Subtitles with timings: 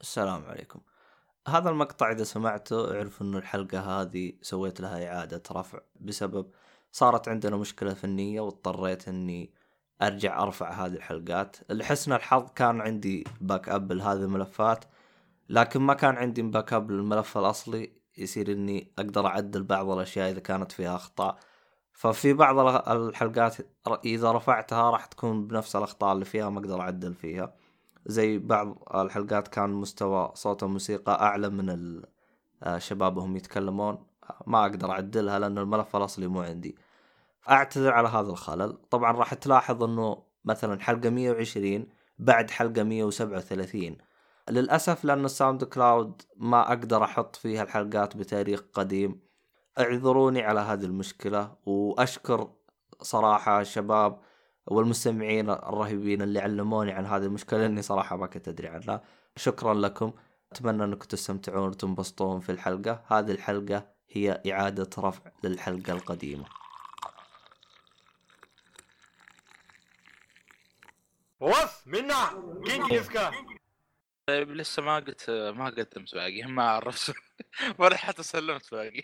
[0.00, 0.80] السلام عليكم.
[1.48, 6.50] هذا المقطع إذا سمعته اعرف إنه الحلقة هذه سويت لها إعادة رفع بسبب
[6.92, 9.54] صارت عندنا مشكلة فنية واضطريت إني
[10.02, 11.56] أرجع أرفع هذه الحلقات.
[11.70, 14.84] لحسن الحظ كان عندي back up لهذه الملفات
[15.48, 17.92] لكن ما كان عندي back up للملف الأصلي.
[18.18, 21.38] يصير إني أقدر أعدل بعض الأشياء إذا كانت فيها أخطاء.
[21.92, 22.58] ففي بعض
[22.88, 23.56] الحلقات
[24.04, 27.54] إذا رفعتها راح تكون بنفس الأخطاء اللي فيها ما أقدر أعدل فيها.
[28.08, 32.02] زي بعض الحلقات كان مستوى صوت الموسيقى أعلى من
[32.66, 34.06] الشباب وهم يتكلمون.
[34.46, 36.76] ما أقدر أعدلها لأن الملف الأصلي مو عندي.
[37.50, 38.78] أعتذر على هذا الخلل.
[38.90, 41.86] طبعا راح تلاحظ إنه مثلا حلقة 120
[42.18, 43.96] بعد حلقة 137
[44.50, 49.20] للأسف لأن ال SoundCloud ما أقدر أحط فيها الحلقات بتاريخ قديم.
[49.78, 52.50] اعذروني على هذه المشكلة وأشكر
[53.02, 54.18] صراحة الشباب
[54.70, 59.02] والمستمعين الرهيبين اللي علموني عن هذه المشكلة لأني صراحة ما كنت أدري عنها.
[59.36, 60.12] شكرا لكم.
[60.52, 63.02] أتمنى أنكم تستمتعون وتنبسطون في الحلقة.
[63.06, 66.44] هذه الحلقة هي إعادة رفع للحلقة القديمة.
[71.40, 72.28] وص منا.
[72.66, 73.08] كينج
[74.26, 76.42] طيب لسه ما قلت ما قدمت باقي.
[76.42, 77.14] ما عرفت.
[77.78, 79.02] ولا حتى سلمت باقي.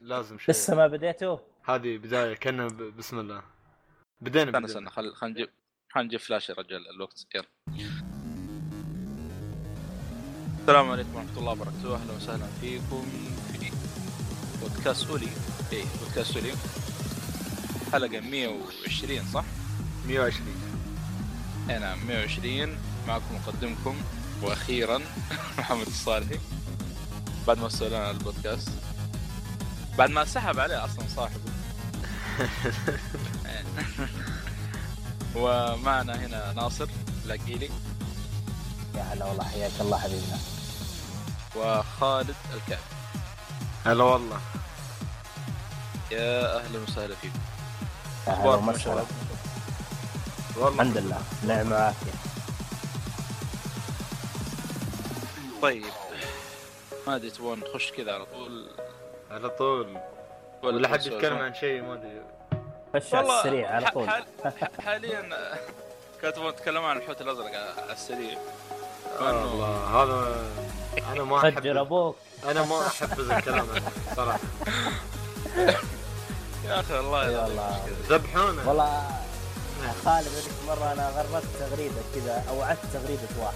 [0.00, 0.50] لازم شيء.
[0.50, 2.66] لسه ما بديتوا هذه بداية كنا.
[2.66, 3.42] بسم الله.
[4.22, 5.48] بدينا استنى استنى خل خل نجيب
[5.92, 7.44] خل نجيب فلاش يا رجال الوقت يلا.
[10.60, 11.94] السلام عليكم ورحمة الله وبركاته.
[11.94, 13.06] أهلا وسهلا فيكم
[13.52, 13.70] في
[14.60, 15.28] بودكاست أولي.
[15.72, 16.52] إيه بودكاست أولي.
[17.92, 19.44] حلقة 120 صح؟
[20.06, 20.46] 120
[21.70, 22.78] أي نعم 120
[23.08, 23.96] معكم مقدمكم
[24.42, 24.98] وأخيرا
[25.58, 26.38] محمد الصالحي.
[27.46, 28.68] بعد ما سوى لنا البودكاست.
[29.98, 31.40] بعد ما سحب عليه أصلا صاحبه.
[35.36, 36.88] ومعنا هنا ناصر
[37.26, 37.70] لاقيلي
[38.94, 40.38] يا هلا والله حياك الله حبيبنا.
[41.56, 42.82] وخالد الكعبي
[43.86, 44.40] هلا والله.
[46.10, 47.38] يا أهلا وسهلا فيكم.
[48.26, 49.06] يا هلا اخباركم يا ومسهلا شباب
[50.56, 51.22] والله الحمد لله.
[51.46, 52.12] نعمة وعافية.
[55.62, 55.84] طيب.
[57.06, 58.66] ما أدري تبغون نخش كذا على طول؟
[59.30, 59.98] على طول.
[60.62, 62.20] ولا حد؟ يتكلم عن شيء ما أدري.
[62.94, 64.08] خش على والله السريع على طول.
[64.84, 65.20] حاليا
[66.22, 67.46] كانوا تبغون تتكلمون عن الحوت الأزرق
[67.82, 68.38] على السريع.
[69.20, 70.44] آه الله هذا
[71.12, 72.16] أنا ما فجر احب أبوك.
[72.44, 74.38] أنا ما أحب ذا الكلام هذا صراحة.
[76.68, 78.68] يا أخي والله ذبحونا.
[78.68, 79.02] والله
[80.04, 83.54] خالد هذيك مرة أنا غربت تغريدة كذا أو عدت تغريدة واحد.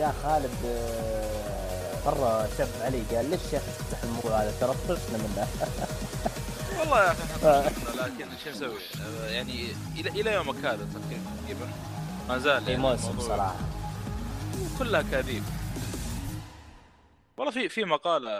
[0.00, 5.18] يا خالد آه، مرة شب علي قال ليش يا أخي تفتح الموضوع هذا؟ ترى طفشنا
[5.18, 5.46] منه
[6.78, 9.66] والله يا أخي لكن شو نسوي؟ آه، يعني
[9.96, 11.68] إلى إلى يومك هذا تقريبا
[12.28, 13.56] ما زال في يعني موسم صراحة.
[14.78, 15.42] كلها كاذيب
[17.38, 18.30] والله في في مقالة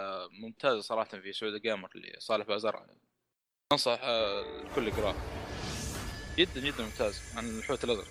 [0.43, 2.87] ممتازة صراحة في سعود جيمر لصالح بازرع
[3.72, 5.15] أنصح آه، الكل يقرأه.
[6.38, 8.06] جدا جدا ممتاز عن الحوت الأزرق.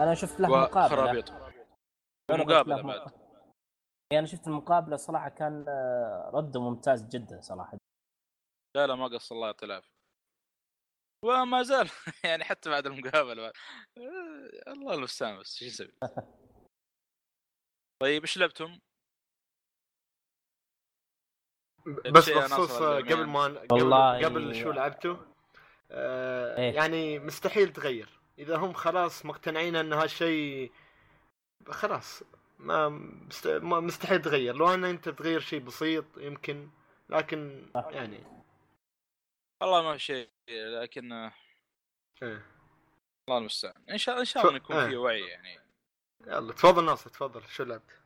[0.00, 0.84] أنا شفت له مقابلة.
[0.86, 3.10] وخرابيط أنا ومقابلة قلت له بعد.
[4.12, 7.78] يعني أنا شفت المقابلة صراحة كان آه، رده ممتاز جدا صراحة.
[8.74, 9.94] لا لا ما قصر الله يعطيه العافية
[11.24, 11.90] وما زال
[12.24, 13.52] يعني حتى بعد المقابلة بعد.
[13.98, 15.92] آه، الله المستعان بس شو نسوي
[18.02, 18.78] طيب إيش لعبتم؟
[21.86, 22.98] بس بخصوص آه،.
[22.98, 25.18] قبل ما قبل, قبل شو لعبته
[25.90, 26.74] آه إيه.
[26.74, 30.72] يعني مستحيل تغير إذا هم خلاص مقتنعين إن هالشيء
[31.68, 32.22] خلاص
[32.58, 33.46] ما مست...
[33.46, 36.68] ما مستحيل تغير لو أن أنت تغير شيء بسيط يمكن
[37.08, 38.43] لكن يعني
[39.62, 41.32] والله ما في شيء لكن آه،
[42.22, 42.46] إيه.
[43.28, 43.82] الله المستعان.
[43.90, 44.88] إن شاء إن شاء الله يكون.
[44.88, 45.58] في وعي يعني.
[46.26, 47.42] يلا تفضل ناصر تفضل.
[47.42, 48.00] شو لعبت؟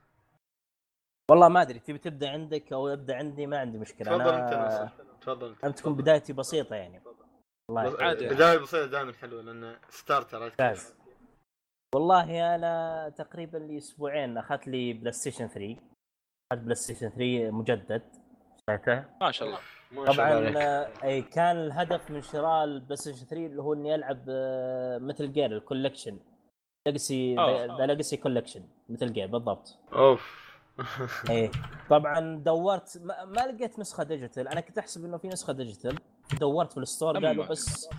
[1.31, 4.17] والله ما أدري تبي تبدأ عندك أو أبدأ عندي؟ ما عندي مشكلة.
[4.17, 5.03] تفضل أنت أنا ناصر.
[5.21, 5.55] تفضل.
[5.63, 7.01] أنت تكون بدايتي بسيطة يعني.
[7.69, 8.27] والله عادي.
[8.27, 10.95] بداية بسيطة دائما حلوة لأن starter ممتاز.
[11.95, 15.77] والله أنا تقريبا لي أسبوعين أخذت لي PlayStation 3
[16.51, 18.15] أخذت PlayStation 3 مجدد
[18.55, 19.59] اشتريته الله ما شاء الله.
[19.95, 20.53] طبعا.
[20.57, 24.23] آه، أي كان الهدف من شراء ال PlayStation 3 اللي هو اني العب
[25.01, 26.17] Metal Gear ال Collection
[26.87, 27.35] Legacy.
[27.77, 30.49] The Legacy Collection Metal Gear بالضبط أوف
[31.29, 31.51] إيه
[31.89, 35.95] طبعا دورت ما, ما لقيت نسخة digital أنا كنت أحسب إنه في نسخة digital
[36.39, 37.25] دورت في ال store.
[37.25, 37.89] قالوا بس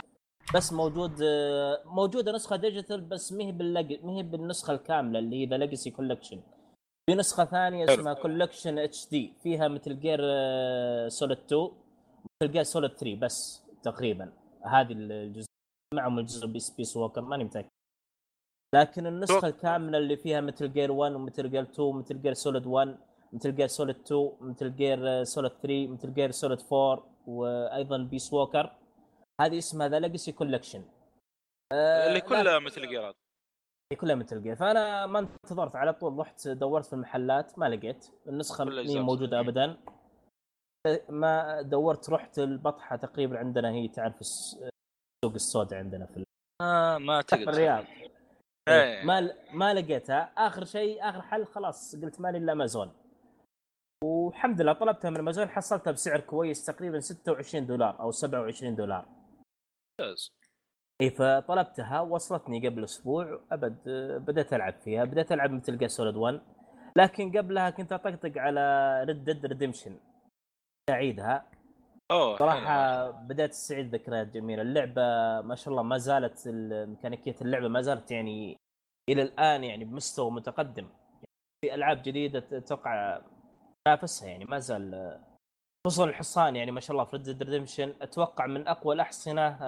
[0.54, 3.52] بس موجود آه، موجودة نسخة digital بس ما هي.
[4.02, 6.40] ما هي بالنسخة الكاملة اللي هي The Legacy Collection
[7.06, 7.84] في نسخة ثانية.
[7.84, 10.18] اسمها Collection HD فيها Metal Gear
[11.08, 11.70] Solid 2
[12.42, 14.32] Metal Gear Solid 3 بس تقريبا.
[14.66, 15.46] هذه الجزء
[15.94, 17.68] معهم الجزء Peace Walker ماني متأكد.
[18.74, 19.48] لكن النسخة.
[19.48, 22.98] الكاملة اللي فيها Metal Gear 1 و Metal Gear 2 Metal Gear Solid 1
[23.32, 28.72] Metal Gear Solid 2 Metal Gear Solid 3 Metal Gear Solid 4 وأيضا Peace Walker
[29.40, 30.84] هذه اسمها The Legacy Collection
[31.72, 33.14] اللي كلها Metal Gear ات
[33.96, 38.06] كلها Metal Gear فأنا ما انتظرت على طول رحت دورت في المحلات ما لقيت.
[38.26, 39.48] النسخة الأجزاء موجودة مسوية.
[39.48, 39.76] ابدا.
[41.08, 46.24] ما دورت رحت البطحة تقريبا عندنا هي تعرف الس- السوق السوداء عندنا في
[46.62, 47.84] آه ما في تقدر الرياض.
[48.68, 49.04] إيه.
[49.04, 50.32] ما ما لقيتها.
[50.36, 52.92] آخر شيء آخر حل خلاص قلت مالي إلا امازون
[54.04, 59.06] والحمد لله طلبتها من امازون حصلتها بسعر كويس تقريبا 26 دولار أو 27 دولار.
[60.00, 60.32] ممتاز.
[61.00, 63.76] اي فطلبتها وصلتني قبل أسبوع أبد
[64.26, 66.40] بديت ألعب فيها بديت ألعب Metal Gear Solid 1
[66.96, 68.60] لكن قبلها كنت أطقطق على
[69.04, 69.96] Red Dead Redemption
[70.90, 71.44] أعيدها.
[72.10, 73.10] أوه صراحة.
[73.10, 74.62] بدأت أستعيد ذكريات جميلة.
[74.62, 75.02] اللعبة
[75.40, 78.56] ما شاء الله ما زالت ال- ميكانيكيه اللعبة ما زالت يعني
[79.10, 80.88] إلى الآن يعني بمستوى متقدم.
[81.64, 83.20] في ألعاب جديدة أتوقع
[83.84, 85.18] تنافسها يعني ما زال
[85.86, 89.58] خصوصا الحصان يعني ما شاء الله في Red Redemption أتوقع من أقوى الأحصنة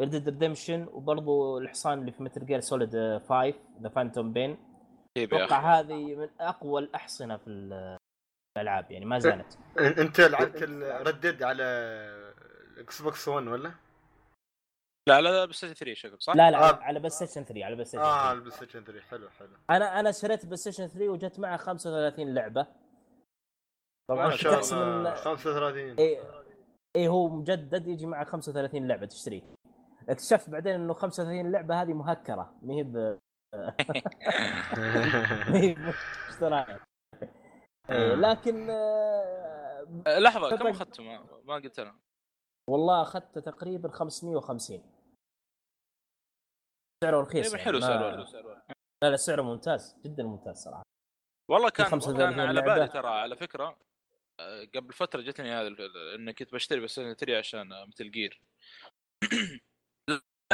[0.00, 4.58] Red Redemption وبرضو الحصان اللي في Metal Gear Solid 5 The Phantom Pain
[5.18, 7.98] أتوقع هذه من أقوى الأحصنة في ال-
[8.58, 9.58] الألعاب يعني ما زالت.
[9.78, 11.62] أنت لعبت ال Red Dead على
[12.72, 13.72] ال Xbox 1 ولا؟
[15.08, 16.74] لا لا PS 3 شكل صح؟ لا لا آه.
[16.82, 19.48] على PlayStation 3 على PlayStation آه 3 البلاي ستيشن 3 حلو حلو.
[19.70, 22.66] أنا أنا شريت PlayStation 3 وجت معه 35 لعبة.
[24.10, 25.14] طبعا ما شاء الله.
[25.14, 26.18] إن- 35 اي
[26.96, 29.42] اي هو مجدد يجي معه 35 لعبة تشتريه
[30.12, 32.54] اكتشفت بعدين إنه 35 لعبة هذه مهكرة.
[32.62, 32.96] ما هي ب
[35.50, 35.76] ما هي
[37.90, 40.66] إيه، لكن آه، آه، لحظة كم.
[40.66, 41.98] اخذته ما, ما قلت أنا.
[42.70, 44.82] والله أخذت تقريبا 550
[47.04, 48.26] سعره رخيص يعني حلو سعره
[49.02, 50.82] لا لا سعره ممتاز جدا ممتاز صراحة.
[51.50, 52.74] والله كان 35 كان على لعبة.
[52.74, 53.78] بالي ترى على فكرة
[54.40, 55.68] آه، قبل فترة جتني هذا
[56.14, 58.42] اني كنت بشتري PS 3 عشان آه، Metal Gear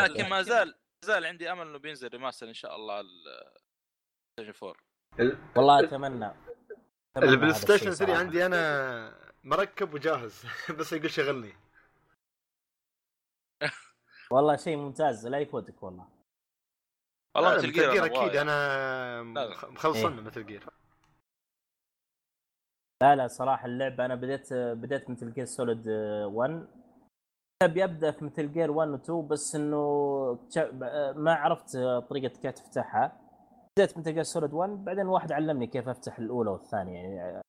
[0.07, 0.75] لكن ما زال ما
[1.05, 3.09] زال عندي أمل إنه بينزل remaster إن شاء الله على
[4.41, 4.77] Station 4
[5.57, 6.33] والله أتمنى
[7.17, 8.21] أتمنى ال PlayStation الشيء 3 صراحة.
[8.21, 9.15] عندي أنا
[9.45, 10.45] مركب وجاهز
[10.79, 11.53] بس يقول شغلني.
[14.33, 16.09] والله شيء ممتاز لا يفوتك والله.
[17.37, 18.43] والله آه، Metal Gear أنا أكيد أبغاه.
[18.43, 19.23] أنا
[19.71, 20.21] مخلصنا إيه.
[20.21, 20.65] Metal Gear
[23.03, 26.69] لا لا صراحة اللعبه أنا بديت بديت Metal Gear Solid 1
[27.63, 30.39] ابي ابدا في Metal Gear 1 و 2 بس إنه
[31.17, 31.77] ما عرفت
[32.11, 33.21] طريقة كيف تفتحها.
[33.79, 37.41] بديت Metal Gear Solid 1 بعدين واحد علمني كيف أفتح الأولى والثانية يعني.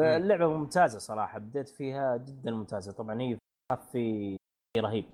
[0.00, 2.92] اللعبة ممتازة صراحة بديت فيها جدا ممتازة.
[2.92, 3.38] طبعا هي
[3.92, 4.36] في
[4.78, 5.04] رهيب.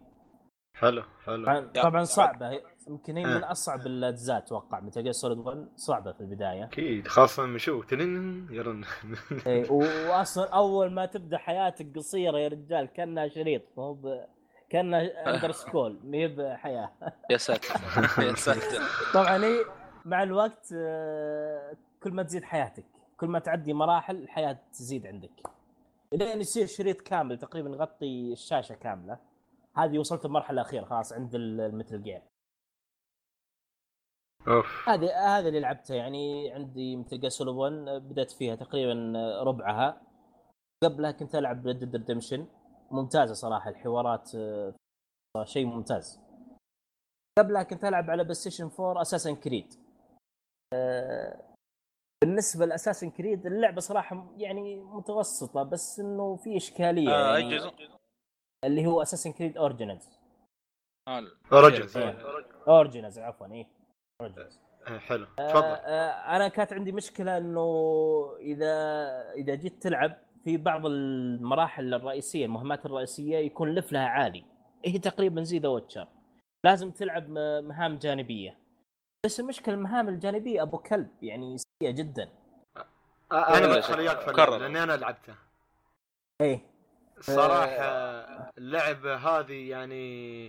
[0.76, 1.44] حلو حلو.
[1.44, 1.60] طبعا.
[1.82, 2.71] طبعا صعبة.
[2.88, 3.50] يمكن هي من آه.
[3.52, 6.64] أصعب الاجزاء أتوقع مثل جير سوليد 1 صعبة في البداية.
[6.64, 8.84] أكيد خاصة لما نشوف تنين يرن.
[9.46, 14.24] إيه، و- واصلا أول ما تبدأ حياتك قصيرة يا رجال كأنها شريط مو ب...
[14.70, 16.90] كأنها اندر سكول ما هي بحياة.
[17.30, 17.74] يا ساتر.
[18.28, 18.82] يا ساتر.
[19.14, 19.64] طبعا هي
[20.04, 22.84] مع الوقت آه، كل ما تزيد حياتك
[23.16, 25.30] كل ما تعدي مراحل الحياة تزيد عندك.
[26.12, 29.18] لين يصير شريط كامل تقريبا يغطي الشاشة كاملة.
[29.76, 32.22] هذه وصلت المرحله الأخيرة خلاص عند ال Metal Gear
[34.48, 34.88] أوف.
[34.88, 37.72] هذه هذه اللي لعبتها يعني عندي Metal 1
[38.02, 40.02] بدأت فيها تقريبا ربعها.
[40.84, 42.46] قبلها كنت ألعب Red Dead Redemption
[42.90, 44.74] ممتازة صراحة الحوارات آه،
[45.44, 46.20] شيء ممتاز.
[47.38, 49.74] قبلها كنت ألعب على PlayStation 4 Assassin's Creed
[52.24, 57.72] بالنسبة ل Assassin's Creed اللعبة صراحة يعني متوسطة بس إنه في إشكالية آه، يعني جزء؟
[58.64, 60.18] اللي هو Assassin's Creed Originals
[61.08, 61.22] آه،
[61.52, 61.96] Origins
[62.68, 63.81] Originals عفوا إيه.
[64.86, 65.26] حلو.
[65.38, 65.64] آه، تفضل.
[65.64, 68.72] آه، أنا كانت عندي مشكلة إنه إذا
[69.32, 74.44] إذا جيت تلعب في بعض المراحل الرئيسية المهمات الرئيسية يكون level ها عالي.
[74.84, 76.08] هي تقريبا زي The Witcher
[76.64, 77.30] لازم تلعب
[77.64, 78.58] مهام جانبية.
[79.26, 82.28] بس المشكلة المهام الجانبية أبو كلب يعني سيئة جدا.
[83.32, 83.98] آه، أنا بدخل.
[83.98, 85.36] وياك لأني أنا لعبتها.
[86.40, 86.72] إيه.
[87.20, 87.82] صراحة
[88.58, 90.44] اللعبة هذه يعني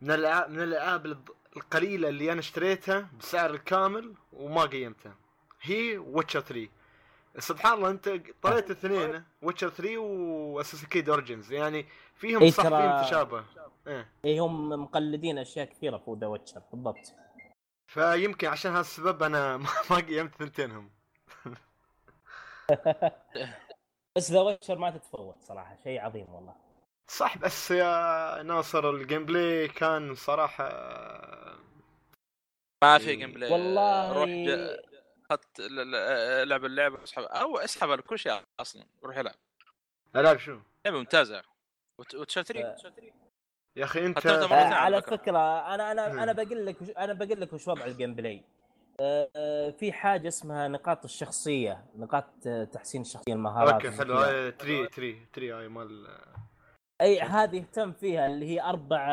[0.00, 1.18] من الألعاب من الألعاب
[1.58, 5.14] القليلة اللي أنا اشتريتها بسعر الكامل وما ختمتها.
[5.62, 6.68] هي Witcher 3
[7.38, 8.08] سبحان الله أنت
[8.42, 13.44] طريت الاثنين Witcher 3 و Assassin's Creed Origins يعني فيهم إيه صح فيهم تشابه
[13.86, 14.08] إيه.
[14.24, 17.14] إيه هم مقلدين أشياء كثيرة في The Witcher بالضبط.
[17.86, 19.56] فيمكن عشان هذا السبب أنا
[19.90, 20.90] ما ختمت ثنتينهم.
[24.16, 26.54] بس The Witcher ما تتفوت صراحة شيء عظيم والله.
[27.08, 30.68] صح بس يا ناصر ال gameplay كان صراحة
[32.82, 34.76] ما في gameplay والله روح ج-
[35.30, 35.94] خط ل- ل-
[36.42, 39.34] العب اللعبه اسحب أو اسحب على كل شيء أصلا روح العب.
[40.16, 41.42] ألعب شو؟ لعبة ممتازة.
[41.98, 42.76] وت- Witcher آه.
[42.76, 43.02] 3
[43.76, 45.02] يا أخي أنت مرتين على.
[45.02, 45.74] فكرة.
[45.74, 46.18] أنا أنا مم.
[46.18, 48.44] أنا بقول لك وش- أنا بقول لك وش وضع ال gameplay
[49.00, 53.72] آه، آه، في حاجة اسمها نقاط الشخصية نقاط آه، تحسين الشخصية المهارات.
[53.74, 54.50] أوكي حلو.
[54.50, 56.18] tree tree tree هاي مال
[57.00, 59.08] أي هذه يهتم فيها اللي هي أربع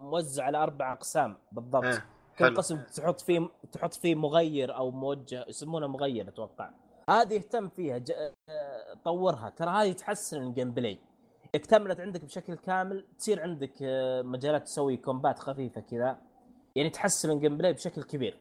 [0.00, 2.02] موزع على أربع أقسام بالضبط.
[2.38, 6.70] كل قسم تحط فيه تحط فيه مغير أو موجه يسمونه مغير أتوقع.
[7.10, 8.12] هذه يهتم فيها ج...
[8.48, 9.50] آه، طورها.
[9.50, 10.98] ترى هذه تحسن ال gameplay.
[11.54, 16.18] اكتملت عندك بشكل كامل تصير عندك آه، مجالات تسوي كومبات خفيفة كذا.
[16.76, 18.38] يعني تحسن ال gameplay بشكل كبير.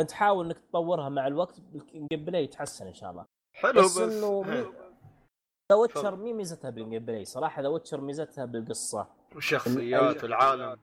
[0.00, 1.58] انت حاول إنك تطورها مع الوقت
[1.94, 3.24] ال gameplay يتحسن إن شاء الله.
[3.54, 4.42] حلو بس بس إنه.
[4.42, 4.64] مي...
[5.72, 6.16] The Witcher.
[6.16, 9.06] مي ميزتها بال gameplay صراحة The Witcher ميزتها بالقصة.
[9.34, 10.80] والشخصيات والعالم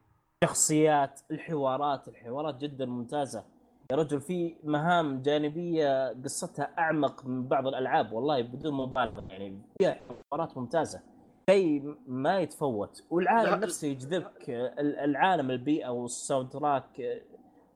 [0.47, 3.43] شخصيات الحوارات الحوارات جدا ممتازة.
[3.91, 9.99] يا رجل في مهام جانبية قصتها أعمق من بعض الألعاب والله بدون مبالغة يعني فيها
[10.31, 11.01] حوارات ممتازة.
[11.49, 13.03] شيء ما يتفوت.
[13.09, 14.49] والعالم نفسه يجذبك.
[14.49, 17.23] ال- العالم البيئة والساوند تراك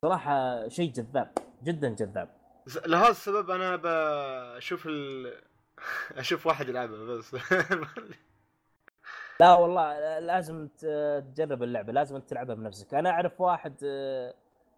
[0.02, 1.30] صراحة شيء جذاب
[1.64, 2.28] جدا جذاب.
[2.86, 3.76] لهذا السبب أنا
[4.56, 5.32] بشوف ال...
[6.18, 7.36] أشوف واحد يلعبها بس.
[9.40, 12.94] لا والله لازم تجرب اللعبة لازم تلعبها بنفسك.
[12.94, 14.34] أنا أعرف واحد آه،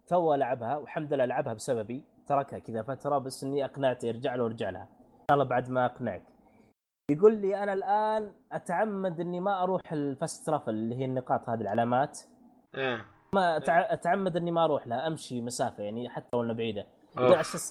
[0.07, 4.69] تو لعبها والحمد لله لعبها بسببي تركها كذا فترة بس إني أقنعته يرجع له وارجع
[4.69, 4.81] لها.
[4.81, 6.23] إن شاء الله بعد ما أقنعك.
[7.11, 11.61] يقول لي أنا الآن أتعمد إني ما أروح ال fast travel اللي هي النقاط هذه
[11.61, 12.19] العلامات.
[12.75, 13.05] إيه.
[13.35, 13.57] ما
[13.93, 16.85] أتعمد إني ما أروح لها أمشي مسافة يعني حتى لو انها بعيده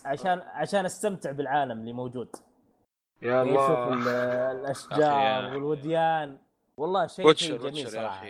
[0.07, 2.29] عشان عشان أستمتع بالعالم اللي موجود.
[3.23, 3.93] يا يشوف الله.
[3.93, 4.09] ال-
[4.49, 6.39] أخي الاشجار يا- والوديان.
[6.81, 8.27] والله شيء شيء جميل صراحة.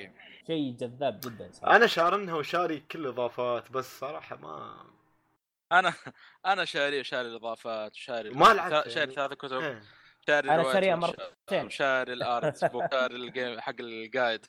[0.47, 1.77] شيء جذاب جدا صراحة.
[1.77, 4.85] أنا شارنها وشاري كل الإضافات بس صراحة ما
[5.73, 5.93] أنا
[6.47, 9.13] أنا شاري شاري الإضافات وشاري ما لعبت شاري يعني.
[9.15, 9.61] ثلاث كتب.
[9.61, 9.83] إيه.
[10.27, 11.67] شاري الروايات شاريها مرتين.
[11.67, 14.47] وشاري ال art وشاري ال game حق ال guide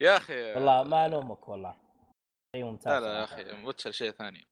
[0.00, 0.54] يا أخي.
[0.54, 1.76] والله ما ألومك والله.
[2.56, 3.42] شيء ممتاز لا لا يا صراحة.
[3.42, 4.48] أخي Witcher شيء ثاني.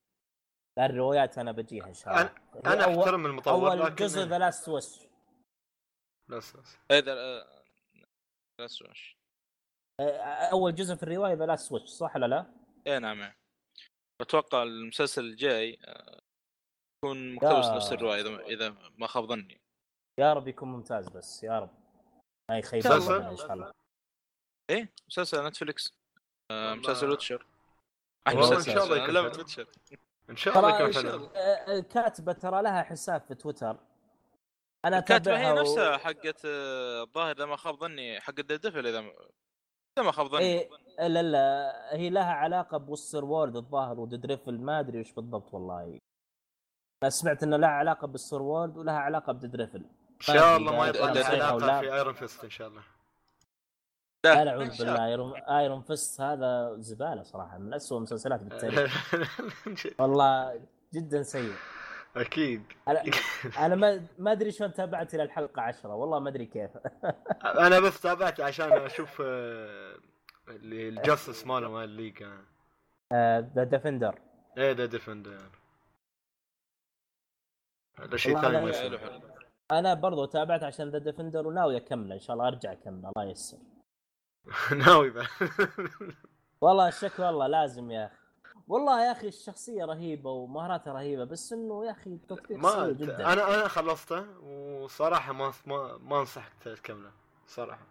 [0.78, 2.32] الروايات أنا بجيها إن شاء الله.
[2.66, 5.08] أنا أحترم المطور أول جزء The Last Wish
[6.28, 6.76] بس بس
[8.60, 9.18] آه، بس وش
[10.52, 12.46] أول جزء في الرواية The Last Wish صح ولا لا؟
[12.86, 13.32] اي نعم.
[14.20, 16.18] أتوقع المسلسل الجاي آه،
[17.04, 19.60] يكون مقتبس يا- نفس الرواية إذا إذا ما خاب ظني.
[20.20, 21.70] يا رب يكون ممتاز بس يا رب.
[22.50, 23.72] ما يخيب إن شاء الله.
[24.70, 25.92] إيه مسلسل Netflix
[26.50, 26.74] آه،.
[26.74, 27.46] مسلسل Witcher.
[28.28, 29.16] إن شاء الله يكون.
[29.16, 29.68] Witcher.
[30.30, 31.14] إن شاء الله يكون حلو.
[31.14, 31.30] الله.
[31.36, 33.87] آه، الكاتبه ترى لها حساب في تويتر.
[34.84, 38.98] أنا الكاتبه هي و- نفسها حقت آه، الظاهر إذا ما خاب ظني حق ديفل إذا
[38.98, 40.40] إذا ما خاب ظني.
[40.40, 40.68] إيه
[41.08, 45.98] لا لا هي لها علاقة بوستر وورد الظاهر ودريفل ما أدري وش بالضبط والله.
[47.02, 50.86] أنا سمعت ان لها علاقة بالسور وورد ولها علاقة بدريفل إن شاء الله ما لا-
[50.88, 51.80] يطلع لا- لا- علاقة لا.
[51.80, 52.82] في ايرون فيست إن شاء الله.
[54.24, 59.14] لا نعوذ شاء بالله ايرون ايرون فيست هذا زبالة صراحة من أسوأ المسلسلات بالتاريخ.
[60.00, 60.60] والله
[60.94, 61.52] جدا سيء.
[62.20, 62.62] أكيد.
[62.88, 63.02] أنا
[63.66, 66.70] أنا ما ما أدري شلون تابعت إلى الحلقة عشرة والله ما أدري كيف.
[67.66, 69.94] أنا بس تابعت عشان أشوف آه،
[70.48, 72.24] اللي ال Justice ماله مال ال League
[73.54, 74.18] The Defenders
[74.58, 75.38] إيه The Defenders
[77.98, 79.20] هذا شيء ثاني ما يصير
[79.72, 83.58] أنا برضو تابعت عشان The Defenders وناوي أكمله إن شاء الله أرجع أكمله الله ييسر.
[84.76, 85.12] ناوي
[86.60, 88.17] والله الشك والله لازم يا أخي.
[88.68, 93.32] والله يا أخي الشخصية رهيبة ومهاراته رهيبة بس إنه يا أخي التطبيق ما سيء جدا
[93.32, 97.12] أنا أنا خلصته وصراحة ما ما, ما انصحك تكمله
[97.46, 97.86] صراحة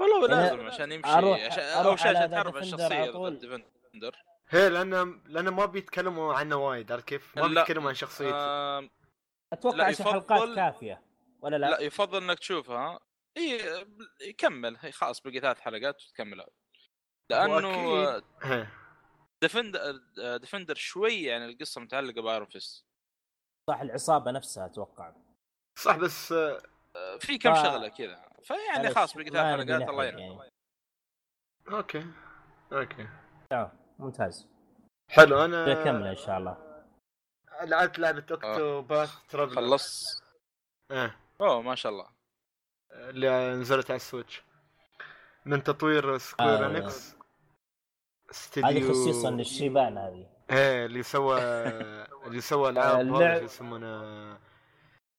[0.00, 4.16] والله يعني لازم عشان يمشي أروح- عشان شيء على عشان تعرف الشخصية ديفندر
[4.48, 7.48] هي لأن لأن ما بيتكلموا عنه وايد عرفت كيف؟ ما.
[7.48, 8.88] بيتكلموا عن شخصيته آه
[9.52, 11.02] أتوقع يفضل- حلقات كافية
[11.40, 13.00] ولا لا, لا يفضل إنك تشوفها
[13.36, 13.60] إي
[14.20, 16.46] يكمل هي خلاص بقي ثلاث حلقات وتكملها
[17.30, 17.68] لأنه.
[18.42, 18.66] هي.
[19.42, 20.00] Defenders
[20.36, 22.84] Defenders شوي يعني القصة متعلقة ب Iron Fist.
[23.70, 25.14] صح العصابة نفسها أتوقع.
[25.78, 26.62] صح بس آه،
[27.20, 28.28] في كم ف- شغلة كذا.
[28.42, 30.50] فيعني خلاص بقي ثلاث حلقات الله يعين يعني.
[31.68, 32.06] أوكي
[32.72, 33.08] أوكي.
[33.52, 34.48] آه، ممتاز.
[35.10, 36.84] حلو أنا كمله إن شاء الله.
[37.62, 40.22] لعبت لعبة Octopath Traveler خلص.
[40.90, 41.16] إيه.
[41.40, 42.08] أوه ما شاء الله.
[42.92, 44.42] اللي نزلت على ال Switch.
[45.46, 46.68] من تطوير Square آه.
[46.68, 47.14] Enix
[48.32, 50.26] استديو هذه خصيصا للشيبان هذه.
[50.50, 51.40] إيه اللي سوى
[52.26, 54.38] اللي سوى العاب اللعب- يسمونه؟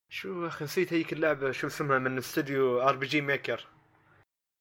[0.09, 3.67] شو يا أخي نسيت هيك اللعبة شو اسمها من استوديو RPG Maker.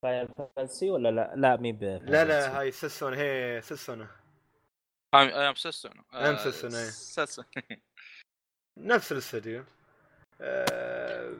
[0.03, 4.09] Final Fantasy ولا لا؟ لا مي ب لا لا I am Setsuna I am Setsuna
[5.15, 6.71] I am Setsuna I am Setsuna،.
[6.91, 7.45] Setsuna
[8.79, 9.65] نفس الاستوديو.
[10.41, 11.33] آه،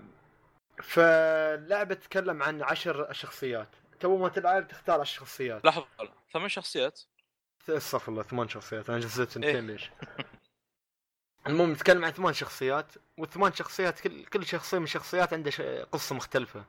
[0.83, 3.69] فاللعبة تتكلم عن عشر شخصيات.
[4.03, 5.87] تو ما تلعب تختار الشخصيات لحظة
[6.33, 7.01] ثمان شخصيات
[7.69, 9.51] استغفر الله ثمان شخصيات أنا جزيت إيه.
[9.51, 9.91] اثنتين ليش؟
[11.47, 15.61] المهم نتكلم عن ثمان شخصيات والثمان شخصيات كل كل شخصية من الشخصيات عنده ش-
[15.93, 16.65] قصة مختلفة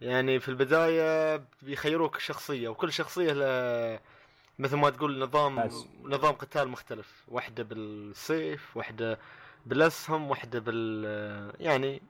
[0.00, 4.00] يعني في البداية بيخيروك شخصية وكل شخصية له
[4.58, 5.86] مثل ما تقول نظام بس.
[6.02, 9.18] نظام قتال مختلف واحدة بالسيف واحدة
[9.66, 11.04] بالأسهم واحدة بال
[11.60, 12.02] يعني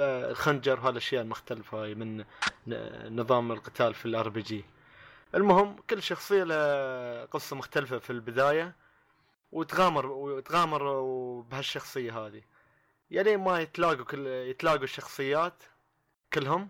[0.00, 2.24] الخنجر وهالاشياء المختلفة هاي من
[3.16, 4.64] نظام القتال في ال RPG
[5.34, 8.74] المهم كل شخصية لها قصة مختلفة في البداية
[9.52, 11.00] وتغامر وتغامر
[11.40, 12.42] بهالشخصية هذه.
[13.10, 15.62] يعني ما يتلاقوا كل يتلاقوا الشخصيات
[16.32, 16.68] كلهم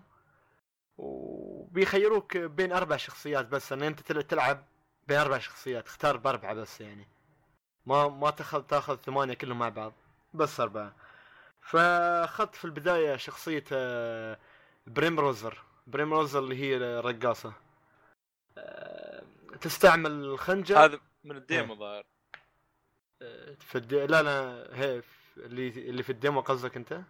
[0.97, 3.71] وبيخيروك بين أربع شخصيات بس.
[3.73, 4.63] ان أنت تل- تلعب
[5.07, 7.07] بين أربع شخصيات اختار بأربعة بس يعني.
[7.85, 9.93] ما ما تأخذ تأخذ ثمانية كلهم مع بعض
[10.33, 10.93] بس أربعة.
[11.65, 14.37] فأخذت في البداية شخصية آه،
[14.87, 17.53] Primrose Primrose اللي هي الرقاصة.
[18.57, 19.23] آه،
[19.61, 21.79] تستعمل الخنجر هذا من ال demo إيه.
[21.79, 22.03] ظاهر
[23.59, 23.93] في الد...
[23.93, 25.01] لا لا هي
[25.37, 27.01] اللي اللي في ال demo قصدك أنت؟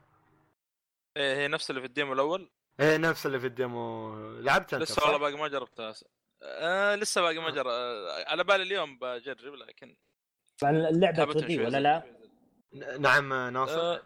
[1.17, 4.15] إيه هي نفس اللي في ال demo الأول؟ إيه نفس اللي في ال demo.
[4.39, 5.93] لعبتها أنت لسه؟ والله باقي ما جربتها.
[6.43, 9.95] آه لسه باقي ما جرب آه على بالي اليوم بجرب لكن
[10.59, 13.79] طبعا اللعبة لعبة 2D شوي ولا زي- لا؟ نعم ناصر.
[13.81, 14.01] آه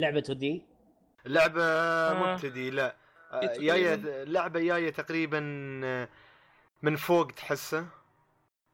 [0.00, 0.62] لعبة 2D
[1.26, 2.32] اللعبة آه.
[2.34, 2.96] مبتدي لا.
[3.32, 4.22] آه، إيه، جاية تقريباً.
[4.22, 5.40] اللعبة جاية تقريبا
[5.84, 6.08] آه،
[6.82, 7.78] من فوق تحسه.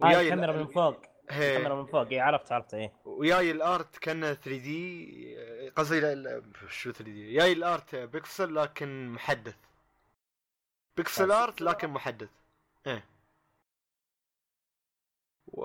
[0.03, 0.97] هاي وياي الكاميرا ال- من فوق.
[1.31, 1.57] هي.
[1.57, 2.09] الكاميرا من فوق.
[2.09, 2.93] اي عرفت عرفت إيه.
[3.05, 6.01] وياي ال art كأنه 3D قصدي
[6.69, 9.57] شو 3D؟ جاي ال art pixel لكن محدث.
[10.97, 11.31] pixel.
[11.33, 12.29] art لكن محدث.
[12.87, 13.05] إيه.
[15.47, 15.65] و...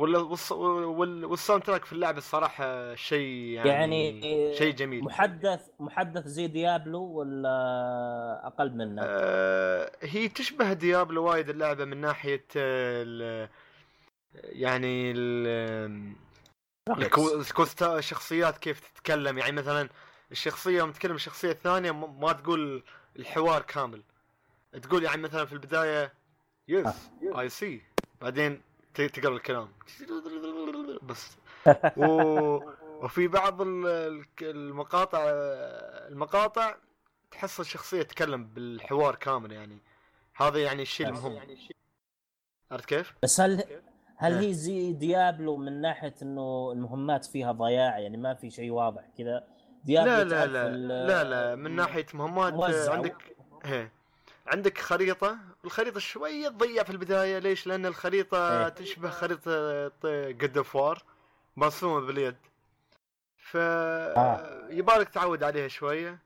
[0.00, 5.04] وال soundtrack في اللعبه الصراحة شيء يعني, يعني شيء جميل.
[5.04, 12.44] محدث محدث زي Diablo ولا أقل منه؟ آه هي تشبه Diablo وايد اللعبة من ناحية
[12.56, 13.48] آه، ال...
[14.34, 16.14] يعني ال...
[16.90, 19.38] الكو- الكوستا الشخصيات كيف تتكلم.
[19.38, 19.88] يعني مثلا
[20.32, 22.82] الشخصية يوم تتكلم الشخصية الثانية ما تقول
[23.18, 24.02] الحوار كامل.
[24.82, 26.12] تقول يعني مثلا في البداية
[26.68, 26.86] yes
[27.38, 27.82] I see
[28.20, 28.60] بعدين
[28.96, 29.68] تقرأ الكلام.
[31.08, 31.36] بس.
[31.96, 32.06] و...
[33.02, 33.58] وفي بعض
[34.42, 35.20] المقاطع
[36.08, 36.74] المقاطع
[37.30, 39.78] تحس الشخصية تتكلم بالحوار كامل يعني.
[40.36, 41.40] هذا يعني الشيء المهم
[42.70, 43.64] عرفت كيف؟ بس هل
[44.16, 44.48] هل إيه.
[44.48, 49.44] هي زي Diablo من ناحية إنه المهمات فيها ضياع؟ يعني ما في شيء واضح كذا.
[49.84, 51.06] Diablo لا لا لا.
[51.06, 51.54] لا لا.
[51.54, 52.88] من ناحية مهمات.
[52.88, 53.88] عندك هي
[54.46, 58.68] عندك خريطة الخريطة شوية تضيع في البداية ليش لأن الخريطة إيه.
[58.68, 59.88] تشبه خريطة
[60.30, 61.02] God of War
[61.56, 62.36] مرسومة باليد
[63.36, 64.68] ف آه.
[64.70, 66.18] يبالك تعود عليها شوية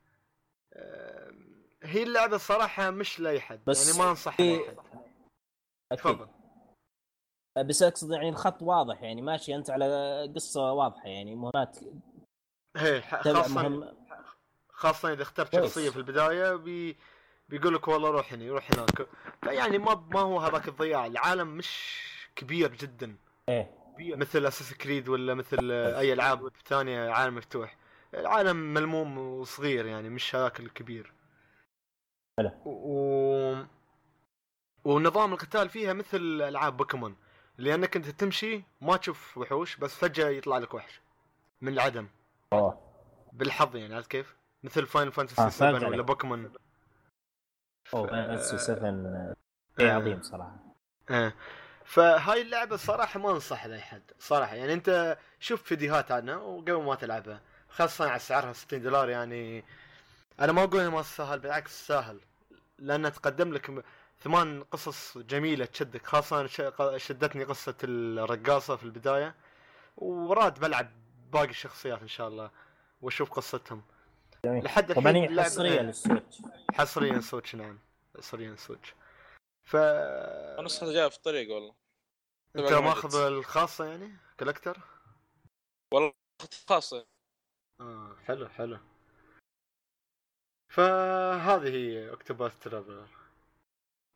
[1.83, 4.77] هي اللعبة الصراحه مش لأي حد بس يعني ما حد أكيد.
[5.97, 6.27] تفضل
[7.57, 11.77] بس أقصد يعني الخط واضح يعني ماشي أنت على قصة واضحة يعني مهمات
[13.23, 13.97] تبع خاصه مهم
[14.69, 15.55] خاصة إذا اخترت.
[15.55, 16.97] شخصية في البداية بي
[17.51, 19.07] بيقول لك والله روح هنا روح هناك.
[19.43, 21.05] فيعني ما ما هو هذاك الضياع.
[21.05, 22.01] العالم مش
[22.35, 23.15] كبير جدا.
[23.49, 23.81] إيه.
[23.99, 27.77] مثل Assassin's Creed ولا مثل أي ألعاب ثانية عالم مفتوح.
[28.13, 31.13] العالم ملموم وصغير يعني مش هذاك الكبير.
[32.37, 32.51] حلو.
[32.65, 33.55] و...
[34.83, 37.15] ونظام القتال فيها مثل ألعاب بوكيمون.
[37.57, 41.01] لأنك أنت تمشي ما تشوف وحوش بس فجأة يطلع لك وحش.
[41.61, 42.07] من العدم.
[42.53, 42.79] أوه.
[43.33, 46.01] بالحظ يعني عرفت كيف؟ مثل Final آه، Fantasy فهمت 7 ولا.
[46.01, 46.53] بوكيمون.
[47.93, 49.35] أوه فانتسي 7
[49.79, 49.93] شيء آه.
[49.93, 50.55] عظيم صراحة.
[51.09, 51.33] آه.
[51.85, 54.55] فهاي اللعبة الصراحة ما أنصح لأي حد صراحة.
[54.55, 59.09] يعني أنت شوف فيديوهات عنها وقبل ما تلعبها خاصة على سعرها 60 دولار.
[59.09, 59.63] يعني
[60.39, 62.19] أنا ما أقول ما تستاهل بالعكس تستاهل
[62.79, 63.83] لانها تقدم لك
[64.23, 69.35] ثمان قصص جميلة تشدك ق- شدتني قصة الرقاصة في البداية.
[69.97, 70.87] وراد بلعب
[71.33, 72.51] باقي الشخصيات إن شاء الله
[73.01, 73.81] وأشوف قصتهم.
[74.45, 74.63] جميل.
[74.63, 75.29] لحد الحين إيه.
[75.29, 76.03] لل Switch
[76.73, 77.79] حصريا Switch نعم.
[78.17, 78.93] حصريا Switch.
[79.63, 79.75] ف
[80.59, 81.75] نسخة جاية في الطريق والله.
[82.55, 83.15] أنت ماخذ.
[83.15, 84.79] الخاصة يعني؟ collector؟
[85.93, 86.13] والله
[86.69, 87.07] خاصة.
[87.81, 88.79] آه حلو حلو.
[90.71, 93.09] فهذه هي Octopath Traveler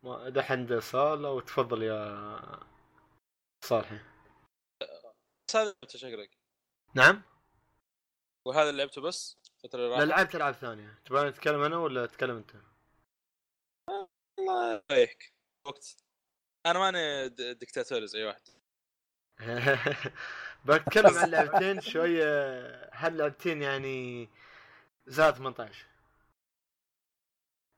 [0.04, 2.40] ما دحين سؤال أو تفضل يا
[3.64, 3.98] صالحي
[5.48, 6.38] بس هذا شكلك.
[6.94, 7.22] نعم؟
[8.46, 10.08] وهذا اللي لعبته بس؟ الفترة اللي لا راحت.
[10.08, 10.98] لعبت العاب ثانية.
[11.04, 12.50] تبغى نتكلم أنا ولا تتكلم أنت؟
[14.38, 15.32] الله يريحك
[15.66, 15.96] وقت.
[16.66, 18.42] أنا ماني دكتاتوري زي واحد.
[20.66, 22.24] بتكلم عن لعبتين شوية.
[22.92, 24.28] هاللعبتين يعني
[25.06, 25.86] زاد 18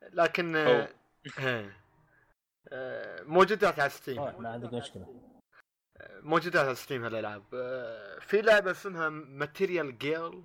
[0.02, 0.52] لكن
[3.36, 5.20] موجودات على Steam ما عندك مشكلة.
[6.00, 7.42] موجودات على Steam هالألعاب.
[8.20, 10.44] في لعبة اسمها Material Girl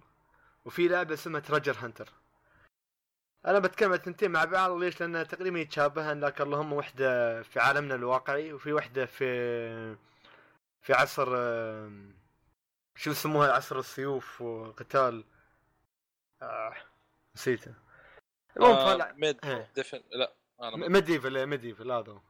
[0.65, 2.09] وفي لعبة اسمها Treasure Hunter
[3.45, 7.95] أنا بتكلم عن الثنتين مع بعض ليش؟ لأن تقريبا يتشابهن لكن اللهم واحدة في عالمنا
[7.95, 9.25] الواقعي وفي واحدة في
[10.81, 11.25] في عصر
[12.95, 15.23] شو يسموها؟ عصر السيوف والقتال
[16.41, 16.73] آه
[17.35, 17.73] نسيته.
[18.57, 18.71] المهم
[19.01, 19.71] آه ميد إيه.
[19.75, 22.21] دفن لا أنا ما- ميديفل ميديفل هذا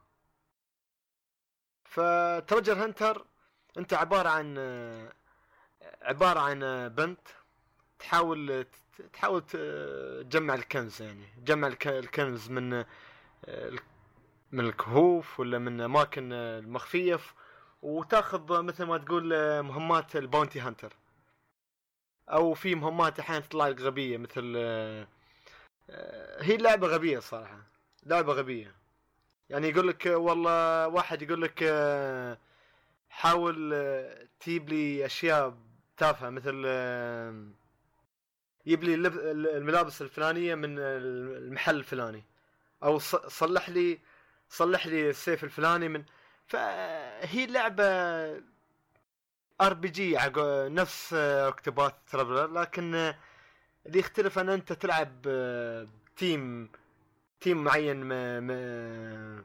[1.86, 3.26] فترجر هنتر
[3.78, 4.58] أنت عبارة عن
[6.02, 7.28] عبارة عن بنت
[8.00, 8.66] تحاول
[9.14, 9.42] تحاول
[10.30, 11.26] تجمع الكنز يعني.
[11.46, 12.70] تجمع الك- الكنز من
[14.52, 17.16] من الكهوف ولا من أماكن المخفية.
[17.16, 17.34] ف-
[17.82, 19.30] وتاخذ مثل ما تقول
[19.64, 20.94] مهمات ال bounty hunter
[22.30, 24.56] أو في مهمات أحيانا تطلع لك غبية مثل
[26.40, 27.58] هي لعبة غبية صراحة.
[28.06, 28.76] لعبة غبية.
[29.50, 32.38] يعني يقول لك والله واحد يقول لك آه،
[33.10, 35.58] حاول آه، تجيب لي أشياء
[35.98, 36.64] تافهة مثل
[38.66, 38.96] يجيب لي
[39.58, 42.24] الملابس الفلانية من المحل الفلاني.
[42.84, 44.00] أو صلح لي
[44.50, 46.04] صلح لي السيف الفلاني من
[46.48, 47.84] فهي لعبة
[49.62, 50.18] RPG
[50.70, 53.14] نفس Octopath Traveler لكن
[53.86, 55.22] اللي يختلف أن أنت تلعب
[56.18, 56.70] team
[57.42, 59.44] team معين ما ما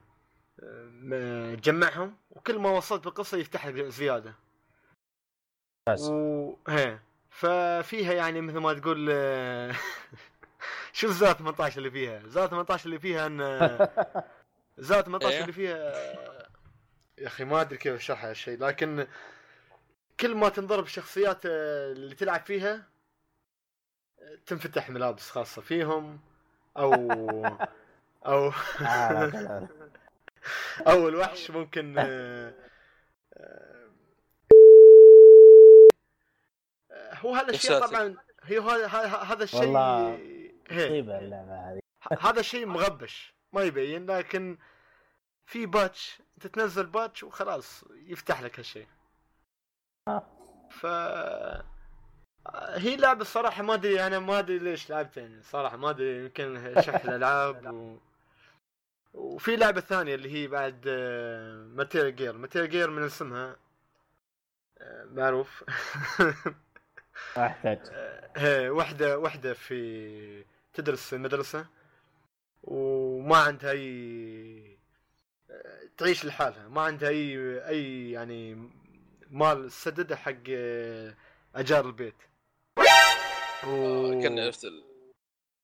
[0.90, 4.35] ما جمعهم وكل ما وصلت بالقصة يفتح لك زيادة.
[6.11, 6.98] و هي.
[7.38, 9.74] ففيها يعني مثل ما تقول آه،
[10.92, 13.38] شوف زاد 18 اللي فيها زاد 18 اللي فيها إن
[14.79, 15.40] زاد 18 إيه.
[15.40, 16.48] اللي فيها آه،
[17.18, 19.07] يا أخي ما أدري كيف اشرح هالشيء لكن
[20.20, 22.83] كل ما تنضرب الشخصيات آه، اللي تلعب فيها
[24.20, 26.20] آه، تنفتح ملابس خاصة فيهم
[26.77, 26.92] أو
[28.27, 29.68] أو آه،.
[30.88, 32.53] أو الوحش ممكن آه،
[33.35, 33.88] آه،
[36.90, 37.87] آه، هو هذا الشيء.
[37.87, 40.18] طبعا هي هذا الشيء والله
[40.70, 41.81] مصيبة اللعبه هذه
[42.20, 44.59] هذا الشيء مغبش ما يبين لكن
[45.46, 48.87] في patch أنت تنزل patch وخلاص يفتح لك هالشيء.
[50.09, 50.26] آه.
[50.70, 50.87] ف
[52.57, 56.74] هي لعبة الصراحة ما أدري أنا ما أدري ليش لعبتها يعني صراحة ما أدري يمكن
[56.81, 57.98] شح الألعاب و...
[59.14, 60.88] وفي لعبة ثانية اللي هي بعد
[61.74, 63.57] Material Girl Material Girl من اسمها
[64.78, 65.64] آه، معروف.
[67.37, 67.78] احتاج
[68.37, 71.66] هي وحدة وحدة في تدرس في المدرسة
[72.62, 74.78] وما عندها أي
[75.96, 76.68] تعيش لحالها.
[76.68, 78.70] ما عندها أي أي يعني
[79.31, 80.42] مال سددها حق
[81.54, 82.14] أجار البيت.
[83.66, 84.22] و...
[84.22, 84.85] كان نفس ال...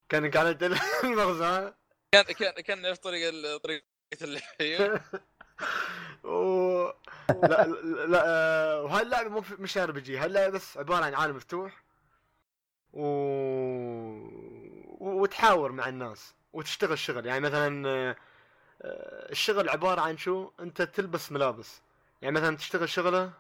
[0.09, 1.73] كان قاعد يدل المغزى.
[2.13, 3.85] كان كان كان نفس طريقة ال- طريقة
[4.23, 4.41] اللي
[7.51, 7.67] لا
[8.07, 11.85] لا آه، وهاي اللعبه مو مش RPG هاللعبه بس عبارة عن عالم مفتوح؟
[12.93, 13.05] و...
[15.01, 17.27] وتحاور مع الناس وتشتغل شغل.
[17.27, 18.17] يعني مثلا آه،
[18.83, 21.81] آه، الشغل عبارة عن شو؟ أنت تلبس ملابس.
[22.23, 23.33] يعني مثلا تشتغل شغلة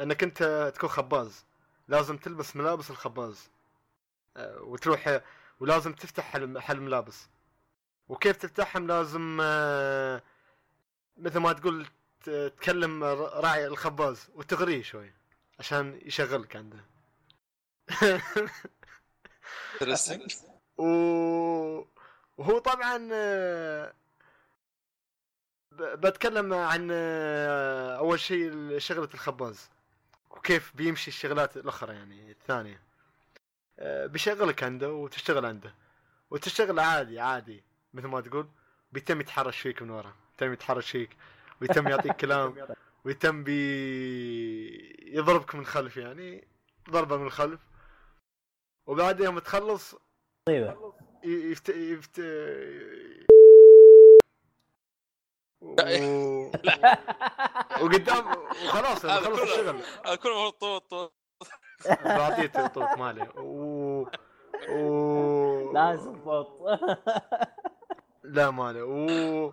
[0.00, 1.44] إنك أنت تكون خباز.
[1.88, 3.50] لازم تلبس ملابس الخباز.
[4.60, 5.20] وتروح
[5.60, 6.24] ولازم تفتح
[6.58, 7.28] محل ملابس.
[8.08, 9.40] وكيف تفتحهم؟ لازم
[11.18, 11.86] مثل ما تقول
[12.30, 15.12] تكلم راعي الخباز وتغريه شوي
[15.58, 16.84] عشان يشغلك عنده.
[20.78, 20.84] و...
[22.38, 22.98] وهو طبعا
[25.72, 26.90] ب- بتكلم عن
[27.98, 29.70] أول شيء شغلة الخباز
[30.30, 32.80] وكيف بيمشي الشغلات الأخرى يعني الثانية.
[33.82, 35.74] بيشغلك عنده وتشتغل عنده
[36.30, 38.48] وتشتغل عادي عادي مثل ما تقول
[38.92, 41.16] بيتم يتحرش فيك من ورا بيتم يتحرش فيك.
[41.62, 42.54] ويتم يعطيك كلام.
[43.04, 46.48] ويتم بي يضربك من خلف يعني
[46.90, 47.60] ضربة من الخلف.
[48.86, 49.94] وبعد يوم تخلص
[50.48, 50.92] مصيبه
[51.24, 51.68] ي- يفت...
[51.68, 52.20] يفت...
[55.60, 55.74] و...
[57.82, 58.26] وقدام
[58.64, 59.40] وخلاص خلص.
[59.40, 59.68] الشغل.
[60.06, 61.12] المفروض طوط طوط
[62.04, 63.28] بعطيه طوط مالي.
[63.36, 64.06] و...
[64.70, 65.72] و...
[65.72, 66.80] لازم صوت
[68.24, 68.82] لا مالي.
[68.82, 69.52] و...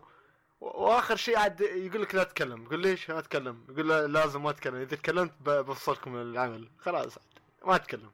[0.63, 4.49] واخر شيء عاد يقول لك لا تتكلم يقول ليش ما اتكلم يقول لا لازم ما
[4.49, 6.67] اتكلم إذا تكلمت بفصلكم من العمل.
[6.79, 7.39] خلاص عاد.
[7.65, 8.11] ما اتكلم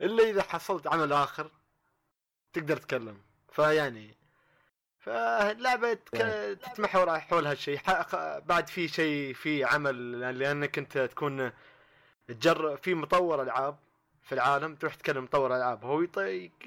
[0.00, 1.50] إلا إذا حصلت عمل آخر
[2.52, 3.20] تقدر تتكلم
[3.52, 4.14] فيعني
[4.98, 6.20] فاللعبه تك...
[6.20, 6.54] إيه.
[6.54, 7.80] تتمحور حول هالشيء.
[8.46, 11.52] بعد في شيء في عمل لأنك أنت تكون
[12.28, 13.76] تجرب في مطور ألعاب
[14.22, 15.84] في العالم تروح تكلم مطور ألعاب.
[15.84, 16.18] هو يط-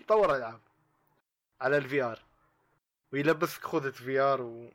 [0.02, 0.60] يطور ألعاب
[1.62, 2.20] على ال VR
[3.14, 4.70] ويلبسك خوذة VR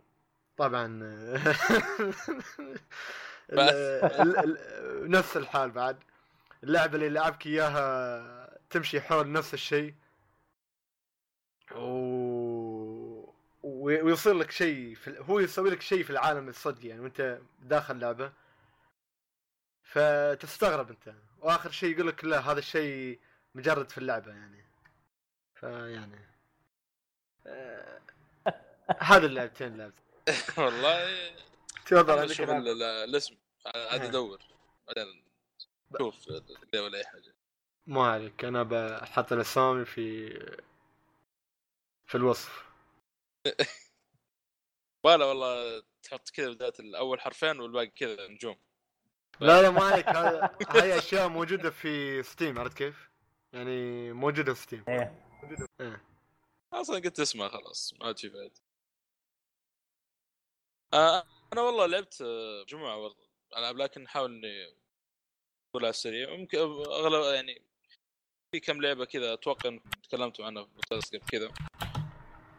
[3.53, 5.99] ال- نفس الحال بعد.
[6.65, 9.95] اللعبة اللي لعبك إياها تمشي حول نفس الشيء.
[11.77, 13.33] و...
[13.63, 15.19] ويصير لك شيء في...
[15.21, 18.33] هو يسوي لك شيء في العالم الصدق يعني وأنت داخل لعبة.
[19.83, 21.15] فتستغرب أنت.
[21.39, 23.21] وآخر شيء يقول لك لا هذا الشيء
[23.55, 24.65] مجرد في اللعبة يعني.
[25.55, 26.21] فيعني
[27.47, 28.01] آه...
[28.99, 29.95] هذا اللعبتين لعبت.
[30.59, 31.31] والله.
[31.87, 33.37] تفضل ال- الاسم
[33.67, 34.09] عاد إيه.
[34.09, 34.43] أدور.
[34.87, 35.25] بعدين
[35.99, 36.29] شوف
[36.75, 37.35] ولا أي حاجة.
[37.87, 40.29] ما عليك أنا بحط الأسامي في
[42.07, 42.67] في الوصف.
[45.05, 48.57] ولا والله تحط كذا بدايه الأول حرفين والباقي كذا نجوم.
[49.41, 50.07] لا لا ما عليك.
[50.77, 53.11] هاي أشياء موجودة في Steam عرفت كيف؟
[53.53, 55.23] يعني موجودة في Steam إيه.
[55.81, 56.05] إيه.
[56.73, 58.61] أصلا قلت اسمها خلاص ما عاد في فائده
[60.95, 66.37] أنا والله لعبت آه، جمعة والله العاب لكن أحاول إني أقول على السريع.
[66.37, 67.63] ممكن أغلب يعني
[68.55, 71.49] في كم لعبة كذا أتوقع إنكم تكلمتوا عنها في بودكاست قبل كذا.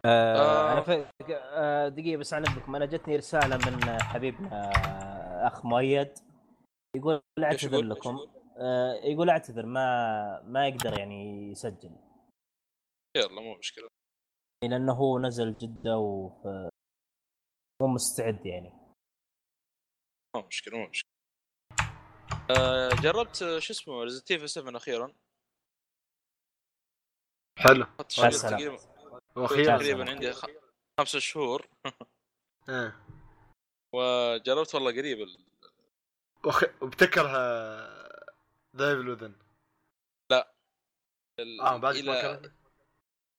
[0.05, 0.73] آه آه.
[0.73, 0.89] أنا ف...
[1.31, 6.13] آه دقيقة بس اعنبكم أنا جتني رسالة من حبيبنا آه، أخ مؤيد.
[6.95, 8.15] يقول أعتذر لكم.
[8.15, 11.91] يقول؟ آه يقول أعتذر ما ما يقدر يعني يسجل.
[13.17, 13.87] يلا مو مشكلة.
[14.63, 16.31] لأنه هو نزل جدة و
[17.81, 18.69] مو مستعد يعني.
[20.35, 21.09] مو مشكلة مو مشكلة.
[22.59, 25.13] آه جربت آه، شو اسمه Resident Evil 7 أخيرا؟
[27.59, 27.85] حلو.
[28.09, 28.77] تقريبا.
[29.35, 30.45] وأخيرا تقريبا عندي خ...
[30.99, 31.67] خمسة شهور.
[32.69, 33.05] إيه.
[33.93, 35.47] وجربت والله قريب ال-
[36.45, 36.63] وخ...
[36.81, 37.31] وبتكره
[38.73, 39.35] The Evil Within
[41.39, 42.51] ال- آه بعد ما إلى كرهت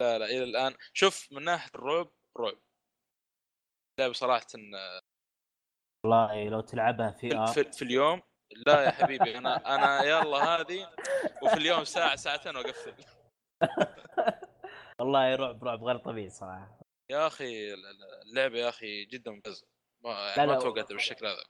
[0.01, 0.77] لا لا إلى الآن.
[0.93, 2.59] شوف من ناحية الرعب رعب.
[3.99, 4.47] لعبه صراحة
[6.05, 7.47] والله لو تلعبها في في, آه.
[7.47, 8.23] في, في اليوم
[8.67, 10.91] لا يا حبيبي أنا أنا يلا هذه
[11.43, 12.95] وفي اليوم ساعة ساعتين وأقفل.
[15.01, 16.81] والله رعب رعب غير طبيعي صراحة.
[17.11, 19.67] يا أخي ال- ال- اللعبة يا أخي جدا ممتازة.
[20.05, 20.61] ما, لا، يعني ما لا.
[20.61, 21.45] توقعتها بالشكل هذا.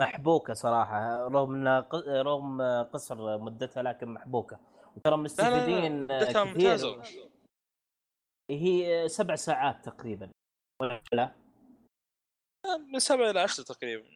[0.00, 1.88] محبوكة صراحة رغم إنها
[2.22, 4.60] رغم قصر مدتها لكن محبوكة.
[4.96, 6.44] وترى مستفيدين كثير.
[6.44, 7.02] ممتازة.
[8.50, 10.30] هي سبع ساعات تقريبا.
[10.82, 11.34] ولا
[12.92, 14.08] من سبعة إلى عشرة تقريبا.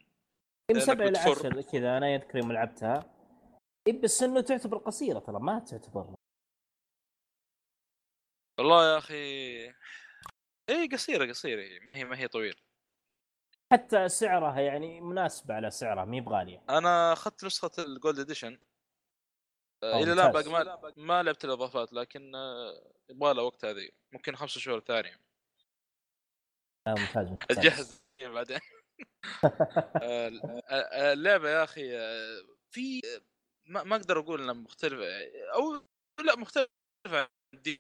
[0.70, 1.30] من لأنك سبع إلى بتفر.
[1.30, 1.96] عشر كذا.
[1.98, 3.14] أنا يذكر يوم لعبتها.
[3.86, 6.14] إيه بس إنه تعتبر قصيرة ترى ما تعتبر.
[8.58, 9.14] والله يا أخي.
[10.70, 11.62] اي قصيرة قصيرة.
[11.62, 12.56] هي ما هي ما هي طويلة.
[13.72, 16.64] حتى سعرها يعني مناسبة على سعرها ما هي بغالية.
[16.70, 18.58] أنا أخذت نسخة ال Gold Edition
[19.84, 20.32] أوه، إلى الان.
[20.32, 23.90] باقي ما ما لعبت الإضافات لكن آه، يبغى لها وقت هذه.
[24.12, 25.20] ممكن خمسة شهور ثانية.
[26.86, 27.58] آه ممتاز ممتاز.
[27.58, 28.58] اتجهز بعدين.
[30.02, 30.30] آه،
[30.70, 33.02] آه، اللعبة يا أخي آه، في
[33.66, 35.04] ما, أقدر أقول إنها مختلفة
[35.54, 35.86] أو
[36.24, 36.68] لا مختلفة
[37.06, 37.78] عن ال demo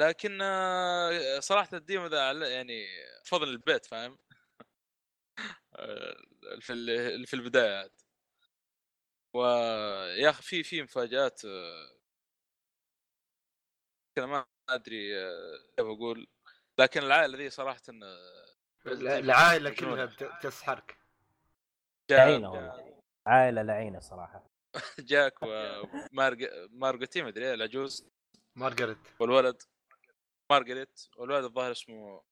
[0.00, 2.86] لكن آه، صراحة ال demo ذا يعني
[3.24, 4.18] فضل البيت فاهم؟
[5.76, 6.14] آه،
[6.60, 6.72] في
[7.26, 7.90] في البدايه عاد.
[9.34, 11.90] ويا أخي في في مفاجآت آه،
[14.16, 16.26] كذا ما أدري آه، كيف أقول.
[16.78, 18.49] لكن العائلة ذي صراحة آه،
[18.86, 19.70] العائله.
[19.70, 20.98] كلها بت- بتسحرك
[22.10, 23.00] لعينة والله.
[23.26, 24.46] عائلة لعينة صراحة.
[24.98, 28.08] جاك ومارجوتي مدري إيه، العجوز
[28.56, 28.98] مارغريت.
[29.20, 29.62] والولد.
[30.50, 31.00] مارغريت.
[31.16, 32.22] والولد الظاهر اسمه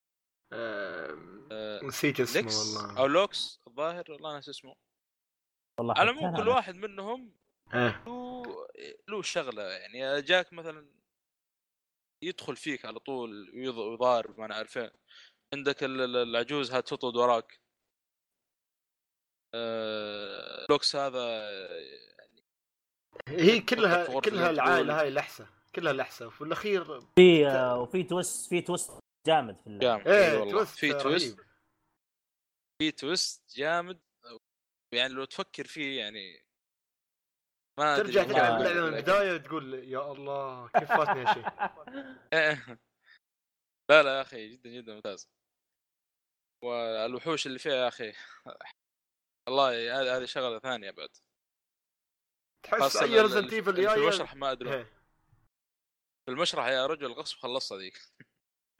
[0.53, 2.99] آه، نسيت اسمه ليكس؟ والله.
[2.99, 4.75] أو لوكس الظاهر؟ والله ناسي اسمه.
[5.79, 7.35] والله على العموم كل واحد منهم
[7.75, 8.05] إيه.
[8.07, 8.43] له
[9.09, 10.23] له شغلة يعني.
[10.23, 10.89] جاك مثلا
[12.23, 14.91] يدخل فيك على طول ويض- ويضارب ما أنا عارفين.
[15.55, 17.61] عندك ال- ال- العجوز هات تطرد وراك
[19.55, 21.49] آه، لوكس هذا
[23.29, 24.51] هي في كلها كلها.
[24.51, 28.91] العائلة هاي لحسة كلها لحسة وفي الأخير في آه، وفي twist في twist
[29.27, 29.79] جامد في.
[29.79, 31.41] جامد إيه إي والله في رهيب.
[32.83, 34.01] في twist جامد
[34.95, 36.45] يعني لو تفكر فيه يعني
[37.79, 38.23] ما ترجع.
[38.25, 41.45] تلعب اللعبه من البدايه وتقول يا الله كيف فاتني هالشيء.
[43.91, 45.29] لا لا يا أخي جدا جدا ممتاز
[46.65, 48.13] والوحوش اللي فيها يا أخي
[49.49, 51.09] والله هذه هذه شغلة ثانية بعد.
[52.63, 54.75] تحس أي Resident ال- Evil في المشرح ما أدري.
[54.75, 54.85] إيه.
[56.25, 57.99] في المشرح يا رجل غصب خلصها ذيك.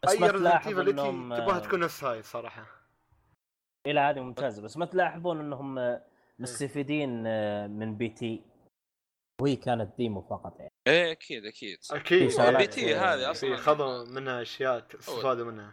[0.09, 2.67] أي Resident تلاحظ Evil تبغاها تكون نفس هاي صراحة.
[3.87, 6.05] إلى هذه ممتازة بس ما تلاحظون إنهم آه،
[6.39, 8.43] مستفيدين آه، من P.T.
[9.43, 10.71] وهي كانت demo فقط يعني.
[10.87, 11.79] إيه أكيد أكيد.
[11.91, 12.95] أكيد P.T.
[12.95, 15.73] هذه في أصلا خذوا منها أشياء استفادوا منها.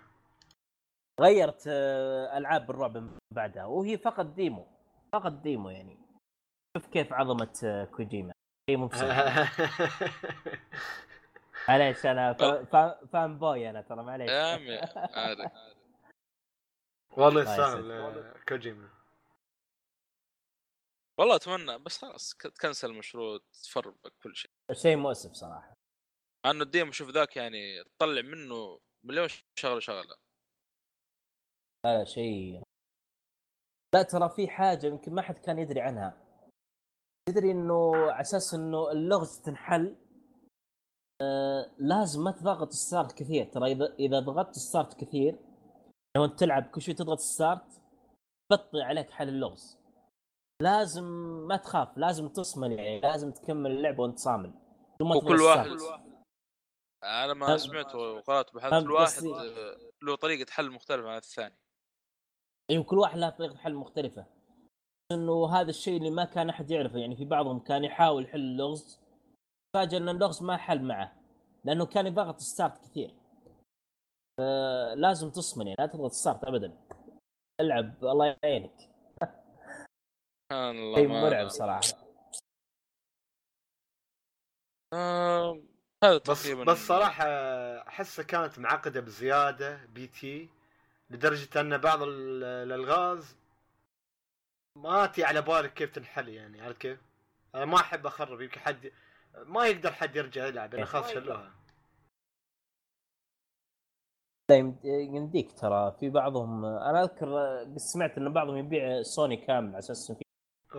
[1.21, 4.67] غيرت آه، ألعاب الرعب من بعدها وهي فقط demo
[5.13, 5.97] فقط demo يعني.
[6.77, 8.33] شوف كيف عظمه آه، كوجيما.
[8.69, 8.89] شيء مو.
[11.69, 14.29] معليش أنا fa- fa- fanboy أنا ترى معليش.
[14.31, 14.77] يا عمي
[15.15, 15.51] عارف
[17.17, 17.91] والله الله يستاهل.
[17.91, 18.89] آه، كوجيما.
[21.19, 24.51] والله أتمنى بس خلاص تكنسل المشروع تفرق كل شيء.
[24.71, 25.73] شيء مؤسف صراحة.
[26.45, 29.27] مع إنه ال demo شوف ذاك يعني تطلع منه مليون
[29.59, 30.15] شغلة شغلة.
[31.85, 32.61] لا لا شيء
[33.95, 36.17] لا ترى في حاجة يمكن ما حد كان يدري عنها
[37.29, 39.95] تدري إنه على أساس إنه اللغز تنحل
[41.21, 45.39] آه لازم ما تضغط start كثير ترى إذا إذا ضغطت start كثير
[46.17, 47.81] لو أنت تلعب كل شوي تضغط start
[48.51, 49.79] يبطي عليك حل اللغز
[50.61, 51.03] لازم
[51.47, 54.53] ما تخاف لازم تصمل يعني لازم تكمل اللعبة وأنت صامل
[55.01, 55.69] وكل واحد.
[57.03, 57.57] أنا ما.
[57.57, 61.55] سمعت وقرأت بحثت فهمت كل واحد قصدي؟ آه، له طريقة حل مختلفة عن الثاني
[62.71, 64.25] أيوه كل واحد له طريقة حل مختلفة.
[65.11, 68.99] إنه هذا الشيء اللي ما كان أحد يعرفه يعني في بعضهم كان يحاول يحل اللغز
[69.75, 71.15] فاجأ إن اللغز ما حل معه
[71.65, 73.13] لأنه كان يضغط start كثير.
[74.95, 76.77] لازم تصمل يعني لا تضغط start ابدا.
[77.61, 78.79] ألعب الله يعينك.
[80.51, 81.81] سبحان الله شيء ما- مرعب صراحة.
[84.93, 85.61] آه
[86.03, 87.25] هذا بس بس صراحة
[87.87, 90.49] احسها كانت معقدة بزيادة P.T..
[91.09, 93.35] لدرجة أن بعض ال- الالغاز
[94.75, 96.99] ما تي على بالك كيف تنحل يعني عرفت كيف؟
[97.55, 98.91] أنا ما أحب أخرب يمكن حد
[99.45, 101.51] ما يقدر حد يرجع يلعب لأن خلاص شلوها.
[104.49, 109.67] لا يمد- يمديك ترى في بعضهم أنا أذكر قد سمعت إن بعضهم يبيع سوني كامل
[109.69, 110.25] على أساس إنه في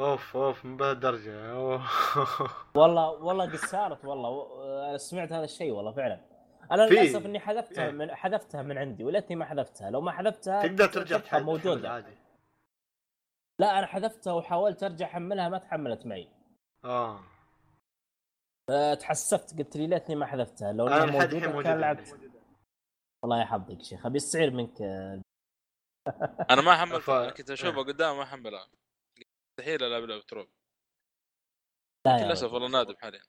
[0.00, 1.54] أوف أوف من بهالدرجه
[2.76, 6.35] والله والله قد صارت والله أنا سمعت هذا الشيء والله فعلا.
[6.72, 7.90] أنا للأسف إني حذفتها إيه.
[7.90, 9.90] من حذفتها من عندي وليتني ما حذفتها.
[9.90, 11.90] لو ما حذفتها تقدر ترجع تحل موجودة.
[11.90, 12.16] عادي.
[13.60, 16.28] لا أنا حذفتها وحاولت أرجع أحملها ما تحملت معي.
[16.84, 17.20] آه.
[18.70, 20.72] أه، تحسفت قلت لي ليتني ما حذفتها.
[20.72, 22.30] لو أنا إنها موجودة كان لعبت.
[23.22, 24.06] والله يا حظك شيخ.
[24.06, 24.80] أبي استعير منك.
[26.50, 27.86] أنا ما حملتها كنت أشوفها إيه.
[27.86, 28.68] قدام ما أحملها.
[29.50, 30.48] مستحيل ألعب لعبة
[32.06, 32.52] يا للأسف.
[32.52, 33.22] والله نادم حاليا.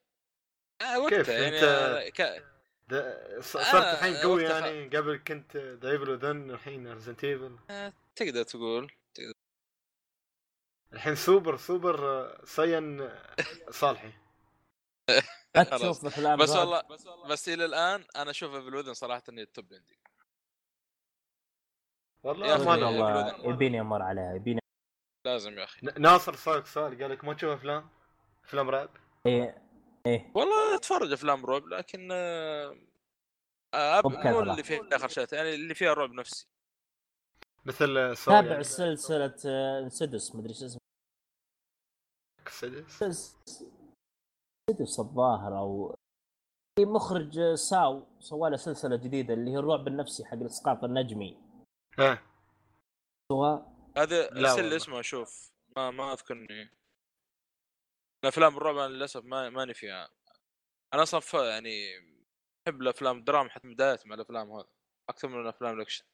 [0.81, 2.43] آه كيف؟ وقتها يعني أنت- ك...
[2.87, 7.57] ده- ص- آه، صرت الحين قوي يعني قبل كنت ذا ايفل وذن الحين ريزنت ايفل
[8.15, 8.91] تقدر تقول
[10.93, 13.35] الحين سوبر سوبر صين آه،
[13.69, 14.11] صالحي.
[15.71, 16.49] تشوف افلام بس.
[16.49, 16.83] والله
[17.29, 19.99] بس إلى الآن أنا أشوف ايفل وذن صراحة إني التوب عندي يا
[22.29, 23.49] والله أخي، ما والله.
[23.53, 24.59] يبيني أمر عليها يبيني
[25.25, 27.89] لازم يا أخي ناصر سالك سؤال قال لك ما تشوف أفلام؟
[28.45, 28.89] أفلام رعب؟
[29.25, 29.66] إيه
[30.07, 32.77] إيه والله أتفرج أفلام رعب لكن آه،
[33.73, 34.39] آه، مو.
[34.39, 36.47] اللي فيها خرشات يعني اللي فيها رعب نفسي
[37.65, 38.63] مثل آه، تابع يعني.
[38.63, 40.79] سلسلة أه، انسدس مدري شو اسمه
[42.49, 43.35] سدس؟
[44.69, 45.95] سدس الظاهر أو
[46.79, 51.37] في مخرج ساو سوى له سلسلة جديدة اللي هي الرعب النفسي حق الإسقاط النجمي
[51.99, 52.21] ها
[53.97, 54.73] هذا لا ارسل.
[54.73, 56.69] اسمه أشوف ما ما أذكر إني
[58.23, 60.09] الأفلام الرعب أنا للأسف ما ماني فيها
[60.93, 61.93] أنا أصلا ف- يعني
[62.67, 64.67] أحب الأفلام الدراما حتى من بدايتي مع الأفلام هذا
[65.09, 66.05] أكثر من الأفلام الأكشن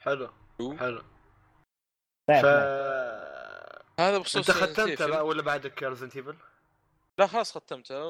[0.00, 0.28] حلو.
[0.78, 1.02] حلو
[2.28, 2.46] بعد ف
[4.00, 5.10] هذا بخصوص انت Resident ختمت Evil.
[5.10, 6.36] لا ولا بعدك Resident Evil؟
[7.18, 8.04] لا خلاص ختمتها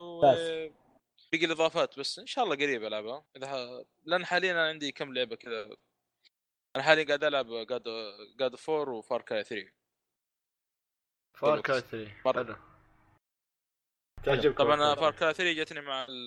[0.00, 0.20] و...
[0.20, 0.38] بس.
[1.32, 3.84] بقي الإضافات بس إن شاء الله قريب ألعبها إذا ح...
[4.04, 5.76] لأن حاليا أنا عندي كم لعبة كذا
[6.76, 7.82] أنا حاليا قاعد ألعب God
[8.38, 9.72] God 4 و Far Cry 3
[11.38, 11.60] Far.
[11.60, 12.44] Cry 3 مرة.
[12.44, 12.56] حلو
[14.24, 15.34] تعجبك طبعا Far Far Cry.
[15.34, 16.26] Cry 3 جتني مع ال...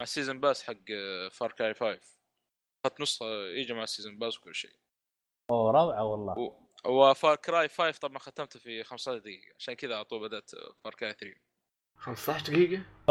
[0.00, 0.92] مع ال season pass حق
[1.32, 2.00] Far Cry 5
[2.86, 4.76] اخذت نسخه يجي مع ال season pass وكل شيء
[5.50, 10.04] أوه روعة والله و Far Cry 5 طبعا ختمته في 15 دقيقة عشان كذا على
[10.04, 10.50] طول بدأت
[10.84, 11.40] Far Cry 3
[11.96, 13.10] 15 دقيقة؟ ف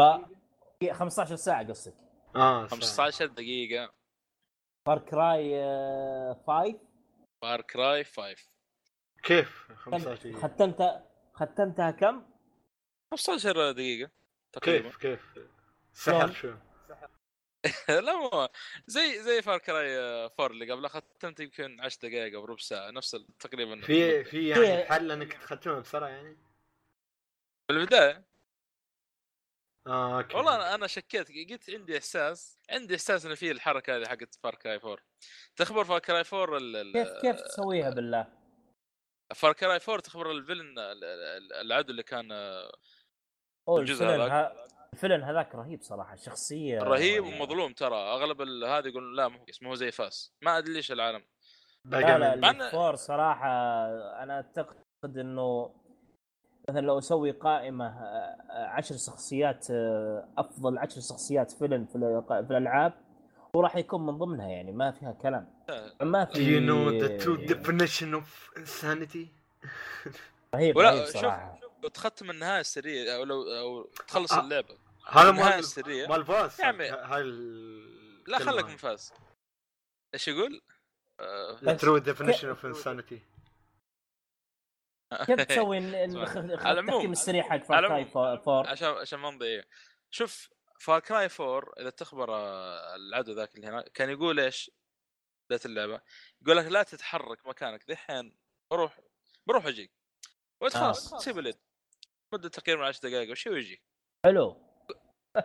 [0.93, 1.93] 15 ساعة قصدك
[2.35, 2.67] آه ساعة.
[2.67, 3.93] 15 دقيقة
[4.85, 5.51] Far Cry
[6.47, 6.79] 5
[7.41, 8.35] Far Cry 5
[9.23, 12.23] كيف 15 دقيقة؟ ختمتها ختمتها كم؟
[13.11, 14.11] 15 دقيقة
[14.53, 15.49] تقريبا كيف كيف؟
[15.93, 16.53] سحر؟ شو؟
[18.05, 18.47] لا مو
[18.87, 23.17] زي زي Far Cry 4 اللي قبله ختمت يمكن 10 دقائق أو ربع ساعة نفس
[23.39, 26.37] تقريبا في في يعني حل إنك تختمها بسرعة يعني؟
[27.67, 28.32] في البداية
[29.87, 30.37] آه okay.
[30.37, 34.55] والله أنا- أنا شكيت قلت عندي إحساس عندي إحساس ان في الحركة هذه حقت Far
[34.55, 34.97] Cry 4
[35.55, 38.27] تخبر Far Cry 4 ال- كيف كيف تسويها بالله؟
[39.35, 42.71] Far Cry 4 تخبر ال villain ال- ال- العدو اللي كان آه،
[43.67, 44.31] أوه الجزء ال villain هذاك.
[44.31, 44.65] ها...
[44.93, 49.45] الفيلن هذاك رهيب صراحة شخصية رهيب يعني- ومظلوم ترى أغلب ال- هذا يقول لا مو
[49.49, 50.33] اسمه زي فاس.
[50.41, 51.25] ما أدري ليش العالم.
[51.85, 53.47] لا لا إن- الفور صراحة
[54.23, 55.75] أنا أعتقد إنه
[56.69, 61.95] مثلا لو أسوي قائمة آه، عشر شخصيات آه، أفضل عشر شخصيات فيلم في
[62.51, 62.93] الألعاب
[63.53, 65.53] وراح يكون من ضمنها يعني ما فيها كلام
[66.01, 69.27] ما Do في you know the true definition of insanity?
[70.55, 74.39] رهيب ولا رهيب شوف صراحة لو تختم النهاية السرية أو لو أو تخلص آه.
[74.39, 74.77] اللعبة
[75.09, 76.89] هذا مال السرية مال Vaas يا عمي.
[76.89, 78.65] هاي ال- لا خلك.
[78.65, 79.13] من Vaas
[80.13, 80.61] إيش يقول؟
[81.19, 83.19] آه، The true definition of insanity
[85.25, 87.87] كيف تسوي التختيم السريع حق Far.
[87.87, 89.63] Cry Four عشان عشان ما نضيع
[90.11, 90.49] شوف
[90.79, 94.71] Far Cry 4 إذا تخبر آه، العدو ذاك اللي هنا كان يقول إيش؟
[95.49, 96.01] بدايه اللعبة.
[96.41, 97.83] يقول لك لا تتحرك مكانك.
[97.87, 98.37] دحين
[98.71, 98.99] بروح
[99.47, 99.91] بروح أجيك.
[100.61, 100.79] وانت آه.
[100.79, 101.57] خلاص تسيب اليد
[102.33, 103.83] مدة تقريبا 10 دقائق أو شيء ويجي.
[104.25, 104.63] حلو.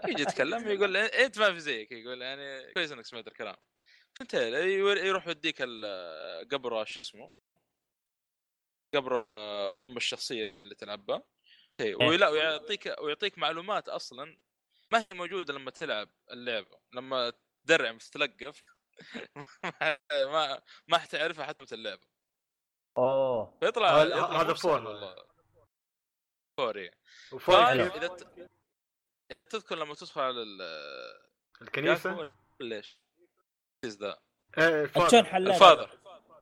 [0.09, 1.93] يجي يتكلم يقول أنت ما في زيك.
[1.93, 3.57] يقول يعني كويس إنك سمعت الكلام.
[4.33, 7.31] يور- يروح يوديك ال- قبر شو اسمه؟
[8.95, 11.23] قبر آه، أم الشخصية اللي تلعبها
[11.81, 14.39] إيه، ولا ويعطيك ويعطيك معلومات أصلا
[14.93, 17.33] ما هي موجودة لما تلعب اللعبة لما
[17.65, 18.63] تدرع تتلقف
[20.33, 22.07] ما ما حتعرفها حتى في اللعبة
[22.99, 24.15] أوه فيطلع هذا-
[24.55, 24.87] Four.
[24.87, 25.27] والله
[26.59, 26.91] Four إيه.
[27.73, 28.51] كيف؟ إذا ت-
[29.51, 30.63] تذكر لما تدخل على ال-
[31.63, 32.99] الكنيسة ليش؟
[33.87, 34.21] ذا
[34.59, 34.87] إيه.
[35.25, 35.99] حليتها؟ ال father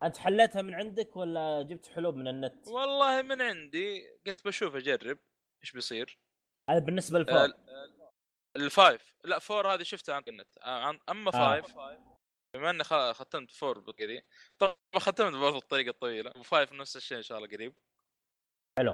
[0.07, 5.19] أنت حليتها من عندك ولا جبت حلول من النت؟ والله من عندي قلت بشوف أجرب
[5.63, 6.19] إيش بيصير.
[6.71, 7.55] هذا بالنسبة آه، لل Four
[8.57, 10.49] ال Five لا Four هذه شفتها عن النت.
[10.63, 11.61] آه، عن- أما آه.
[11.61, 11.75] Five
[12.55, 14.23] بما إني خ- ختمت Four بكذي
[14.59, 16.33] طبعا ختمت برضه الطريقة الطويلة.
[16.37, 17.75] و Five نفس الشيء إن شاء الله قريب.
[18.79, 18.93] حلو.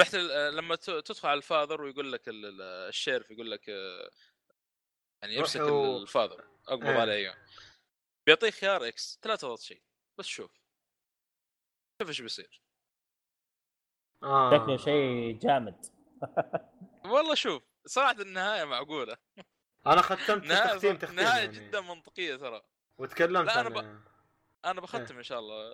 [0.00, 3.50] رحت ال- آه، لما ت- تدخل على ال father ويقول لك ال- ال- sheriff يقول
[3.50, 4.10] لك آه،
[5.22, 6.44] يعني يمسك ال father.
[6.68, 6.98] أقبض إيه.
[7.00, 7.38] عليه.
[8.26, 9.82] بيعطيك خيار X لا تضغط شيء
[10.18, 10.50] بس شوف.
[12.00, 12.62] شوف إيش بيصير.
[14.22, 14.50] آه.
[14.58, 15.86] شكله شيء جامد.
[17.12, 19.16] والله شوف صراحة النهاية معقولة.
[19.86, 21.52] أنا ختمت نهاية تختيم تختيم نهاية يعني.
[21.68, 22.62] جدا منطقية ترى.
[22.98, 24.02] وتكلمت لا، أنا عن
[24.64, 25.72] أنا بختم إن شاء الله.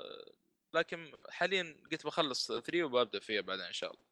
[0.74, 4.06] لكن حاليا قلت بخلص 3 وببدأ فيها بعدين إن شاء الله.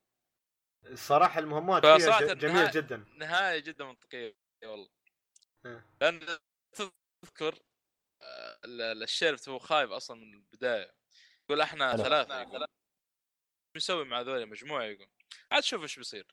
[0.93, 3.05] الصراحة المهمات فيها جميله النهاية- جدا.
[3.17, 4.89] نهاية جدا منطقية والله.
[5.67, 5.87] إيه.
[6.01, 6.39] لأن
[7.23, 7.59] تذكر
[9.03, 10.95] الشيرف هو خايف أصلا من البداية.
[11.45, 11.97] يقول إحنا.
[11.97, 12.63] ثلاثة يقول.
[12.63, 12.69] إيش
[13.77, 15.09] نسوي مع ذولي؟ مجموعة يقول.
[15.53, 16.27] عاد شوف إيش بيصير.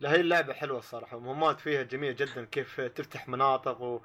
[0.00, 1.16] لا هي اللعبة حلوة الصراحة.
[1.16, 4.02] المهمات فيها جميلة جدا كيف تفتح مناطق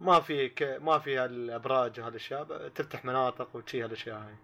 [0.00, 0.62] وما في ك...
[0.62, 4.36] ما فيها الابراج وهالأشياء تفتح مناطق وشي هالأشياء هاي.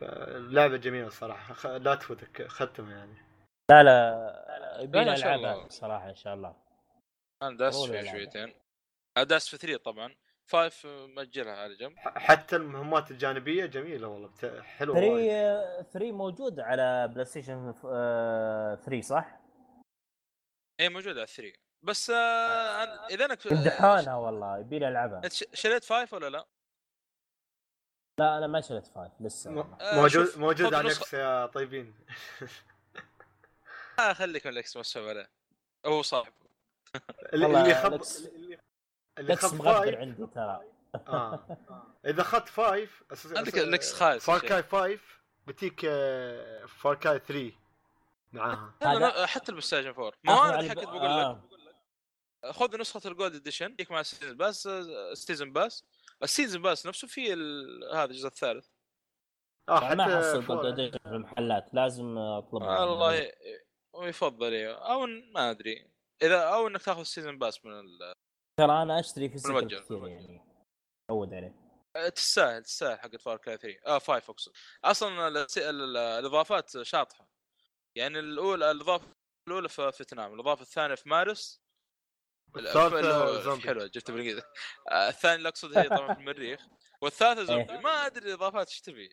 [0.00, 1.54] فاللعبه جميلة الصراحة.
[1.54, 1.66] خ...
[1.66, 3.28] لا تفوتك ختمها يعني.
[3.70, 5.68] لا لا شاء ألعبها الله.
[5.68, 6.56] صراحة إن شاء الله.
[7.42, 8.12] أنا داس فيها.
[8.12, 8.54] شويتين.
[9.16, 10.14] داس في 3 طبعا
[10.46, 14.60] فايف مأجلها على جنب حتى المهمات الجانبية جميلة والله بت...
[14.62, 15.30] حلوة وايد.
[15.30, 17.72] 3 3 موجود على بلاي ستيشن
[18.84, 19.40] 3 صح؟
[20.80, 21.52] اي موجوده على 3
[21.82, 22.16] بس آه
[22.86, 26.46] أنا- إذا انك امتحانها والله يبينا ألعبها أنت ش- شريت فايف ولا لا؟
[28.20, 29.58] لا أنا ما شريت 5 لسه م...
[29.80, 31.02] آه، موجود شوف، موجود على نسخة.
[31.02, 31.94] إكس يا طيبين
[33.98, 35.30] آه خليك من الاكس مسوي عليه
[35.86, 36.32] هو صاحب
[37.32, 38.58] اللي اللي
[39.18, 40.60] لكس لكس مغبر عندي ترى
[40.94, 41.58] آه.
[42.06, 43.02] إذا اخذت فايف.
[43.36, 44.48] عندك الإكس خايس فار شيء.
[44.48, 47.52] كاي فايف بتيك آه، فار كاي 3
[48.32, 51.02] معاها حتى البلايستيشن 4 ما هو آخذ أنا حكيت بقول لك
[52.44, 52.52] آه.
[52.52, 55.84] خذ نسخة الجولد اديشن يجيك مع السيزون باس السيزون باس
[56.22, 58.66] ال season pass نفسه في ال- هذا الجزء الثالث
[59.68, 60.44] آه يعني ما احصل.
[60.46, 63.32] gold edition في المحلات لازم أطلبها والله ي-
[63.92, 64.72] ويفضل إيه.
[64.74, 65.90] أو ما أدري
[66.22, 68.12] اذا أو إنك تاخذ ال season pass من ال...
[68.58, 69.80] ترى أنا أشتري في المتجر.
[69.80, 70.40] كثير يعني.
[71.08, 71.54] تعود عليه.
[72.14, 74.52] تستاهل تستاهل حقت Far Cry 3 آه 5 أقصد.
[74.84, 77.28] أصلا ال- ال- الإضافات شاطحة.
[77.96, 79.06] يعني الاولى الإضافة
[79.48, 81.62] الأولى في فيتنام الإضافة الثانية في مارس.
[82.58, 83.62] زومبي.
[83.68, 84.42] حلوة جبت بالانجليزي
[84.90, 86.66] آه، الثاني اللي أقصد هي طبعا في المريخ.
[87.02, 87.72] والثالثة زومبي.
[87.72, 87.78] إيه.
[87.80, 89.08] ما أدري الإضافات إيش تبي.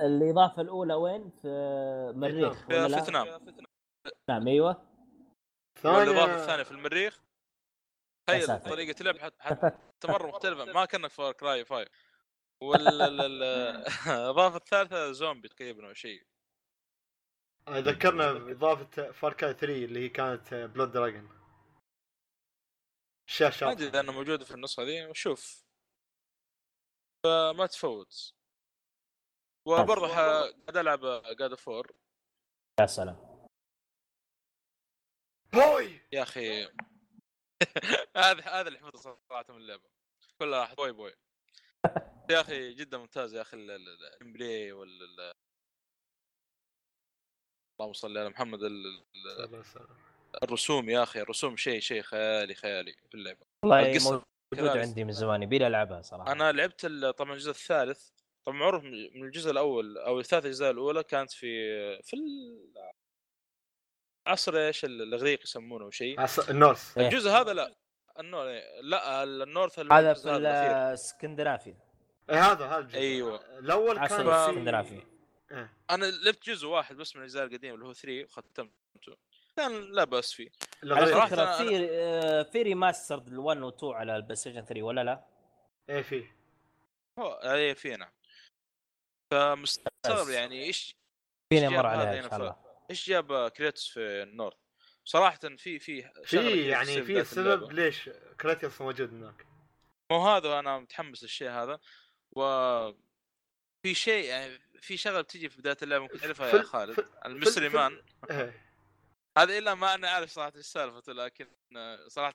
[0.00, 1.48] الإضافة الأولى وين؟ في
[2.16, 3.26] مريخ في لا؟ فيتنام.
[4.28, 4.88] نعم أيوه.
[5.84, 7.25] والإضافة الثانية في المريخ.
[8.26, 8.58] تخيل.
[8.60, 11.90] طريقه لعب حت- حتى مره مختلفه ما كأنك فار كراي 5
[12.62, 16.26] والاضافه الثالثة زومبي تقريبا أو شيء.
[17.68, 21.28] ذكرنا باضافه Far Cry 3 اللي هي كانت Blood Dragon
[23.28, 25.64] الشاشه ما أدري إذا انه موجود في النسخة ذي وشوف
[27.24, 28.34] فما تفوت
[29.66, 31.00] وبرضه قاعد ألعب
[31.38, 31.92] God Four
[32.80, 33.46] يا سلام.
[35.52, 36.68] boy يا أخي.
[38.16, 39.82] هذا هذا اللي حفظه صراحة من اللعبة.
[40.38, 41.14] كلها راح boy boy.
[42.30, 45.32] يا أخي جدا ممتاز يا أخي ال gameplay وال ال-
[47.80, 49.64] اللهم صل على محمد ال- ال-
[50.42, 53.46] الرسوم يا أخي الرسوم شيء شيء خيالي خيالي في اللعبة.
[53.62, 54.76] والله موجود.
[54.76, 56.32] عندي من زمان يبي ألعبها صراحة.
[56.32, 58.10] أنا لعبت ال- طبعا الجزء الثالث.
[58.46, 61.46] طبعا معروف من الجزء الأول أو الثلاث اجزاء الأولى كانت في
[62.02, 62.72] في ال-
[64.26, 67.08] عصر إيش الإغريق يسمونه أو شيء؟ عص- النورس إيه.
[67.08, 67.74] الجزء هذا لا.
[68.18, 68.44] النور
[68.82, 70.70] لا النورث هذا في الأخير.
[70.70, 71.78] الاسكندنافيا
[72.30, 72.98] إيه هذا هذا الجزء.
[72.98, 73.58] أيوه.
[73.58, 75.02] الأول عصر كان الإسكندنافي.
[75.52, 75.72] إيه.
[75.90, 79.16] أنا لعبت جزء واحد بس من الاجزاء القديمة اللي هو 3 وختمته.
[79.56, 80.48] كان لا بأس فيه.
[80.84, 85.04] على فكره أنا- في آه، في remaster 1 و 2 على ال PlayStation 3 ولا
[85.04, 85.24] لا؟
[85.88, 86.36] إيه فيه
[87.18, 88.10] هو اي في نعم.
[89.30, 90.28] فمستغرب.
[90.28, 90.96] يعني إيش
[91.52, 92.56] فيني جاب مر هذا عليها ان شاء الله.
[92.90, 94.56] إيش جاب Kratos في ال North؟
[95.04, 97.72] صراحة في في في يعني في سبب.
[97.72, 99.46] ليش Kratos موجود هناك.
[100.10, 101.80] مو هذا أنا متحمس للشيء هذا.
[102.30, 102.42] و
[103.82, 107.70] في شيء يعني في شغلة بتجي في بداية اللعبة ممكن تعرفها يا خالد ال mystery
[107.70, 108.66] في- man إيه.
[109.38, 111.48] هذا إلا ما أنا عارف صراحة إيش سالفته لكن
[112.08, 112.34] صراحة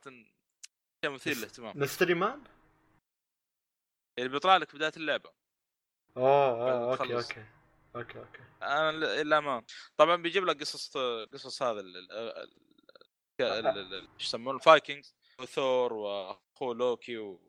[1.05, 1.79] شيء مثير للاهتمام.
[1.79, 2.43] mystery man
[4.17, 5.31] اللي بيطلع لك في بداية اللعبة.
[6.17, 7.15] أوه أوه okay.
[7.15, 7.45] okay.
[7.95, 8.41] okay okay.
[8.63, 9.63] أنا ل- الا ما
[9.97, 10.97] طبعا بيجيب لك قصص
[11.33, 11.81] قصص هذا
[13.41, 17.39] إيش يسمونه ال Vikings وثور وأخوه لوكي و-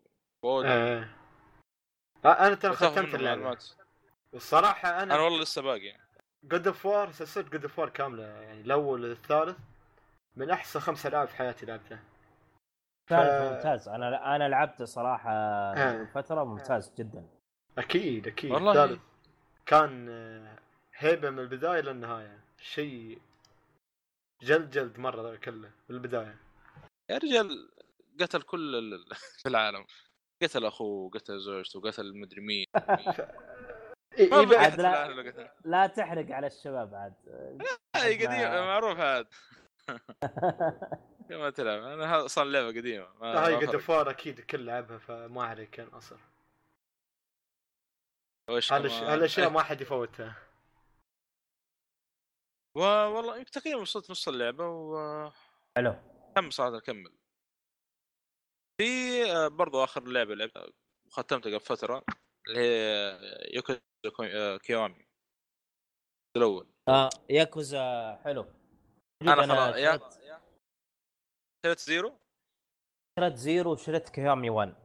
[0.43, 1.17] واودن إيه.
[2.25, 3.59] آه، أنا ترى ختمت اللعبة.
[4.33, 5.97] والصراحة أنا أنا والله لسه باقي.
[6.45, 9.57] God of War سلسلة God of War كاملة يعني الأول والثالث
[10.37, 12.03] من أحسن خمس العاب في حياتي لعبتها.
[13.11, 13.89] ثالث ممتاز.
[13.89, 16.05] أنا أنا لعبته صراحة آه.
[16.15, 17.29] فترة ممتاز جدا.
[17.79, 18.51] أكيد أكيد.
[18.51, 18.85] والله.
[18.85, 19.01] الثالث
[19.67, 20.59] كان آه،
[20.97, 22.41] هيبة من البداية للنهاية.
[22.61, 23.19] شيء
[24.43, 26.37] جلد جلد مرة كله من البدايه
[27.11, 27.71] يا رجال
[28.21, 29.05] قتل كل ال-
[29.43, 29.87] في العالم.
[30.43, 32.67] قتل أخوه قتل زوجته قتل مدري مين.
[34.33, 35.55] ما لا.
[35.65, 37.15] لا تحرق على الشباب عاد.
[37.97, 39.27] هاي قديم معروف عاد
[41.29, 45.71] كما تلعب أنا أصلا لعبة قديمة ما هاي ما وار أكيد الكل لعبها فما عليك
[45.71, 46.19] كان أصلا؟
[48.51, 49.51] هالاشياء.
[49.51, 50.37] ما حد يفوتها.
[52.77, 55.37] والله يمكن تقريبا وصلت نص اللعبة ومتحمس
[56.37, 56.51] حلو.
[56.51, 57.13] صراحة اكمل
[58.81, 58.85] في
[59.33, 60.67] آه، برضو آخر لعبة لعبتها
[61.07, 62.05] وختمتها قبل فترة
[62.49, 63.19] اللي هي
[63.55, 63.73] يوكو
[64.25, 65.07] آه، Kiwami.
[66.37, 66.69] الأول.
[66.89, 68.47] آه ياكوزا حلو.
[69.23, 70.43] أنا خلاص يا شريت-
[71.67, 72.19] شريت Zero؟
[73.19, 74.82] شريت Zero وشريت Kiwami 1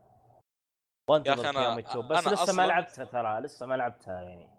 [1.10, 4.50] وانتظر يا Kiwami 2 بس أنا لسه ما أصلاً- لعبتها ترى لسه ما لعبتها يعني.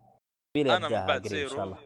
[0.56, 1.48] أنا من بعد قريب إن زيرو.
[1.48, 1.78] شاء الله.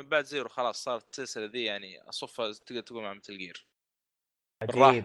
[0.00, 3.66] من بعد زيرو خلاص صارت السلسلة ذي يعني أصفها تقدر تقول مع مثل جير
[4.62, 5.04] عجيب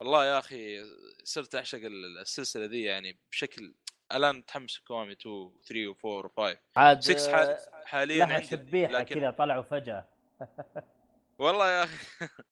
[0.00, 0.84] والله يا أخي
[1.24, 3.74] صرت أعشق ال- السلسلة ذي يعني بشكل
[4.12, 9.30] الان متحمس كوامي 2 3 و4 و5 عاد 6 آه، حاليا لها شبيحة لكن كذا
[9.30, 10.08] طلعوا فجاه
[11.38, 11.96] والله يا أخي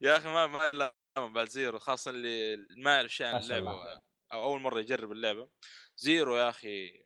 [0.00, 4.00] يا أخي ما ما لا بعد زيرو خاصة اللي ما يعرف شيء عن ما اللعبة.
[4.32, 5.48] أو أول مرة يجرب اللعبة.
[5.96, 7.04] Zero يا أخي.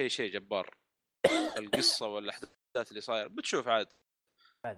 [0.00, 0.76] شيء شيء جبار.
[1.58, 3.92] القصة والأحداث اللي صاير بتشوف عاد.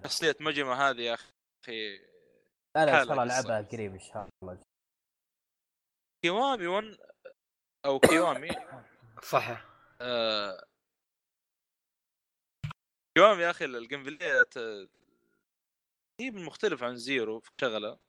[0.03, 1.97] شخصية Majima هذه يا أخي.
[2.75, 3.23] لا لا ان شاء الله.
[3.23, 4.63] العبها قريب إن شاء الله.
[6.23, 6.97] Kiwami 1
[7.85, 8.49] أو Kiwami.
[9.31, 9.65] صح
[10.01, 10.65] آه.
[13.17, 14.45] Kiwami يا أخي ال gameplay
[16.19, 18.04] هي مختلف عن Zero في شغلة.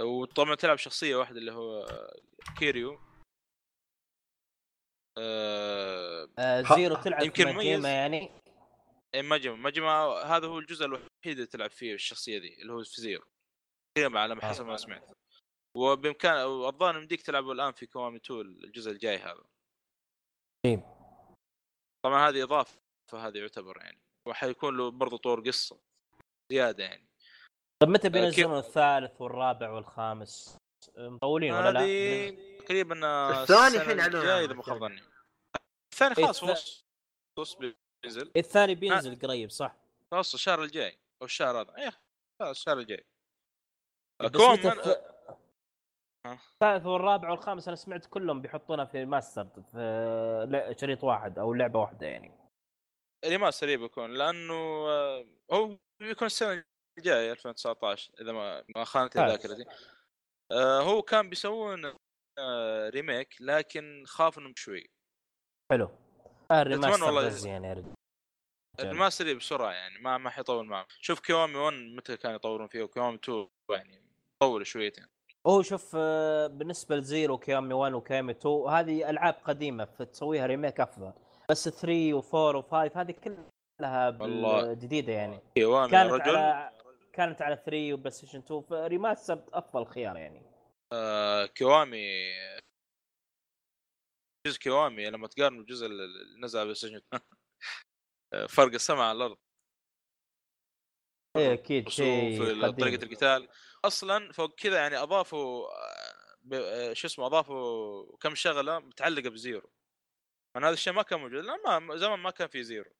[0.00, 1.86] وطبعا تلعب شخصية واحدة اللي هو
[2.58, 2.98] Kiryu.
[5.18, 7.84] آه آه ها- Zero تلعب يمكن Majima.
[7.84, 8.30] يعني.
[9.14, 13.00] إيه، Majima Majima هذا هو الجزء الوحيد اللي تلعب فيه الشخصية ذي اللي هو في
[13.00, 13.24] Zero.
[13.98, 15.10] كذا على ما حسب ما سمعت.
[15.76, 19.44] وبإمكان الظاهر يمديك تلعبه الآن في Kiwami 2 الجزء الجاي هذا.
[20.66, 20.80] طيب.
[22.04, 22.80] طبعا هذه إضافة
[23.10, 24.02] فهذه يعتبر يعني.
[24.28, 25.80] وحيكون له برضه طور قصة
[26.52, 27.09] زيادة يعني.
[27.82, 30.58] طيب متى بينزلون الثالث والرابع والخامس
[30.98, 32.94] مطولين ولا لا؟ هذه تقريبا
[33.42, 35.00] الثاني الحين عنه، إذا ما خاب الثاني.
[35.00, 35.10] ظني
[35.92, 36.84] الثاني إيه، خلاص وص
[37.38, 37.56] وص
[38.04, 39.76] بينزل الثاني بينزل قريب صح؟
[40.12, 41.90] خلاص الشهر الجاي أو الشهر هذا إيه
[42.42, 43.04] خلاص الشهر الجاي.
[44.22, 45.10] الث-
[46.26, 46.38] آه.
[46.54, 52.06] الثالث والرابع والخامس أنا سمعت كلهم بيحطونها في ماستر في شريط واحد أو لعبة واحدة
[52.06, 52.32] يعني
[53.24, 54.54] remaster بيكون لأنه
[54.88, 56.64] آه، هو بيكون السنة
[56.98, 59.30] الجاية 2019 إذا ما ما خانتني حلو.
[59.32, 59.64] ذاكرتي
[60.52, 61.92] آه، هو كان بيسوون
[62.38, 64.90] آه، remake لكن خاف إنهم شوي
[65.72, 65.90] حلو.
[66.50, 67.94] آه، ال remaster والله- بس يعني يا رجال.
[68.80, 72.82] ال remaster بسرعة يعني ما ما حيطول معهم شوف Kiwami 1 متى كانوا يطورون فيه
[72.82, 74.02] و Kiwami 2 يعني
[74.42, 75.06] طول شويتين.
[75.46, 80.46] هو شوف آه، بالنسبة ل Zero Kiwami 1 و Kiwami 2 هذه ألعاب قديمة فتسويها
[80.46, 81.12] remake أفضل.
[81.50, 84.10] بس 3 و4 و5 هذه كلها.
[84.74, 85.40] جديده يعني.
[85.90, 86.36] كانت رجل.
[86.36, 86.70] على
[87.20, 90.42] كانت على 3 و PlayStation 2 ف remaster أفضل خيار يعني.
[90.92, 92.32] آه، Kiwami.
[94.46, 97.00] جزء Kiwami لما تقارن بالجزء اللي نزل على Station
[98.56, 99.38] فرق السماء على الأرض.
[101.36, 102.70] إيه أكيد شيء.
[102.70, 103.48] طريقة القتال.
[103.84, 109.70] أصلا فوق كذا يعني أضافوا آه، آه، شو اسمه أضافوا كم شغلة متعلقة ب Zero.
[110.56, 111.44] أنا هذا الشيء ما كان موجود.
[111.44, 112.90] لا ما زمان ما كان في Zero.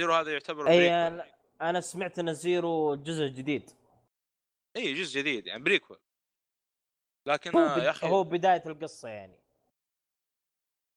[0.00, 1.33] Zero هذا يعتبر اي.
[1.60, 3.70] أنا سمعت إن Zero جزء جديد.
[4.76, 5.98] اي جزء جديد يعني prequel
[7.26, 7.78] لكن هو, آه،.
[7.78, 9.40] يا أخي هو بداية القصة يعني.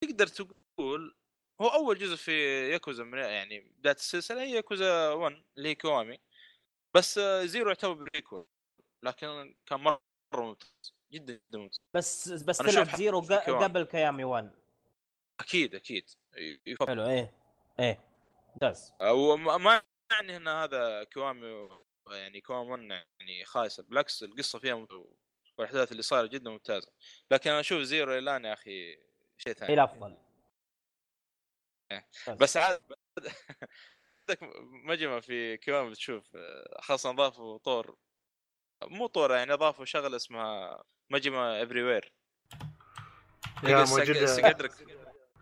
[0.04, 1.16] تقدر تقول
[1.62, 2.32] هو أول جزء في
[2.72, 6.20] ياكوزا من يعني بداية السلسلة هي ياكوزا 1 اللي هي Kiwami
[6.94, 8.48] بس آه، Zero يعتبر prequel
[9.04, 10.02] لكن كان مرة
[10.36, 11.82] ممتاز جدا جدا ممتاز.
[11.94, 13.20] بس بس تلعب Zero.
[13.48, 14.52] قبل Kiwami 1
[15.40, 16.10] أكيد أكيد.
[16.66, 16.88] يفضل.
[16.88, 17.34] حلو إيه
[17.80, 18.00] إيه.
[18.54, 18.94] ممتاز.
[19.02, 19.82] وما ما
[20.12, 21.70] يعني إن هذا Kiwami
[22.12, 22.82] يعني Kiwami 1
[23.20, 24.88] يعني خايسة بالعكس القصة فيها
[25.58, 26.92] والأحداث اللي صايرة جدا ممتازة.
[27.32, 28.96] لكن أنا أشوف Zero الآن يا أخي
[29.38, 30.18] شيء هي ثاني الافضل
[31.92, 32.08] إيه.
[32.40, 32.82] بس عاد
[34.30, 34.40] عندك
[34.86, 36.38] مجمع في كوامي بتشوف
[36.80, 37.98] خاصة اضافوا طور
[38.84, 42.14] مو طور يعني اضافوا شغلة اسمها مجمع افري وير
[43.64, 44.18] يا موجود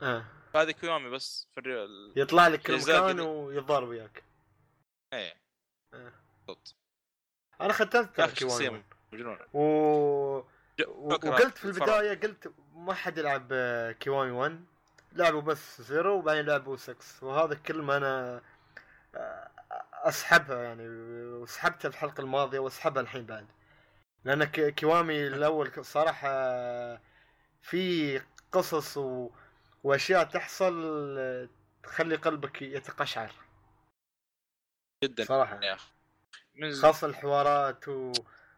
[0.02, 0.26] آه.
[0.56, 3.26] هذه كوامي بس في الريال يطلع لك كل الأجزاء مكان كذا.
[3.26, 4.24] ويتضارب وياك.
[5.14, 5.34] إيه.
[5.94, 6.12] آه.
[6.48, 6.76] بالضبط.
[7.62, 8.84] أنا ختمت شخصيه كيواني
[9.14, 9.62] مجنونه و...
[10.88, 11.66] وقلت في.
[11.66, 13.54] البداية قلت ما حد يلعب
[14.00, 14.66] كيواني 1
[15.12, 18.42] لعبوا بس زيرو وبعدين لعبوا 6 وهذا كلمه أنا
[19.94, 23.48] أسحبها يعني وسحبتها في الحلقة الماضية وأسحبها الحين بعد.
[24.24, 26.30] لأن كيوامي الأول صراحة
[27.62, 29.30] في قصص و...
[29.84, 31.50] وأشياء تحصل
[31.84, 33.32] تخلي قلبك يتقشعر.
[35.08, 35.60] جدا صراحة.
[35.64, 35.92] يا أخي
[36.82, 38.12] خاصة الحوارات و...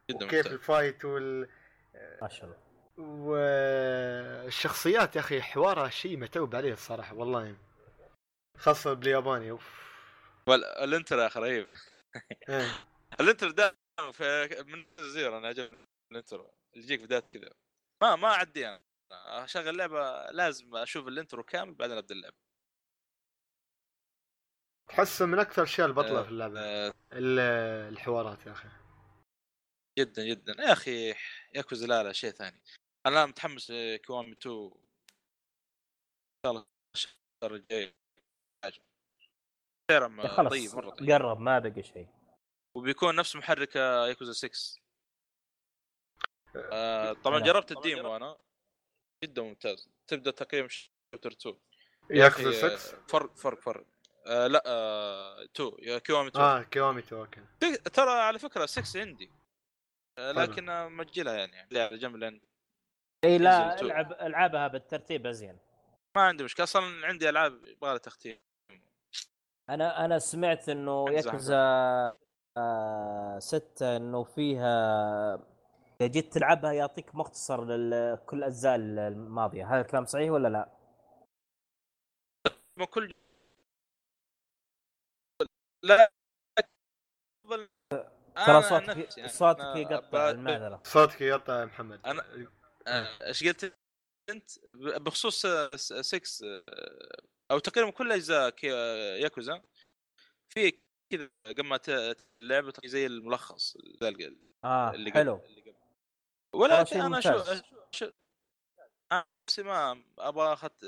[0.10, 0.48] جدا وكيف.
[0.48, 1.50] ال fight وال...
[2.22, 2.58] ما شاء الله.
[4.46, 7.56] والشخصيات يا أخي حوارها شيء متعوب عليه الصراحة والله.
[8.58, 9.70] خاصة بالياباني أوف.
[10.48, 11.68] وال- ال intro يا أخي رهيب.
[12.50, 12.72] إيه.
[13.22, 15.80] ال intro دائما في من Zero أنا عجبني
[16.12, 16.36] ال intro.
[16.74, 17.50] اللي يجيك بداية كذا.
[18.02, 18.82] ما ما أعدي أنا.
[19.12, 22.36] أشغل اللعبة لازم أشوف ال intro كامل بعدين أبدأ اللعبة.
[24.88, 26.60] تحسه من أكثر الاشياء البطلة آه، في اللعبة.
[26.60, 27.40] آه، ال-
[27.94, 28.70] الحوارات يا أخي.
[30.00, 30.54] جدا جدا.
[30.64, 31.14] يا أخي
[31.56, 32.62] ياكوزا لا لا شيء ثاني.
[33.06, 34.72] أنا متحمس لكوامي 2 إن
[36.46, 36.66] شاء الله
[36.96, 37.94] الشهر الجاي.
[38.64, 38.82] حاجة
[40.28, 41.12] خلاص طيب مرة طيب.
[41.12, 42.08] قرب ما بقى شيء.
[42.76, 44.82] وبيكون نفس محرك ياكوزا 6
[46.56, 47.40] آه طبعا.
[47.40, 48.38] جربت الديمو أنا.
[49.24, 49.90] جدا ممتاز.
[50.08, 51.60] تبدأ تقريبا شابتر 2
[52.12, 53.86] ياكوزا أخي، 6 آه، فرق فرق فرق.
[54.28, 58.66] آه لا آه 2 يا Kiwami 2 آه Kiwami two okay في- ترى على فكرة
[58.66, 59.32] 6 عندي
[60.20, 60.32] آه.
[60.32, 62.42] لكن آه، مجلها يعني اللي على جنب لأن
[63.24, 63.82] إي لا.
[63.82, 65.58] ألعب العبها بالترتيب أزين
[66.16, 68.40] ما عندي مشكلة أصلا عندي ألعاب يبغى لها تختيم
[69.70, 71.06] أنا أنا سمعت إنه.
[71.10, 71.58] ياكوزا
[72.58, 75.34] آه ستة إنه فيها
[76.02, 80.70] إذا جيت تلعبها يعطيك مختصر لكل الاجزاء الماضية هذا الكلام صحيح ولا لا؟
[82.78, 83.14] ما كل
[85.84, 86.12] لا
[87.50, 92.02] ترى عن صوتك يعني صوتك يقطع المعذره صوتك يقطع يا محمد.
[92.02, 92.48] أنا-
[92.88, 93.78] آه، إيش قلت
[94.30, 96.64] أنت؟ بخصوص 6
[97.52, 98.56] أو تقريبا كل أجزاء
[99.22, 99.62] ياكوزا
[100.54, 100.80] في
[101.14, 105.36] كذا قبل ما ت- اللعبه زي الملخص زي ال- آه اللي حلو.
[105.36, 105.46] قبل.
[105.46, 107.44] اللي شيء أنا شو.
[107.92, 108.12] شو
[109.14, 110.84] نفسي ما أبغى أخت...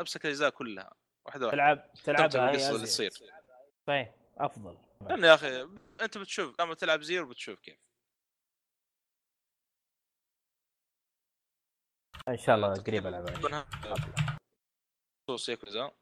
[0.00, 0.94] أمسك الأجزاء كلها
[1.26, 1.56] واحدة واحدة.
[1.56, 2.86] تلعب تلعب تلعبها القصة اللي.
[2.86, 3.10] تصير.
[3.86, 4.78] صحيح أفضل.
[5.08, 5.62] لأن يا أخي
[6.00, 7.78] أنت بتشوف لما تلعب زيرو بتشوف كيف.
[12.28, 13.68] إن شاء الله قريب العبها منها
[15.28, 15.92] خصوص ياكوزا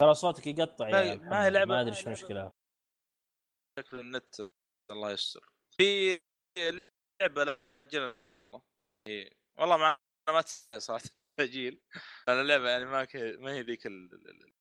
[0.00, 2.52] ترى صوتك يقطع يا ما هي لعبة- ما أدري إيش المشكلة.
[3.78, 4.40] شكل النت
[4.90, 5.48] الله يستر.
[5.76, 6.20] في
[7.20, 7.58] لعبة
[9.08, 9.30] إيه.
[9.58, 9.96] والله ما
[10.28, 10.42] ما
[10.78, 11.04] صراحة.
[11.40, 11.80] جيل.
[12.28, 13.06] لأن اللعبه يعني ما.
[13.38, 14.57] ما هي ذيك ال-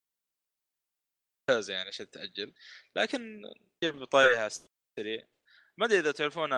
[1.50, 2.54] الممتازه يعني عشان تأجل.
[2.95, 3.41] لكن
[3.84, 5.28] جيب طاريها سريع
[5.78, 6.50] ما أدري إذا تعرفون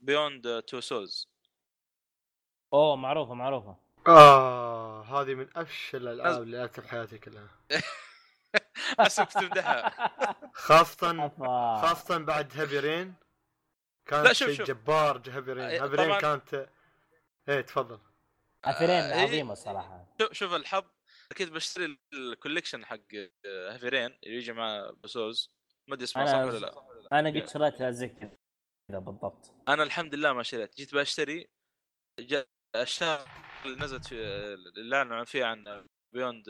[0.00, 1.28] Beyond Two Souls
[2.72, 3.76] أوه معروفة معروفة.
[4.06, 7.48] آه هذه من أفشل الألعاب اللي لعبتها بحياتي كلها.
[9.00, 9.90] احسك تمدحها
[10.54, 11.28] خاصة.
[11.82, 13.14] خاصة بعد Heavy Rain
[14.06, 14.66] كانت لا، شوف- شيء شوف.
[14.68, 16.20] جبار Heavy Rain آه، Heavy Rain طبعاً.
[16.20, 16.68] كانت
[17.48, 18.00] إيه تفضل.
[18.64, 20.06] Heavy Rain آه، صراحة.
[20.20, 20.84] شوف شوف الحظ
[21.34, 23.14] أكيد بشتري ال collection حق
[23.46, 25.50] Heavy Rain اللي يجي مع بسوز.
[25.88, 27.18] ما أدري اسمه صح ولا لا.
[27.18, 28.38] أنا قد شريتها زي كذا
[28.98, 29.54] بالضبط.
[29.68, 30.76] أنا الحمد لله ما شريت.
[30.76, 31.48] جيت بشتري
[32.76, 33.28] الشهر
[33.64, 34.14] اللي نزلت في
[34.54, 36.44] اللي أعلنوا فيه عن Beyond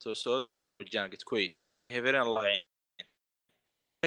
[0.00, 0.48] Two Souls
[0.82, 1.54] مجانا قلت كويس
[1.92, 2.64] Heavy Rain الله يعين.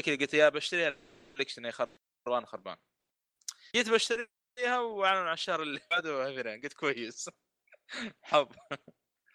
[0.06, 2.78] كذا قلت يا بشتريها ال collection يا خربان خربان.
[3.76, 7.30] جيت بشتريها وأعلنوا عن الشهر اللي بعده Heavy Rain قلت كويس.
[8.24, 8.48] حظ.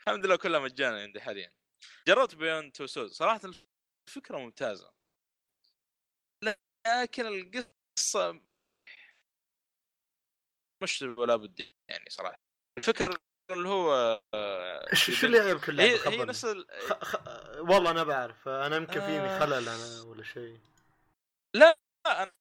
[0.08, 1.52] الحمد لله كلها مجانا عندي حاليا.
[2.08, 3.40] جربت Beyond Two Souls صراحة
[4.08, 4.94] الفكرة ممتازة.
[6.86, 8.40] لكن القصة
[10.82, 12.38] مش ولا بد يعني صراحة.
[12.78, 13.18] الفكرة
[13.50, 16.24] اللي هو آه، شو اللي يعيبك اللعبة هي هي.
[16.24, 16.66] نفس ال...
[16.80, 16.92] خ...
[17.04, 17.14] خ...
[17.58, 18.48] والله أنا بعرف.
[18.48, 19.38] أنا يمكن فيني آه.
[19.38, 20.60] خلل أنا ولا شيء.
[21.54, 22.32] لا أنا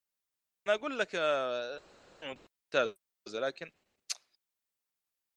[0.68, 1.82] أنا أقول لك آه،
[2.22, 2.97] ممتازة.
[3.28, 3.72] لكن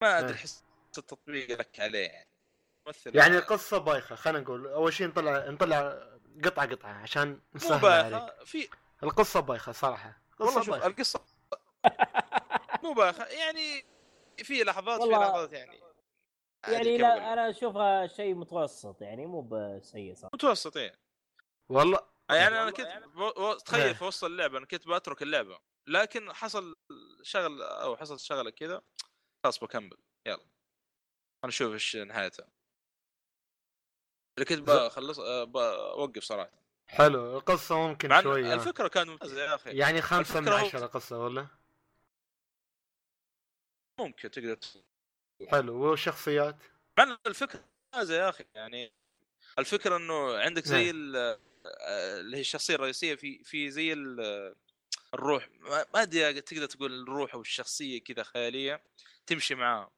[0.03, 0.66] ما أدري إيه.
[0.97, 2.29] احس التطبيق لك عليه يعني.
[2.87, 3.17] ممثل.
[3.17, 6.09] يعني القصة بايخة خلينا نقول أول شيء نطلع نطلع
[6.45, 8.13] قطعة قطعة عشان نسهل عليك.
[8.13, 8.69] بايخه في
[9.03, 10.87] القصة بايخة صراحة والله شوف بايخة.
[10.87, 11.21] القصة
[12.85, 13.85] مو بايخة يعني
[14.39, 15.81] في لحظات في والله لحظات يعني.
[16.69, 16.99] يعني.
[16.99, 20.35] لا أنا أشوفها شيء متوسط يعني مو بسيء صراحة.
[20.35, 20.93] متوسطين
[21.69, 21.99] والله.
[22.31, 23.21] يعني أنا كنت و...
[23.21, 23.53] و...
[23.53, 23.59] إيه.
[23.59, 26.77] تخيل في وسط اللعبة أنا كنت بترك اللعبة لكن حصل
[27.23, 28.83] شغل أو حصل شغلة كذا
[29.45, 30.56] خلاص بكمل يلا.
[31.47, 32.49] أنا أشوف إيش نهايتها.
[34.39, 36.51] اللي كنت بخلص أه، بوقف صراحة.
[36.87, 38.55] حلو القصة ممكن مع إن شوي آه.
[38.55, 39.71] الفكرة كانت ممتازه يا أخي.
[39.71, 41.47] يعني خمسة من الفكرة هو- عشرة قصة ولا؟
[44.01, 44.59] ممكن تقدر
[45.49, 46.57] حلو والشخصيات؟
[46.99, 48.93] مع الفكرة ممتازة يا أخي يعني
[49.59, 51.17] الفكرة إنه عندك زي ال-
[51.67, 54.55] آه، اللي هي الشخصية الرئيسية في في زي ال-
[55.15, 55.49] الروح.
[55.61, 58.83] ما ما أدري تقدر تقول الروح أو الشخصيه كذا خيالية
[59.27, 59.91] تمشي معاه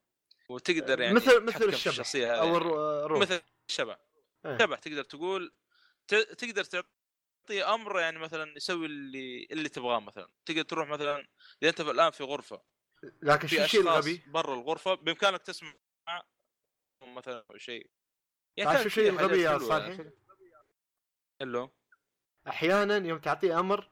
[0.48, 2.56] وتقدر يعني مثل مثل الشبح الشخصية هذه أو يعني.
[2.56, 3.40] الرو- الروح مثل
[3.70, 3.98] الشبح
[4.46, 4.58] إيه.
[4.58, 5.54] شبح تقدر تقول
[6.08, 11.28] تقدر تعطيه أمر يعني مثلا يسوي اللي اللي تبغاه مثلا تقدر تروح مثلا
[11.62, 12.62] إذا أنت الآن في غرفة
[13.22, 15.74] لكن شو الشيء الغبي؟ برا الغرفة بإمكانك تسمع
[17.02, 17.90] مثلا أو شيء
[18.58, 20.10] تعرف شو الشيء الغبي يا صالحي؟ يعني.
[21.40, 21.70] اللو
[22.48, 23.90] أحيانا يوم تعطيه أمر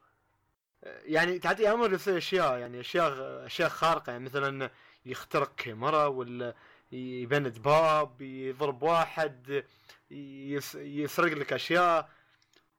[0.83, 3.13] يعني تعطيه أمر يسوي أشياء يعني أشياء
[3.45, 4.71] أشياء خارقة يعني مثلا
[5.05, 6.55] يخترق كاميرا ولا
[6.91, 9.63] يبند باب يضرب واحد
[10.11, 12.09] يس يسرق لك أشياء.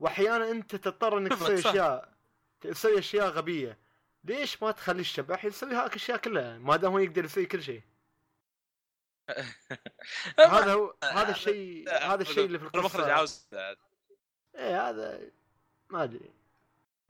[0.01, 1.59] واحيانا أنت تضطر إنك تسوي.
[1.59, 2.15] أشياء
[2.61, 3.79] تسوي أشياء غبية.
[4.25, 7.83] ليش ما تخلي الشبح يسوي هاك الاشياء كلها ما دام هو يقدر يسوي كل شيء.
[10.39, 13.13] هذا هو هذا الشيء هذا الشيء اللي في المخرج القصة.
[13.13, 13.49] عاوز
[14.55, 15.21] إيه هذا
[15.91, 16.38] ما أدري.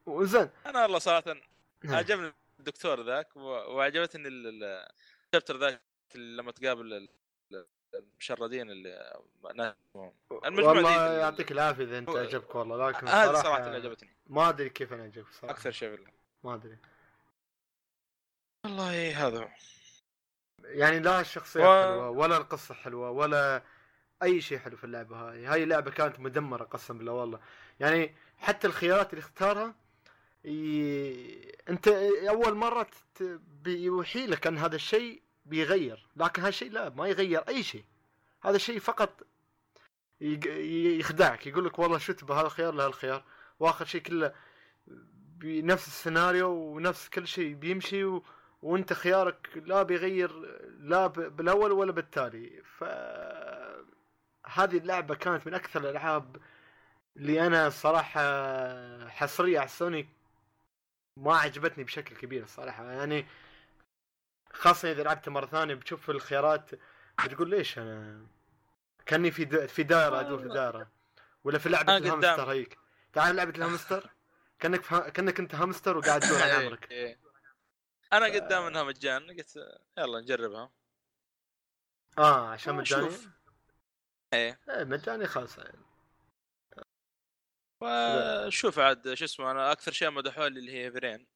[0.08, 1.36] وزين أنا والله صراحة
[1.84, 1.94] نعم.
[1.96, 4.88] عجبني الدكتور ذاك وعجبتني ال- ال-
[5.26, 5.80] الشابتر ذاك
[6.14, 7.08] لما تقابل ال-
[7.52, 9.20] ال- المشردين اللي
[9.54, 10.12] ناسهم.
[10.44, 14.48] المجموعة والله يعطيك العافية إذا أنت عجبك والله لكن هذه صراحة صراحة اللي عجبتني ما
[14.48, 16.10] أدري كيف أنا عجبك صراحة أكثر شيء بالله.
[16.44, 16.78] ما أدري
[18.64, 19.48] والله هذا هو.
[20.64, 23.62] يعني لا الشخصيات و- حلوة ولا القصة حلوة ولا
[24.22, 27.40] أي شيء حلو في اللعبة هاي هاي اللعبه كانت مدمرة قسم بالله والله
[27.80, 29.74] يعني حتى الخيارات اللي اختارها
[30.44, 31.52] ي...
[31.68, 31.88] أنت
[32.28, 33.22] أول مرة ت...
[33.62, 37.84] بيوحي لك أن هذا الشيء بيغير لكن هذا الشيء لا ما يغير أي شيء.
[38.42, 39.22] هذا الشيء فقط
[40.20, 40.46] يق...
[41.00, 43.24] يخدعك يقول لك والله الخيار لهذا الخيار
[43.60, 44.32] وآخر شيء كله
[45.38, 48.24] بنفس السيناريو ونفس كل شيء بيمشي و...
[48.62, 50.32] وأنت خيارك لا بيغير
[50.80, 51.36] لا ب...
[51.36, 52.62] بالأول ولا بالتالي.
[52.62, 52.84] ف
[54.46, 56.36] هذه اللعبة كانت من أكثر الألعاب
[57.16, 60.08] اللي أنا الصراحه حصرية على سوني
[61.18, 63.26] ما عجبتني بشكل كبير الصراحة يعني
[64.52, 66.70] خاصة إذا لعبت مرة ثانية بتشوف الخيارات
[67.24, 68.26] بتقول ليش أنا
[69.06, 69.68] كأني في.
[69.68, 70.90] في دائرة ادور في دائرة
[71.44, 71.96] ولا في لعبة.
[71.96, 72.78] الهامستر هيك
[73.12, 74.10] تعال لعبة الهامستر
[74.58, 75.10] كأنك في...
[75.10, 77.18] كأنك أنت هامستر وقاعد تدور على عمرك إيه.
[78.12, 79.56] أنا قدام إنها مجان قلت
[79.98, 80.70] يلا نجربها
[82.18, 83.28] آه عشان مجاني نشوف.
[84.32, 85.78] إيه إيه مجاني خلاص يعني.
[87.82, 91.26] وشوف عاد شو اسمه أنا أكثر شيء مدحوا لي اللي هي فيرين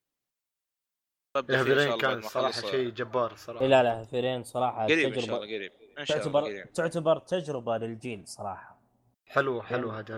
[1.36, 2.60] إن بعد كان صراحة.
[2.60, 3.66] شيء جبار صراحة.
[3.66, 5.72] لا لا فيرين صراحة قريب إن شاء تجربه الله قريب.
[5.98, 6.72] إن شاء الله تعتبر قريب.
[6.72, 8.80] تعتبر تجربة للجيل صراحة.
[9.26, 10.16] حلو حلو هذا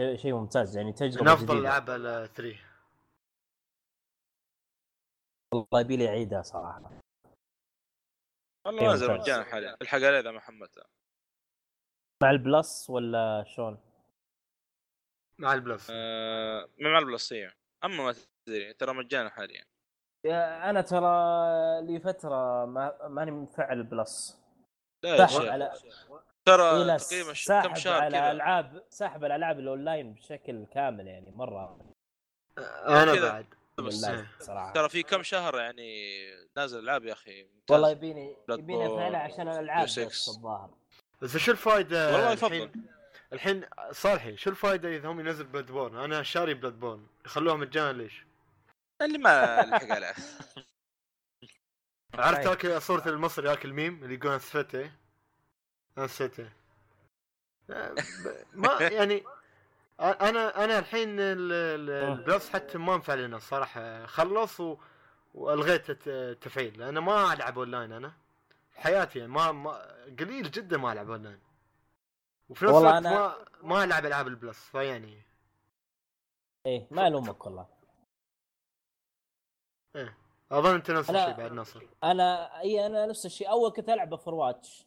[0.00, 1.58] Heavy شيء- ممتاز يعني تجربة من أفضل.
[1.58, 2.64] العاب على 3
[5.54, 7.00] والله يبي لي اعيدها صراحة.
[8.66, 9.18] والله نازل.
[9.18, 10.40] مجانا حاليا الحق عليه اذا ما
[12.22, 13.89] مع ال Plus ولا شلون؟
[15.40, 18.14] مع ال Plus آه، مع البلسيه أما ما
[18.46, 19.64] تدري ترى مجانا حاليا.
[20.26, 21.06] يا أنا ترى
[21.86, 24.40] لي فترة ما ماني مفعل ال Plus
[25.04, 25.44] لا يا شيخ.
[25.44, 25.72] على
[26.44, 27.32] ترى إيه تقريبا
[27.68, 31.78] كم شهر على كذا؟ العاب ساحب الألعاب الأونلاين بشكل كامل يعني مرة.
[32.58, 33.32] أنا كذا.
[33.32, 33.46] بعد.
[33.78, 34.06] بس
[34.38, 34.72] صراحة.
[34.72, 36.20] ترى في كم شهر يعني
[36.56, 37.70] نازل ألعاب يا أخي؟ ممتاز.
[37.70, 39.84] والله يبيني يبيني أفعلها عشان الألعاب.
[39.84, 40.70] بس الظاهر.
[41.22, 42.70] بس شو الفائده والله يفضل.
[43.32, 48.24] الحين صالحي شو الفائده إذا هم ينزل Bloodborne أنا شاري Bloodborne يخلوها مجانا ليش؟
[49.02, 50.14] اللي ما لحق عليه.
[52.14, 52.72] عرفت طيب.
[52.72, 54.90] هاك صورة المصري هاك الميم اللي يقول انسفته
[55.98, 56.50] انسفته
[57.70, 57.94] آه،
[58.54, 59.24] ما يعني
[60.00, 64.76] آه، أنا أنا الحين ال- ال- ال Plus حتى ما انفع لنا الصراحه خلص و...
[65.34, 68.12] وألغيت الت- التفعيل لأن ما ألعب اونلاين أنا.
[68.72, 69.70] في حياتي يعني ما, ما
[70.20, 71.38] قليل جدا ما ألعب اونلاين
[72.50, 73.08] وفي نفس والله الوقت أنا-
[73.62, 75.22] ما ما العب ألعاب ال Plus فيعني.
[76.66, 77.66] إيه ما الومك والله
[80.52, 81.82] أظن أنت نفس الشيء بعد ناصر.
[82.04, 83.50] أنا إي أنا نفس الشيء.
[83.50, 84.86] أول كنت ألعب ب Overwatch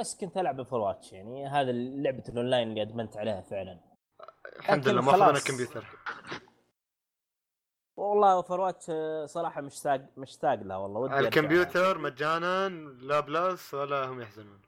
[0.00, 3.80] بس كنت ألعب ب Overwatch يعني هذا لعبة الأونلاين اللي أدمنت عليها فعلا.
[4.56, 5.40] الحمد لله ما أخذنا.
[5.40, 5.84] كمبيوتر.
[7.96, 8.90] والله Overwatch
[9.30, 11.18] صراحة مشتاق مشتاق لها والله ودي.
[11.18, 12.68] الكمبيوتر مجانا
[13.00, 14.60] لا Plus ولا هم يحزنون.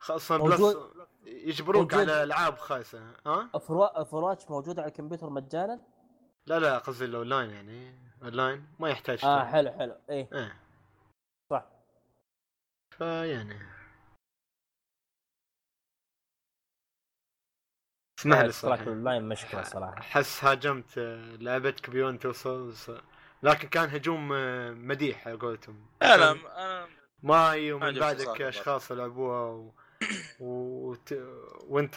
[0.00, 2.10] خاصة Plus موجود- يجبروك موجود.
[2.10, 5.80] على ألعاب خايسة ها؟ Overwatch موجوده على الكمبيوتر مجانا؟
[6.46, 9.52] لا لا قصدي الاونلاين يعني أونلاين ما يحتاج آه تشتري.
[9.52, 9.96] حلو حلو.
[10.10, 10.28] إيه.
[10.32, 10.60] إيه.
[11.50, 11.64] صح.
[12.98, 13.58] فيعني
[18.18, 19.98] اسمح لي اشتراك صراحة الاونلاين مشكلة صراحة.
[19.98, 22.90] أحس هاجمت آه، لعبتك Beyond Two Souls
[23.42, 25.86] لكن كان هجوم آه، مديح على قولتهم.
[26.02, 26.88] لا لا أنا
[27.22, 28.40] ماي ما ومن بعدك.
[28.42, 29.72] أشخاص لعبوها و...
[30.40, 31.14] وت...
[31.68, 31.94] وانت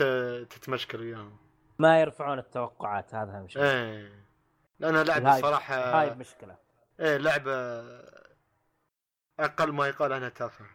[0.49, 1.37] تتمشكل وياهم.
[1.79, 3.61] ما يرفعون التوقعات هذا أهم شيء.
[3.63, 4.25] إيه.
[4.79, 6.55] لانها لعبه الهايب- صراحة هاي مشكلة.
[6.99, 7.53] إيه لعبة
[9.39, 10.67] أقل ما يقال عنها تافهة.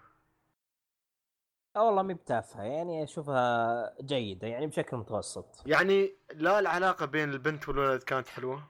[1.76, 2.62] أه والله مي بتافهة.
[2.62, 5.62] يعني أشوفها جيدة يعني بشكل متوسط.
[5.66, 8.62] يعني لا العلاقة بين البنت والولد كانت حلوة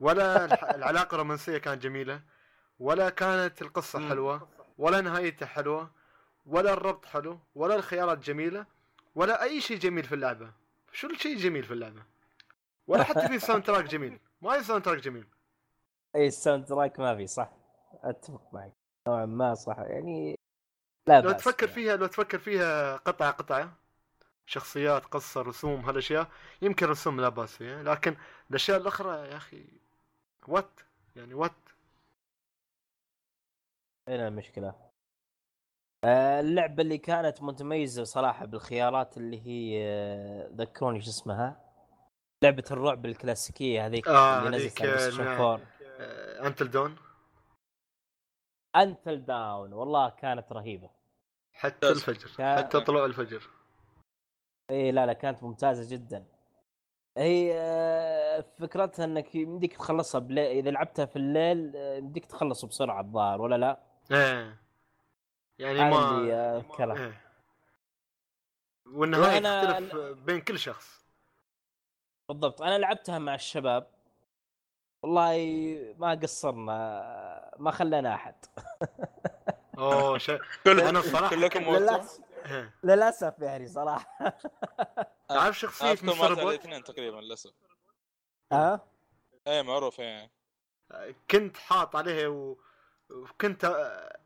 [0.00, 0.44] ولا
[0.76, 2.20] العلاقة الرومانسية كانت جميلة
[2.78, 4.08] ولا كانت القصة.
[4.08, 4.48] حلوة
[4.78, 5.90] ولا نهايتها حلوة.
[6.48, 8.66] ولا الربط حلو ولا الخيارات جميلة
[9.14, 10.52] ولا أي شيء جميل في اللعبة.
[10.92, 12.02] شو الشيء الجميل في اللعبة؟
[12.86, 14.18] ولا حتى في soundtrack جميل.
[14.42, 15.26] ما في soundtrack جميل.
[16.16, 17.50] أي ال soundtrack ما في صح.
[18.02, 18.72] أتفق معك.
[19.08, 19.78] نوعا ما صح.
[19.78, 20.38] يعني
[21.06, 21.74] لا لو تفكر يعني.
[21.74, 23.72] فيها لو تفكر فيها قطعة قطعة.
[24.46, 26.30] شخصيات قصة رسوم هالأشياء.
[26.62, 27.82] يمكن رسوم لا بأس فيها.
[27.82, 28.16] لكن
[28.50, 29.64] الأشياء الأخرى يا أخي
[30.48, 30.80] وايد
[31.16, 31.52] يعني وايد
[34.08, 34.87] هنا المشكلة.
[36.04, 41.60] اللعبة اللي كانت متميزة صراحة بالخيارات اللي هي آه، ذكروني شو اسمها؟
[42.42, 45.26] لعبة الرعب الكلاسيكية هذيك آه، اللي نزلت على آه، PlayStation.
[45.26, 45.60] 4
[46.46, 46.96] Until Dawn
[48.76, 50.90] Until Dawn والله كانت رهيبة.
[51.52, 51.88] حتى.
[51.88, 53.42] الفجر كا- حتى طلوع الفجر.
[54.70, 56.24] إي لا لا كانت ممتازة جدا.
[57.16, 63.00] هي آه، فكرتها إنك يمديك تخلصها بليل إذا لعبتها في الليل آه، يمديك تخلص بسرعة
[63.00, 63.80] الظاهر ولا لا؟
[64.12, 64.67] إيه.
[65.58, 66.96] يعني ما آه، كلام.
[66.96, 67.20] إيه.
[68.86, 71.06] والنهاية وأنا- تختلف بين كل شخص.
[72.28, 72.62] بالضبط.
[72.62, 73.90] أنا لعبتها مع الشباب.
[75.02, 78.34] والله ما قصرنا ما خلينا أحد.
[79.78, 82.74] أوه شيء كل أنا الصراحة كلكم للاسف إيه.
[82.84, 84.18] للأسف يعني صراحة.
[85.28, 87.52] تعرف شخصية أذكر مستر روبوت الاثنين تقريبا للأسف.
[88.52, 88.80] ها
[89.46, 90.30] إيه معروف إيه.
[91.30, 92.58] كنت حاط عليها و...
[93.10, 94.18] وكنت آه،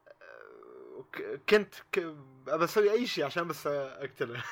[1.49, 1.99] كنت ك...
[2.49, 4.45] أبى أسوي أي شيء عشان بس أقتله.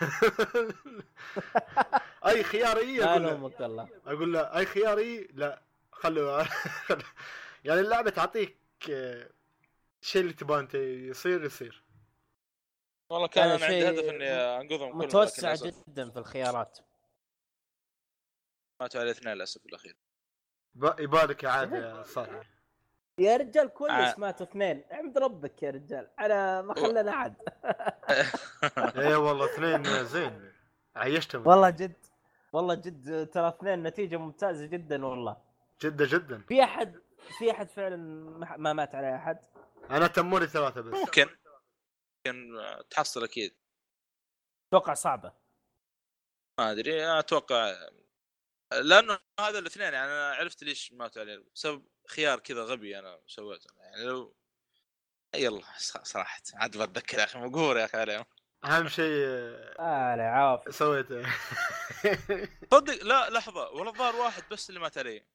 [2.26, 6.44] أي خياري أقول والله أقول له أي خياري لا خلوا
[7.64, 8.56] يعني اللعبة تعطيك
[10.02, 11.84] الشيء اللي تبغاه أنت يصير يصير.
[13.10, 16.78] والله كان هذا أنا عندي هدف إني أنقذهم كلهم متوسع جدا في الخيارات.
[18.80, 19.96] ماتوا على الاثنين للأسف بالأخير.
[20.74, 22.42] ب- يبالك يا عاد يا صالح.
[23.20, 24.14] يا رجال كويس آه.
[24.18, 24.84] ماتوا اثنين.
[24.92, 26.08] احمد ربك يا رجال.
[26.20, 27.34] أنا ما خلينا احد
[28.96, 30.52] اي والله اثنين زين.
[30.96, 31.92] عيشتهم والله جد.
[32.52, 35.36] والله جد ترى اثنين نتيجة ممتازة جدا والله.
[35.82, 36.42] جدا جدا.
[36.48, 37.00] في أحد
[37.38, 39.38] في أحد فعلا ما- ما مات عليه أحد؟
[39.90, 40.94] أنا تموري ثلاثة بس.
[40.94, 41.26] ممكن.
[42.26, 43.54] ممكن آه، تحصل أكيد.
[44.68, 45.32] أتوقع صعبة.
[46.58, 47.74] ما أدري أنا أتوقع
[48.72, 51.44] لأنه هذا الاثنين يعني أنا عرفت ليش ماتوا عليه.
[51.54, 53.70] بسبب خيار كذا غبي أنا سويته.
[53.78, 54.36] يعني لو
[55.34, 55.62] يلا
[56.02, 58.24] صراحة عاد بتذكر يا أخي مقهور يا أخي عليهم
[58.64, 59.24] أهم شيء
[59.78, 60.70] آه لا عافية.
[60.70, 61.22] سويته.
[62.74, 65.26] صدق لا لحظة والله الظاهر واحد بس اللي مات عليه.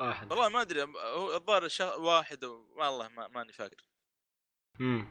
[0.00, 0.30] واحد.
[0.32, 1.94] والله ما أدري هو الظاهر شا...
[1.94, 2.44] واحد.
[2.44, 3.84] والله ما ماني فاكر.
[4.78, 5.08] مم.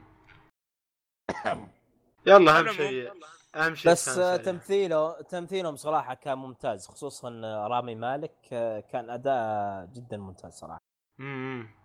[2.25, 3.13] يلا أهم شيء.
[3.55, 4.05] أهم شيء بس.
[4.45, 7.29] تمثيله تمثيلهم صراحة كان ممتاز خصوصا
[7.67, 10.79] رامي مالك آه، كان أداء جدا ممتاز صراحة.
[11.19, 11.75] مم.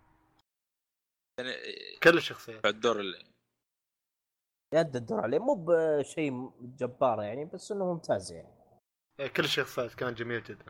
[1.39, 1.53] يعني
[2.03, 2.67] كل الشخصيات.
[2.67, 3.25] الدور اللي
[4.75, 8.55] يد الدور عليه مو بشيء جبار يعني بس إنه ممتاز يعني.
[9.37, 10.65] كل الشخصيات كان جميل جدا.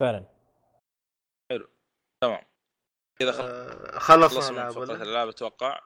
[0.00, 0.24] فعلا.
[2.22, 2.44] تمام.
[3.18, 5.80] كذا خلص آه، خلصنا من فقرة؟ الألعاب أتوقع.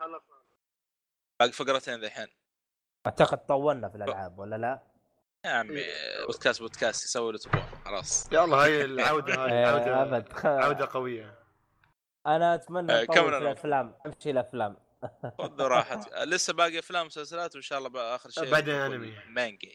[1.41, 2.29] باقي فقرتين ذحين
[3.07, 4.83] أعتقد طولنا في الألعاب ولا لا؟
[5.45, 5.83] يا عمي
[6.27, 8.29] بودكاست بودكاست يسوي اللي تبغاه خلاص.
[8.33, 10.47] يلا هاي العودة هاي آه، عوده أبد خ...
[10.47, 11.39] عودة قوية.
[12.27, 13.39] أنا أتمنى نطول كمل في.
[13.39, 14.77] الأفلام أمشي الأفلام.
[15.39, 16.13] خذ راحتك.
[16.27, 19.19] لسه باقي أفلام ومسلسلات وإن شاء الله آخر شيء بعدين نقول أنمي.
[19.29, 19.73] مانجا.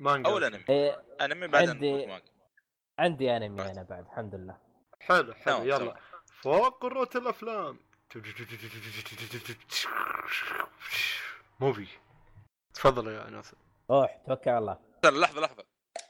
[0.00, 0.30] مانجا.
[0.30, 2.32] أو الانمي إيه أنمي بعدين عندي- مانجا.
[2.98, 4.56] عندي أنمي أنا بعد الحمد لله.
[5.00, 5.54] حلو حلو.
[5.54, 5.78] تمام، يلا.
[5.78, 5.96] تمام.
[6.42, 7.80] فقرة الأفلام.
[11.60, 11.86] موفي.
[12.74, 13.56] تفضل يا ناصر.
[13.90, 14.78] روح توكل على الله.
[15.20, 15.64] لحظة لحظة.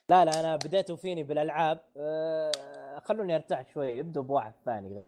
[0.09, 1.81] لا لا أنا بديت فيني بالألعاب.
[1.97, 5.05] أه خلوني أرتاح شوي ابدوا بواحد ثاني.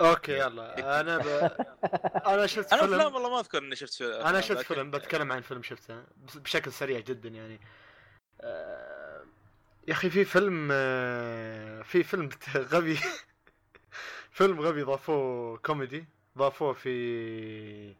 [0.00, 1.00] okay يلا.
[1.00, 1.26] أنا ب...
[2.32, 5.32] أنا شفت أنا أفلام فيلم والله ما أذكر إني شفت في أنا شفت فيلم بتكلم
[5.32, 7.60] عن فيلم شفته بشكل سريع جدا يعني.
[8.40, 9.24] آه،
[9.88, 12.28] يا أخي في فيلم آه، في فيلم
[12.72, 12.98] غبي
[14.30, 16.04] فيلم غبي ضافوه كوميدي
[16.38, 17.94] ضافوه في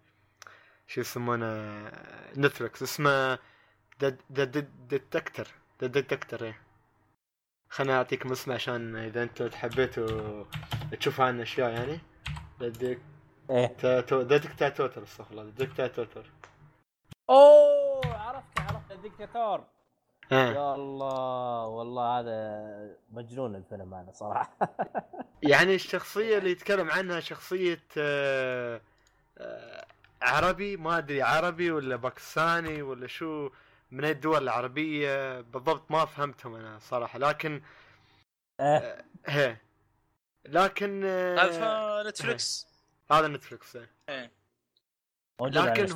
[0.88, 1.82] شو يسمونه
[2.36, 3.38] Netflix اسمه
[4.02, 4.44] The
[4.88, 5.48] Dictator
[5.80, 6.58] The Dictator إيه.
[7.68, 10.44] خلنا اعطيكم اسمه عشان إذا أنتم حبيتوا
[11.00, 12.00] تشوفوا عنه أشياء يعني.
[12.62, 12.96] ذا
[13.50, 14.22] إيه.
[14.22, 15.50] ديكتاتور استغفر الله.
[15.50, 16.08] ديكتاتور
[17.30, 18.92] أوه عرفت عرفت.
[18.92, 19.64] الدكتاتور
[20.32, 24.56] ها يا الله والله هذا مجنون الفيلم هذا صراحة.
[25.42, 28.80] يعني الشخصية اللي يتكلم عنها شخصية آه،
[29.38, 29.86] آه،
[30.22, 33.50] عربي؟ ما أدري عربي ولا باكستاني ولا شو؟
[33.90, 37.62] من الدول العربية؟ بالضبط ما فهمتهم أنا صراحة لكن
[38.60, 39.04] إيه.
[39.26, 39.56] هي.
[40.44, 42.66] لكن آه، هذا نتفلكس
[43.10, 43.90] هذا نتفلكس إيه.
[44.08, 44.30] إيه.
[45.40, 45.92] لكن.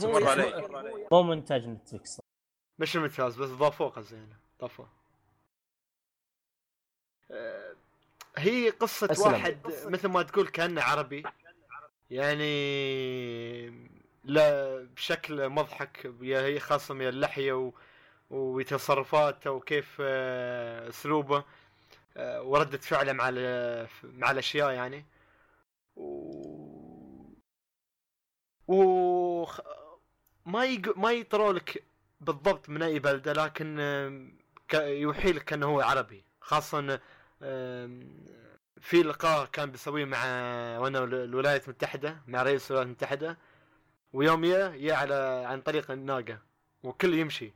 [1.12, 2.20] هو مو منتج نتفلكس
[2.78, 4.26] مش الممتاز بس ضافوه قصدي
[4.60, 4.88] ضافوه.
[7.30, 7.74] آه،
[8.36, 9.32] هي قصة أسلم.
[9.32, 11.22] واحد مثل ما تقول كأنه عربي.
[12.10, 13.91] يعني
[14.24, 17.72] لا بشكل مضحك يا هي خاصة من اللحية و...
[18.30, 21.44] وتصرفاته وكيف آه، أسلوبه
[22.16, 23.88] آه، وردة فعله مع ال...
[24.04, 25.04] مع الأشياء يعني.
[25.96, 27.32] و...
[28.68, 29.46] و...
[30.46, 30.98] ما يق...
[30.98, 31.84] ما يطروا لك
[32.20, 33.76] بالضبط من أي بلدة لكن
[34.68, 34.74] ك...
[34.74, 36.24] يوحي لك إنه هو عربي.
[36.40, 37.00] خاصة
[38.80, 40.18] في لقاء كان بيسويه مع
[40.78, 43.38] وأنا الولايات المتحدة مع رئيس الولايات المتحدة.
[44.12, 46.38] ويوم يا يا على عن طريق الناقة
[46.82, 47.52] وكل يمشي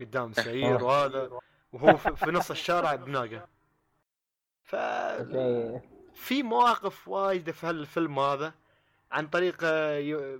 [0.00, 1.30] قدام سعير وهذا
[1.72, 3.48] وهو في, نص الشارع بناقة.
[4.62, 4.76] ف
[6.14, 8.54] في مواقف وايده في هالفيلم هذا
[9.12, 10.38] عن طريق آه،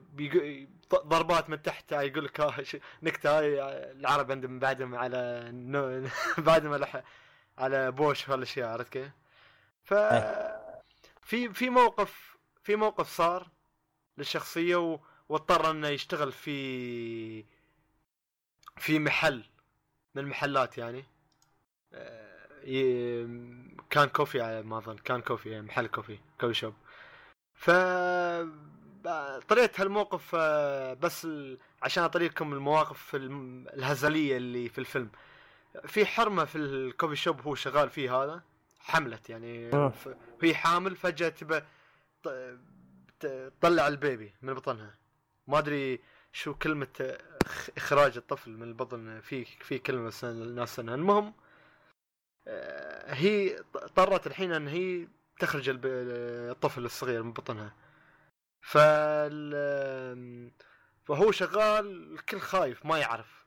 [0.95, 2.65] ضربات من تحت آه، يقول لك آه،
[3.03, 3.63] نكتة هاي
[3.93, 6.09] العرب عندهم بعدهم على نو-
[6.49, 7.03] بعدهم على
[7.59, 9.11] على بوش وهالأشياء عرفت كيف؟
[9.85, 9.95] ف
[11.23, 13.49] في في موقف في موقف صار
[14.19, 17.45] للشخصية و- واضطر انه يشتغل في
[18.77, 19.45] في محل
[20.15, 21.05] من المحلات يعني.
[21.95, 22.49] آه،
[23.91, 24.97] كان coffee على ما أظن.
[24.97, 26.75] كان coffee يعني محل coffee coffee shop.
[27.55, 27.71] ف
[29.49, 31.29] طريت هالموقف آه، بس
[31.83, 35.11] عشان اطريكم المواقف الم- الهزلية اللي في الفيلم.
[35.87, 38.43] في حرمة في الكوفي شوب هو شغال فيه هذا
[38.81, 39.71] حملت يعني.
[39.91, 40.09] ف-
[40.43, 41.61] هي حامل فجأة تبى
[43.21, 44.95] تطلع البيبي من بطنها.
[45.49, 46.01] ما أدري
[46.33, 47.19] شو كلمة
[47.77, 51.35] إخراج الطفل من البطن في في كلمة بس الناس المهم
[52.49, 57.75] آه، هي اضطرت الحين إن هي تخرج الطفل الصغير من بطنها.
[58.63, 60.53] فال
[61.05, 63.47] فهو شغال الكل خايف ما يعرف.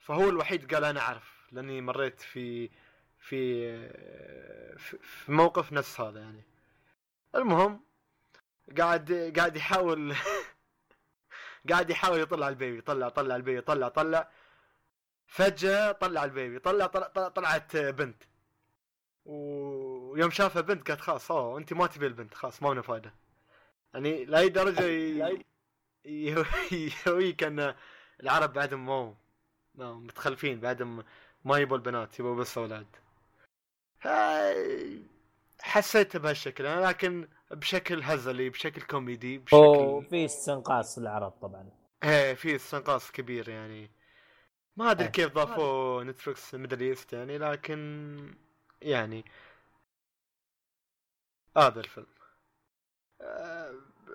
[0.00, 2.70] فهو الوحيد قال أنا أعرف لأني مريت في
[3.18, 3.88] في
[4.78, 6.44] في في موقف نفس هذا يعني.
[7.34, 7.80] المهم
[8.78, 10.14] قاعد قاعد يحاول
[11.72, 14.30] قاعد يحاول يطلع البيبي طلع طلع البيبي طلع طلع.
[15.26, 18.22] فجأة طلع البيبي طلع, طلع, طلع طلعت بنت.
[19.24, 23.14] ويوم شافها بنت قالت خلاص أوه أنت ما تبي البنت خلاص ما لنا فايدة.
[23.94, 25.44] يعني لأي درجة ي-
[26.06, 26.44] ي-
[27.06, 27.74] يهويك أن
[28.22, 29.16] العرب بعدهم مو
[29.74, 31.04] ما متخلفين بعدهم
[31.44, 32.86] ما يبوا البنات يبوا بس أولاد.
[35.60, 41.70] حسيت بهالشكل أنا لكن بشكل هزلي بشكل كوميدي بشكل وفي استنقاص للعرب طبعا.
[42.04, 43.90] إيه في استنقاص كبير يعني.
[44.76, 45.12] ما أدري إيه.
[45.12, 48.34] كيف ضافوا Netflix Middle East يعني لكن
[48.82, 49.24] يعني
[51.56, 52.06] هذا الفيلم.
[53.20, 53.74] آه،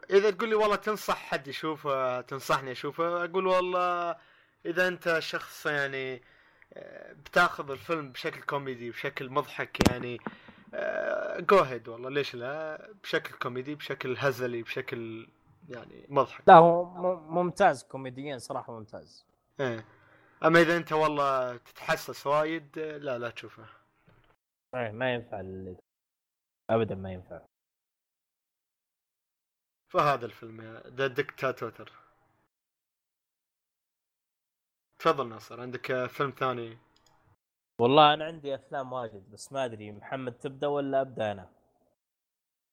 [0.09, 4.15] إذا تقول لي والله تنصح حد يشوفه تنصحني أشوفه أقول والله
[4.65, 6.21] إذا أنت شخص يعني
[6.73, 10.19] آه، بتاخذ الفيلم بشكل كوميدي بشكل مضحك يعني
[11.39, 15.29] go ahead والله ليش لا؟ بشكل كوميدي بشكل هزلي بشكل
[15.69, 16.43] يعني مضحك.
[16.47, 16.85] لا هو
[17.19, 19.25] ممتاز كوميديا صراحة ممتاز.
[19.59, 19.85] إيه.
[20.45, 23.65] أما إذا أنت والله تتحسس وايد لا لا تشوفه.
[24.75, 25.77] إيه، ما ينفع ال-
[26.69, 27.41] ابدا ما ينفع.
[29.93, 31.91] فهذا الفيلم يا The Dictator
[34.99, 36.77] تفضل ناصر عندك فيلم ثاني؟
[37.81, 41.49] والله أنا عندي أفلام واجد بس ما أدري محمد تبدأ ولا أبدأ أنا؟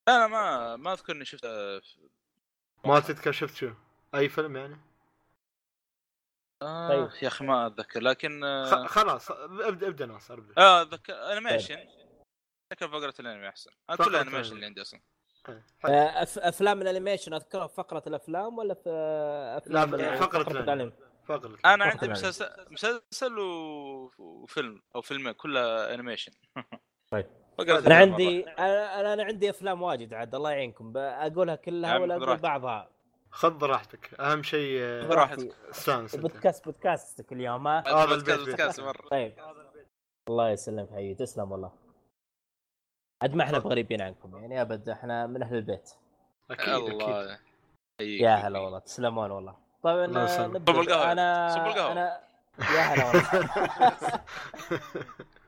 [0.09, 1.81] أنا ما ما أذكر إني شفت آه،
[2.85, 3.71] ما تذكر شفت شو؟
[4.15, 4.77] أي فيلم يعني؟
[6.63, 7.23] آه طيب.
[7.23, 11.79] يا أخي ما أتذكر لكن آه, خلاص ابدأ ابدأ ناصر ابدا آه أتذكر animation.
[12.73, 14.55] ذكر فقرة الانمي احسن أنا كل ال animation.
[14.55, 15.01] اللي عندي أصلا.
[15.49, 15.65] إيه،.
[15.85, 18.91] آه، أف- أفلام ال animation أذكرها في فقرة الأفلام ولا في
[19.57, 20.61] أفلام لا، ال- فقرة الأنمي.
[20.73, 20.93] الانمي
[21.65, 22.09] أنا عندي.
[22.09, 23.39] مسلسل مسلسل
[24.19, 26.33] وفيلم أو فيلمين كلها animation
[27.11, 27.27] طيب.
[27.61, 28.49] أنا عندي.
[28.49, 32.37] أنا أنا عندي أفلام واجد عاد الله يعينكم أقولها كلها ولا أقول.
[32.37, 32.91] بعضها
[33.31, 35.55] خذ راحتك أهم شيء آه، خذ راحتك.
[35.71, 36.17] استانس.
[36.17, 38.81] بودكاست بودكاستك اليوم ها هذا بودكاست- البيت بودكاست.
[38.81, 39.09] مرة.
[39.11, 39.33] طيب
[40.29, 41.73] الله يسلمك حبيبي تسلم والله
[43.23, 43.59] عاد ما إحنا.
[43.59, 45.91] بغريبين عنكم يعني أبد إحنا من أهل البيت
[46.51, 47.39] أكيد أكيد الله
[48.01, 48.21] يحييك.
[48.21, 50.11] يا هلا والله تسلمون والله طيب.
[50.11, 50.91] نبدأ صب.
[50.91, 51.79] أنا صب.
[51.79, 52.21] أنا
[52.59, 53.23] يا هلا والله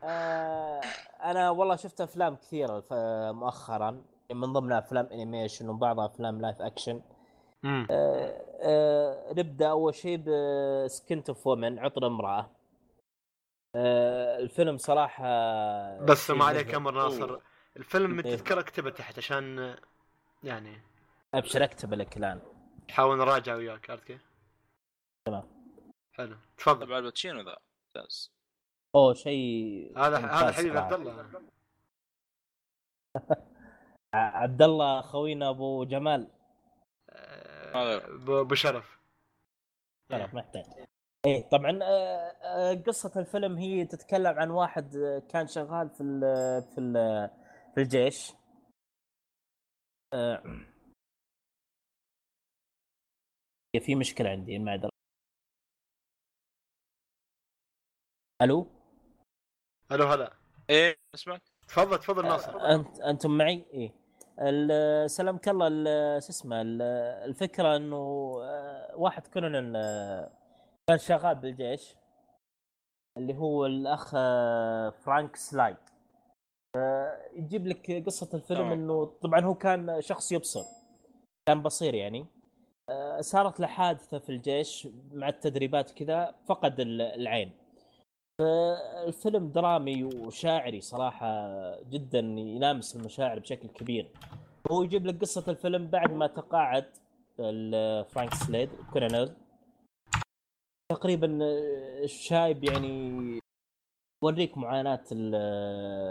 [0.04, 0.80] آه،
[1.24, 2.84] أنا والله شفت أفلام كثيرة
[3.32, 4.02] مؤخرا
[4.32, 7.00] من ضمنها أفلام animation وبعضها أفلام live action.
[7.64, 7.86] آه،
[8.62, 12.50] آه، نبدأ أول شيء ب Scent of a Woman عطر امرأة
[13.76, 15.24] آه، الفيلم صراحة
[16.04, 16.74] بس ما عليك.
[16.74, 17.38] أمر ناصر
[17.76, 18.36] الفيلم إيه.
[18.36, 19.74] تذكرة اكتبه تحت عشان
[20.42, 20.80] يعني
[21.34, 22.40] أبشر اكتب لك الآن
[22.90, 24.30] نحاول نراجع وياك عرفت كيف؟
[25.26, 25.44] تمام.
[26.12, 27.56] حلو تفضل تبع الباتشينو ذا
[27.96, 28.32] ممتاز
[28.94, 30.76] اوه شيء هذا هذا حبيب.
[30.76, 31.30] عبد الله
[34.14, 36.30] عبد الله خوينا أبو جمال.
[37.10, 39.00] آه، ب- بشرف
[40.12, 40.64] شرف محتاج
[41.26, 41.86] إيه طبعا آه،
[42.42, 44.96] آه، قصة الفيلم هي تتكلم عن واحد
[45.28, 46.20] كان شغال في ال
[46.74, 46.94] في ال
[47.74, 48.32] في الجيش
[53.78, 54.90] في مشكلة عندي ما أدري.
[58.42, 58.66] ألو؟
[59.92, 60.32] ألو هلا.
[60.70, 62.60] إيه اسمك؟ تفضل تفضل ناصر.
[62.60, 64.00] أنت أنتم معي؟ إيه.
[65.06, 66.82] سلمك الله ال- شو اسمه ال-
[67.28, 67.96] الفكرة إنه
[68.94, 70.30] واحد كولونيل آه،
[70.88, 71.96] كان شغال بالجيش
[73.18, 74.10] اللي هو الأخ
[75.04, 75.76] فرانك سلايد
[77.32, 78.60] يجيب لك قصة الفيلم.
[78.72, 80.64] إنه طبعا هو كان شخص يبصر
[81.48, 82.26] كان بصير يعني.
[83.20, 87.52] صارت له حادثة في الجيش مع التدريبات كذا فقد ال- العين.
[89.06, 91.30] الفيلم درامي وشاعري صراحة
[91.82, 94.10] جدا يلامس المشاعر بشكل كبير.
[94.72, 96.86] هو يجيب لك قصة الفيلم بعد ما تقاعد
[98.12, 99.34] فرانك سليد كولونيل
[100.92, 101.38] تقريبا
[102.04, 103.40] الشايب يعني
[104.24, 106.10] يوريك معاناة ال-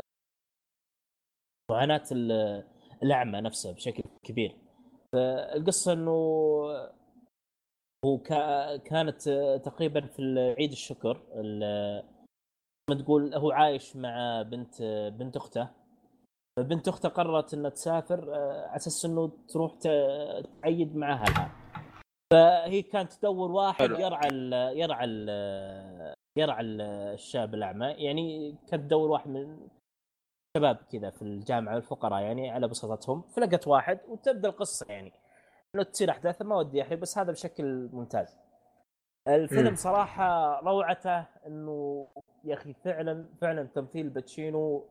[1.71, 2.63] معاناة ال-
[3.03, 4.55] الأعمى نفسه بشكل كبير.
[5.13, 6.11] فالقصة إنه
[8.05, 9.29] هو كا- كانت
[9.65, 12.03] تقريبا في عيد الشكر ال-
[12.89, 14.81] ما تقول هو عايش مع بنت
[15.19, 15.69] بنت أخته.
[16.59, 21.51] فبنت أخته قررت إنها تسافر آه، على أساس إنه تروح تعيد مع اهلها
[22.33, 23.89] فهي كانت تدور واحد.
[23.89, 25.29] يرعى ال يرعى ال
[26.37, 26.81] يرعى ال-
[27.13, 27.85] الشاب الأعمى.
[27.87, 29.67] يعني كانت تدور واحد من
[30.57, 35.11] شباب كذا في الجامعة الفقراء يعني على بساطتهم فلقت واحد وتبدأ القصة يعني.
[35.75, 38.37] إنه تصير احداث ما ودي احرق بس هذا بشكل ممتاز.
[39.27, 39.75] الفيلم.
[39.75, 42.07] صراحة روعته إنه
[42.43, 44.89] يا أخي فعلا فعلا تمثيل باتشينو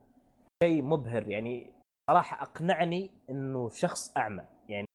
[0.63, 1.73] شيء مبهر يعني.
[2.11, 4.87] صراحة أقنعني إنه شخص أعمى يعني.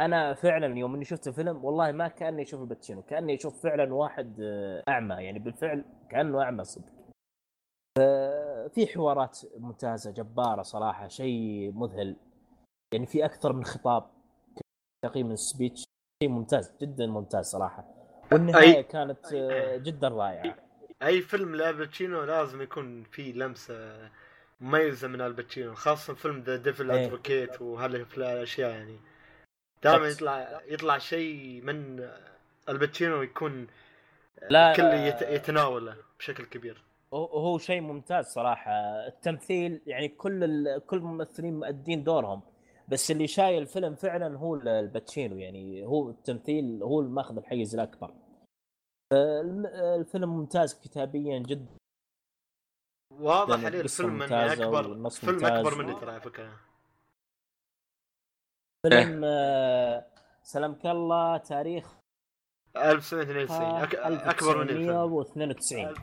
[0.00, 4.40] أنا فعلا يوم إني شفت الفيلم والله ما كأني أشوف الباتشينو كأني أشوف فعلا واحد
[4.88, 5.38] أعمى يعني.
[5.38, 6.95] بالفعل كأنه أعمى صدق.
[8.74, 12.16] في حوارات ممتازة جبارة صراحة شيء مذهل
[12.94, 14.10] يعني في أكثر من خطاب
[15.04, 15.84] تقييم ال speech
[16.22, 17.84] شيء ممتاز جدا ممتاز صراحة
[18.32, 20.56] والنهاية أي- كانت آه، جدا رائعة
[21.02, 24.10] اي فيلم لالباتشينو لازم يكون فيه لمسة
[24.60, 28.96] مميزة من الباتشينو خاصة فيلم The Devil's Advocate وهالأشياء يعني
[29.82, 30.08] دائما.
[30.08, 32.08] يطلع يطلع شيء من
[32.68, 33.66] الباتشينو يكون
[34.50, 36.82] لا، الكل آه، يت- يتناوله بشكل كبير
[37.16, 38.70] هو- هو شيء ممتاز صراحة.
[39.06, 40.86] التمثيل يعني كل ال...
[40.86, 42.42] كل الممثلين مؤدين دورهم.
[42.88, 45.36] بس اللي شايل الفيلم فعلا هو ال- الباتشينو.
[45.38, 48.14] يعني هو التمثيل هو اللي ماخذ الحيز الأكبر.
[49.96, 51.76] الفيلم ممتاز كتابيا جدا.
[53.12, 55.44] واضح عليه الفيلم ممتازة اكبر فيلم ممتاز.
[55.44, 56.60] اكبر مني ترى على فكرة.
[58.86, 60.06] فيلم آه،
[60.42, 61.96] سلامك الله تاريخ
[62.76, 63.94] 1992 أك...
[63.94, 64.90] أكبر مني الفيلم.
[64.90, 65.94] 1992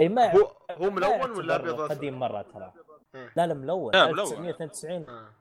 [0.00, 2.72] اي ما هو هو ملون ولا أبيض قديم مرة ترى.
[3.36, 4.18] لا لا ملون لا، ملون.
[4.20, 5.34] 1992 آه.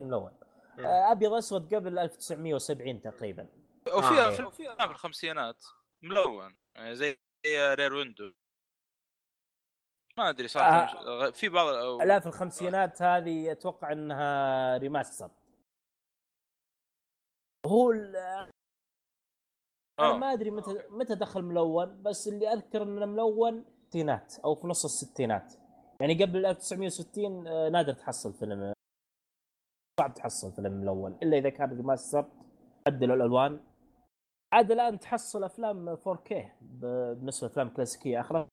[0.00, 0.32] ملون.
[0.78, 3.48] آه، أبيض اسود قبل 1970 تقريبا
[3.94, 4.30] وفي آه.
[4.86, 5.64] في الخمسينات
[6.02, 8.32] ملون يعني زي Rear Window
[10.18, 11.30] ما أدري صراحة آه.
[11.30, 15.30] في بعض أو- لا في الخمسينات هذه أتوقع إنها remaster
[17.66, 18.50] هو ال-
[20.00, 20.16] أنا آه.
[20.16, 24.84] ما أدري متى متى دخل ملون بس اللي أذكر انه ملون الستينات أو في نص
[24.84, 25.54] الستينات.
[26.00, 28.72] يعني قبل 1960 آه، نادر تحصل فيلم
[30.00, 32.24] صعب تحصل فيلم ملون إلا إذا كان remaster
[32.86, 33.60] عدلوا الألوان.
[34.52, 38.48] عاد الآن تحصل أفلام 4K ب- بالنسبة لأفلام كلاسيكية اخرتها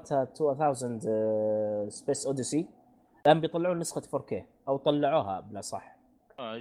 [0.00, 2.68] 2000 Space Odyssey
[3.26, 4.34] الآن بيطلعون نسخة 4K
[4.68, 5.96] أو طلعوها بلا صح.
[6.38, 6.60] آه.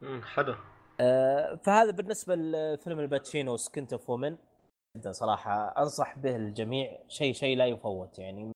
[0.00, 0.54] مم، حلو.
[1.62, 4.36] فهذا بالنسبة لفيلم الباتشينو Scent of a Woman.
[4.96, 6.98] جدا صراحة أنصح به الجميع.
[7.08, 8.52] شيء شيء لا يفوت يعني.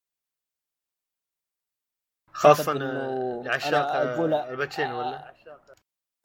[2.33, 3.93] خاصه لعشاق
[4.33, 5.35] الباتشينو ولا؟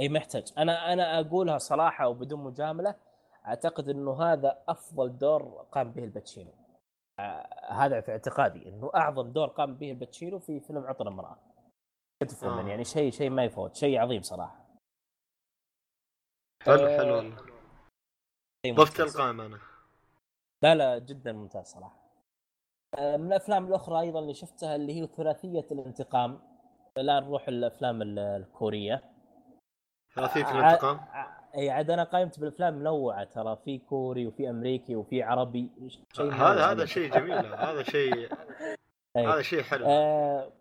[0.02, 0.53] إي محتاج.
[0.57, 2.95] أنا أنا أقولها صراحة وبدون مجاملة
[3.45, 6.52] أعتقد إنه هذا أفضل دور قام به الباتشينو.
[7.19, 11.38] آه، هذا في اعتقادي إنه أعظم دور قام به الباتشينو في فيلم عطر امراه
[12.44, 12.68] آه.
[12.68, 13.76] يعني شيء شيء ما يفوت.
[13.76, 14.66] شيء عظيم صراحة.
[16.68, 17.35] حلو آه، حلو والله.
[18.68, 19.15] ضفت ممتاز.
[19.18, 19.60] القائمة أنا.
[20.64, 21.99] لا لا جدا ممتاز صراحة.
[22.95, 26.39] آه، من الأفلام الأخرى أيضا اللي شفتها اللي هي ثلاثية الانتقام.
[26.98, 29.03] لا نروح الأفلام ال- الكورية.
[30.15, 30.99] ثلاثية ع- الانتقام؟
[31.57, 36.72] إي عاد أنا قائمت بالأفلام منوعه ترى في كوري وفي أمريكي وفي عربي شيء هذا
[36.72, 36.85] هذا.
[36.85, 38.30] شيء جميل هذا شيء.
[39.18, 39.85] هذا شيء حلو.
[39.88, 40.52] آه،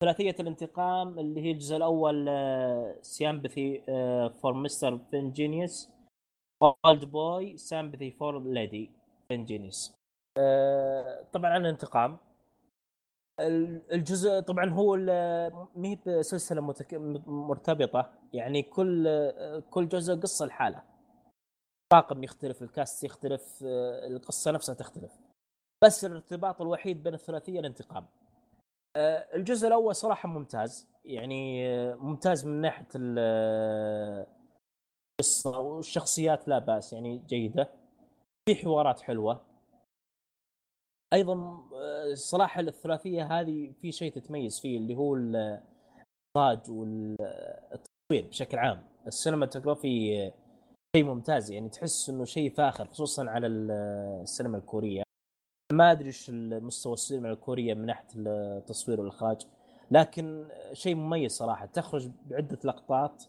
[0.00, 2.28] ثلاثية الانتقام اللي هي الجزء الأول
[3.02, 3.82] Sympathy
[4.42, 4.98] for Mr.
[5.10, 5.90] Vengeance
[6.62, 8.90] Oldboy Sympathy for Lady
[9.28, 9.94] فينجينيوس
[11.32, 12.16] طبعا عن الانتقام.
[13.40, 14.96] ال- الجزء طبعا هو
[15.76, 16.94] ما هي بسلسله متك...
[17.26, 18.12] مرتبطة.
[18.32, 19.08] يعني كل
[19.70, 20.82] كل جزء قصة لحاله.
[21.92, 25.12] طاقم يختلف الكاست يختلف آه، القصة نفسها تختلف.
[25.84, 28.04] بس الارتباط الوحيد بين الثلاثية الانتقام.
[28.04, 28.23] آه،
[29.34, 30.88] الجزء الأول صراحة ممتاز.
[31.04, 34.26] يعني آه، ممتاز من ناحية ال- آه،
[35.20, 37.68] القصة والشخصيات لا بأس يعني جيدة.
[38.48, 39.40] في حوارات حلوة.
[41.14, 41.34] أيضا
[41.74, 48.86] آه، صراحة الثلاثية هذه في شيء تتميز فيه اللي هو الإخراج والتصوير بشكل عام.
[49.06, 50.32] السينماتوجرافي آه،
[50.96, 51.50] شيء ممتاز.
[51.50, 53.70] يعني تحس إنه شيء فاخر خصوصا على ال-
[54.22, 55.02] السينما الكورية.
[55.76, 59.46] ما أدري إيش المستوى السينما الكورية من ناحية التصوير والإخراج
[59.90, 63.24] لكن شيء مميز صراحة تخرج بعدة لقطات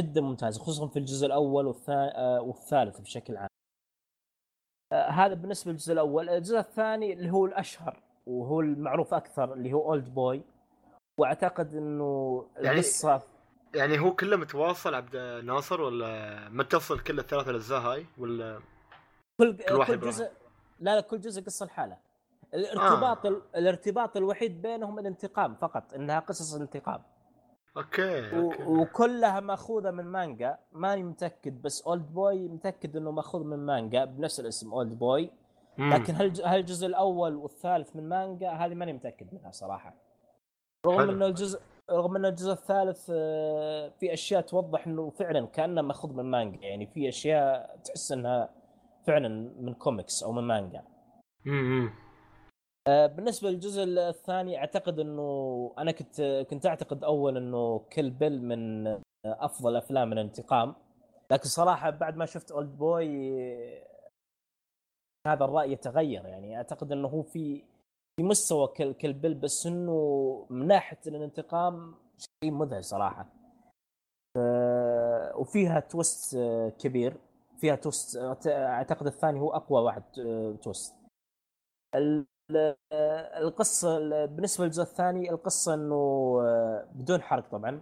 [0.00, 3.48] جدا ممتازة خصوصا في الجزء الأول والثا- آه، والثالث بشكل عام.
[4.92, 6.28] آه، هذا بالنسبة للجزء الأول.
[6.28, 10.42] الجزء الثاني اللي هو الأشهر وهو المعروف أكثر اللي هو اولد بوي
[11.20, 13.22] وأعتقد إنه يعني- القصة
[13.74, 18.60] يعني هو كله متواصل عبد ناصر ولا متصل كل الثلاث الأجزاء هاي ولا
[19.40, 20.00] كل كل واحد كل.
[20.06, 20.30] جزء
[20.80, 21.96] لا لا كل جزء قصة لحاله.
[22.54, 23.42] الارتباط آه.
[23.56, 27.02] الارتباط الوحيد بينهم الانتقام فقط إنها قصص انتقام
[27.76, 28.62] okay okay.
[28.62, 30.58] وكلها مأخوذة من مانجا.
[30.72, 35.30] ماني متأكد بس Oldboy متأكد إنه مأخوذ من مانجا بنفس الاسم Oldboy.
[35.78, 39.94] لكن هل هل الجزء الأول والثالث من مانجا؟ هذه ماني متأكد منها صراحة.
[40.86, 41.10] رغم.
[41.10, 41.60] إنه الجزء
[41.90, 46.66] رغم ان الجزء الثالث آه، في أشياء توضح إنه فعلا كأنه مأخوذ من مانجا.
[46.66, 48.50] يعني في أشياء تحس إنها
[49.08, 49.28] فعلا
[49.60, 50.82] من كوميكس أو من مانجا
[51.46, 51.90] امم
[52.88, 58.86] آه، بالنسبة للجزء الثاني أعتقد إنه أنا كنت كنت أعتقد أول إنه Kill Bill من
[59.26, 60.74] أفضل أفلام الانتقام.
[61.30, 63.08] لكن صراحة بعد ما شفت Oldboy
[65.26, 66.26] هذا الرأي يتغير.
[66.26, 67.64] يعني أعتقد إنه هو في
[68.16, 73.26] في مستوى Kill Kill Bill بس إنه من ناحية الانتقام شيء مذهل صراحة.
[74.34, 77.16] ف- وفيها twist آه، كبير.
[77.58, 78.16] فيها twist
[78.46, 80.94] أعتقد الثاني هو أقوى واحد آه، تويست
[81.94, 82.26] ال-
[82.92, 85.94] آه، القصة ال- بالنسبة للجزء الثاني القصة إنه
[86.42, 87.80] آه، بدون حرق طبعا.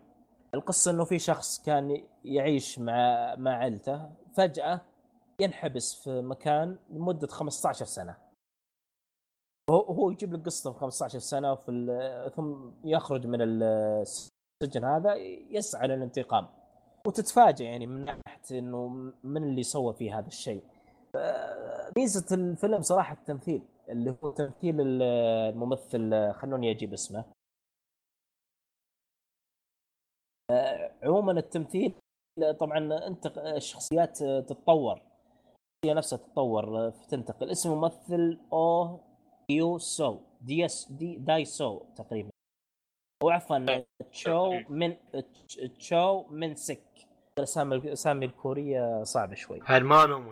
[0.55, 4.81] القصة إنه في شخص كان يعيش مع مع عائلته فجأة
[5.41, 8.17] ينحبس في مكان لمدة 15 سنة.
[9.71, 15.15] هو هو يجيب لك قصه في 15 سنة في ال- ثم يخرج من السجن هذا
[15.51, 16.49] يسعى للانتقام.
[17.07, 18.89] وتتفاجئ يعني من ناحية إنه
[19.25, 20.63] من اللي سوى فيه هذا الشيء.
[21.17, 25.03] آه، ميزة الفيلم صراحة التمثيل اللي هو تمثيل ال-
[25.53, 27.25] الممثل خلوني أجيب اسمه.
[30.51, 31.95] آه، عموما التمثيل
[32.61, 35.03] طبعا أنت الشخصيات تتطور
[35.85, 37.51] هي نفسها تتطور تنتقل.
[37.51, 39.01] اسم الممثل أو
[39.51, 42.31] يو سو دي اس دي داي سو تقريبا.
[43.23, 44.97] أو عفوا تشو من
[45.79, 46.83] تشو من سك
[47.39, 49.61] الاسامي الاسامي الكورية صعبه شوي.
[49.65, 50.29] هرمانهم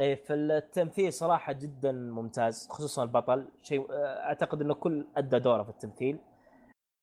[0.00, 3.48] إيه في التمثيل صراحة جدا ممتاز خصوصا البطل.
[3.62, 6.18] شيء أعتقد إنه كل أدى دوره في التمثيل.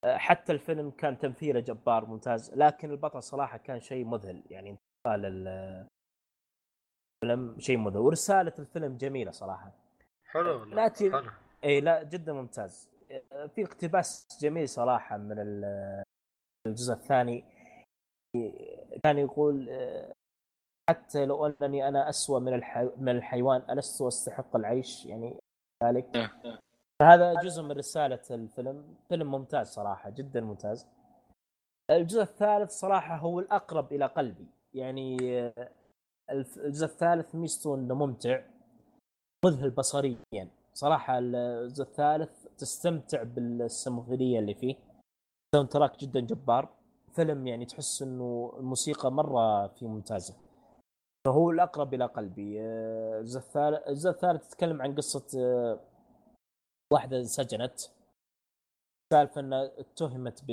[0.05, 5.25] حتى الفيلم كان تمثيله جبار ممتاز لكن البطل صراحة كان شيء مذهل يعني انتقال
[7.23, 9.71] الفيلم شيء مذهل ورسالة الفيلم جميلة صراحة.
[10.25, 11.31] حلو ناتي- حلو.
[11.63, 12.89] اي لا جدا ممتاز.
[13.55, 16.03] في اقتباس جميل صراحة من ال-
[16.67, 17.58] الجزء الثاني.
[19.03, 19.69] كان يقول
[20.89, 22.89] حتى لو أنني أنا اسوء من الحي...
[22.97, 25.39] من الحيوان ألست أستحق العيش؟ يعني
[25.83, 26.31] ذلك.
[27.01, 28.95] فهذا جزء من رسالة الفيلم.
[29.09, 30.87] فيلم ممتاز صراحة جدا ممتاز.
[31.91, 34.47] الجزء الثالث صراحة هو الأقرب إلى قلبي.
[34.73, 35.17] يعني
[36.31, 38.41] الجزء الثالث ميزته إنه ممتع
[39.45, 40.49] مذهل بصريا.
[40.73, 44.75] صراحة الجزء الثالث تستمتع بالسيمفونيه اللي فيه.
[45.55, 46.69] soundtrack جدا جبار.
[47.15, 50.35] فيلم يعني تحس إنه الموسيقى مرة في ممتازة.
[51.25, 52.61] فهو الأقرب إلى قلبي.
[52.61, 55.79] آه، الجزء الثالث الجزء الثالث تتكلم عن قصة آه،
[56.93, 57.79] واحدة انسجنت.
[59.13, 60.43] سالفة إنها اتهمت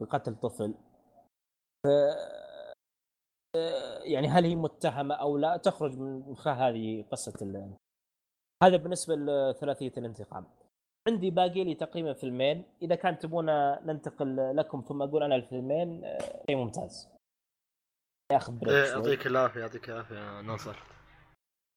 [0.00, 0.74] بقتل طفل.
[1.84, 1.88] ف
[3.56, 7.76] آه، يعني هل هي متهمة أو لا تخرج من خلال هذه قصة ال...
[8.62, 10.46] هذا بالنسبة لثلاثية الانتقام.
[11.08, 13.46] عندي باقي لي تقريبا فيلمين إذا كان تبون
[13.86, 17.08] ننتقل لكم ثم أقول أنا الفيلمين آه، شيء ممتاز.
[18.32, 18.94] ياخذ break إيه، شوي.
[18.94, 20.76] يعطيك العافية يعطيك العافية يا ناصر.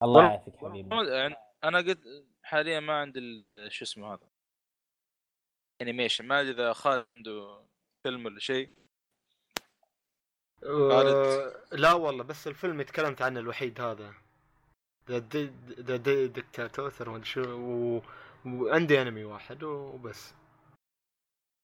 [0.04, 0.96] الله يعافيك حبيبي.
[1.12, 4.28] يعني أنا قد حاليا ما عندي شو اسمه هذا؟
[5.82, 7.62] animation ما أدري إذا خالد عنده
[8.04, 8.70] فيلم ولا شيء.
[10.64, 14.14] آه، لا والله بس الفيلم اللي تكلمت عنه الوحيد هذا.
[15.10, 15.20] The
[15.80, 18.02] The Dictator ما أدري شو و-
[18.46, 20.34] وعندي انمي واحد وبس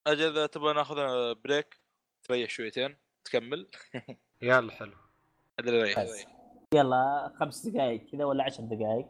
[0.07, 0.95] أجل اذا تبغى ناخذ
[1.35, 1.81] break
[2.23, 3.71] تريح شويتين تكمل
[4.41, 4.95] يلا حلو
[5.59, 5.93] ادري.
[6.73, 9.05] يلا خمس دقائق كذا ولا عشر دقائق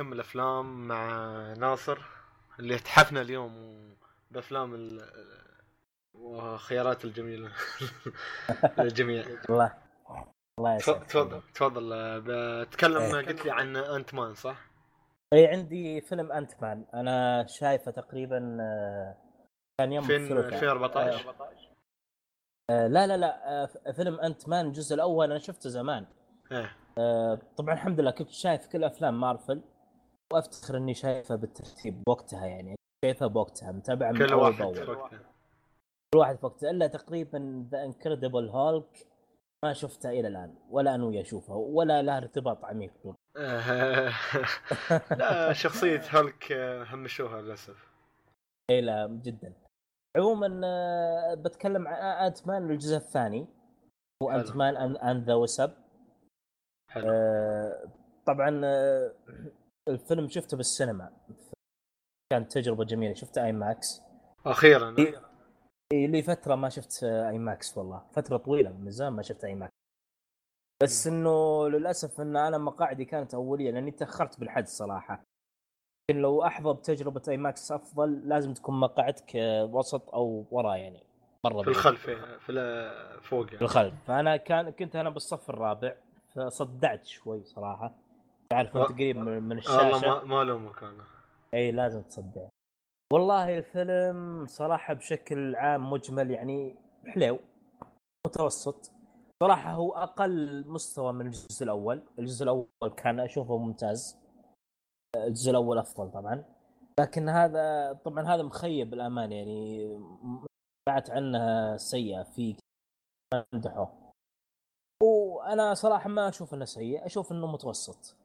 [0.00, 1.98] الافلام مع ناصر
[2.58, 3.80] اللي تحفنا اليوم
[4.30, 5.00] بأفلام ال...
[6.14, 7.52] وخيارات الجميلة.
[8.78, 9.74] للجميع الله
[10.58, 11.92] الله تفضل تفضل.
[11.92, 12.22] آه،
[12.64, 13.26] بتكلم إيه.
[13.26, 14.70] قلت لي عن انت مان صح؟
[15.32, 19.16] اي عندي فيلم انت مان أنا شايفه تقريبا آه،
[19.78, 20.54] كان يوم الثلاثاء.
[20.54, 21.30] 2014
[22.70, 26.06] آه، لا لا لا آه، فيلم انت مان الجزء الأول أنا شفته زمان.
[26.52, 26.76] إيه.
[26.98, 29.60] آه، طبعا الحمد لله كنت شايف كل أفلام مارفل.
[30.32, 32.74] وافتخر اني شايفها بالترتيب بوقتها يعني
[33.04, 34.84] شايفها بوقتها متابعة من كل واحد وقته
[36.14, 39.06] كل واحد في وقته إلا تقريبا The Incredible Hulk
[39.64, 42.92] ما شفتها إلى الآن ولا انوي اشوفها ولا لها ارتباط عميق
[45.18, 47.90] لا شخصية هالك آه، همشوها للأسف.
[48.70, 49.52] إي لا جدا.
[50.16, 53.46] عموما آه، بتكلم عن Ant-Man الجزء الثاني.
[54.22, 54.30] هو.
[54.30, 55.72] Ant-Man and the Wasp
[58.26, 59.12] طبعا آه،
[59.88, 61.10] الفيلم شفته بالسينما.
[62.32, 63.14] كانت تجربة جميلة.
[63.14, 64.02] شفته IMAX
[64.46, 64.94] أخيرا.
[65.92, 68.02] إيه لي فترة ما شفت IMAX والله.
[68.12, 68.70] فترة طويلة.
[68.70, 69.72] من زمان ما شفت IMAX
[70.82, 75.22] بس إنه للأسف إن أنا مقاعدي كانت أولية لأني تأخرت بالحد صراحة.
[76.10, 81.02] لكن لو احظى بتجربه IMAX أفضل لازم تكون مقاعدك آه، وسط أو ورا يعني
[81.44, 81.68] مرة في.
[81.68, 82.52] الخلف إيه، في
[83.22, 83.64] فوق في يعني.
[83.64, 83.94] الخلف.
[84.06, 85.94] فأنا كان كنت أنا بالصف الرابع
[86.34, 87.94] فصدعت شوي صراحة.
[88.52, 91.04] تعرف انت قريب من من والله الشاشة؟ ما ما لومك أنا.
[91.54, 92.48] إي لازم تصدع.
[93.12, 97.38] والله الفيلم صراحة بشكل عام مجمل يعني حلو
[98.26, 98.92] متوسط.
[99.42, 102.02] صراحة هو أقل مستوى من الجزء الأول.
[102.18, 104.18] الجزء الأول كان أشوفه ممتاز.
[105.16, 106.44] الجزء الأول أفضل طبعا.
[107.00, 109.98] لكن هذا طبعا هذا مخيب الأمان يعني
[110.88, 112.56] بعت عنه سيئة في
[113.54, 114.12] مدحوه
[115.02, 118.19] وأنا صراحة ما أشوف إنه سيء أشوف إنه متوسط.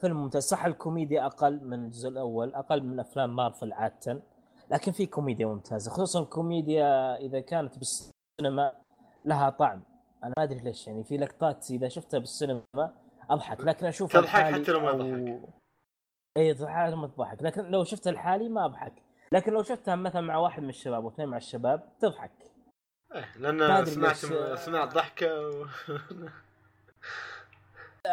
[0.00, 4.22] فيلم ممتاز صح الكوميديا أقل من الجزء الأول أقل من أفلام مارفل عادة
[4.70, 8.72] لكن في كوميديا ممتازة خصوصا الكوميديا إذا كانت بالسينما
[9.24, 9.82] لها طعم
[10.24, 12.62] أنا ما أدري ليش يعني في لقطات إذا شفتها بالسينما
[13.30, 15.48] أضحك لكن أشوف تضحك الحالي حتى لو ما أو- يضحك.
[16.36, 18.92] اي تضحك ما تضحك لكن لو شفتها الحالي ما أضحك
[19.32, 22.30] لكن لو شفتها مثلا مع واحد من الشباب واثنين مع الشباب تضحك
[23.14, 24.58] إيه، لأن سمعت ليش.
[24.60, 25.66] سمعت ضحكة و...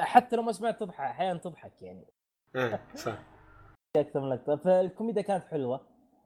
[0.02, 2.06] حتى لو ما سمعت تضحك أحيانا تضحك يعني.
[2.56, 3.18] إيه صح.
[3.98, 4.56] أكثر من لقطة.
[4.56, 5.82] فالكوميديا كانت حلوة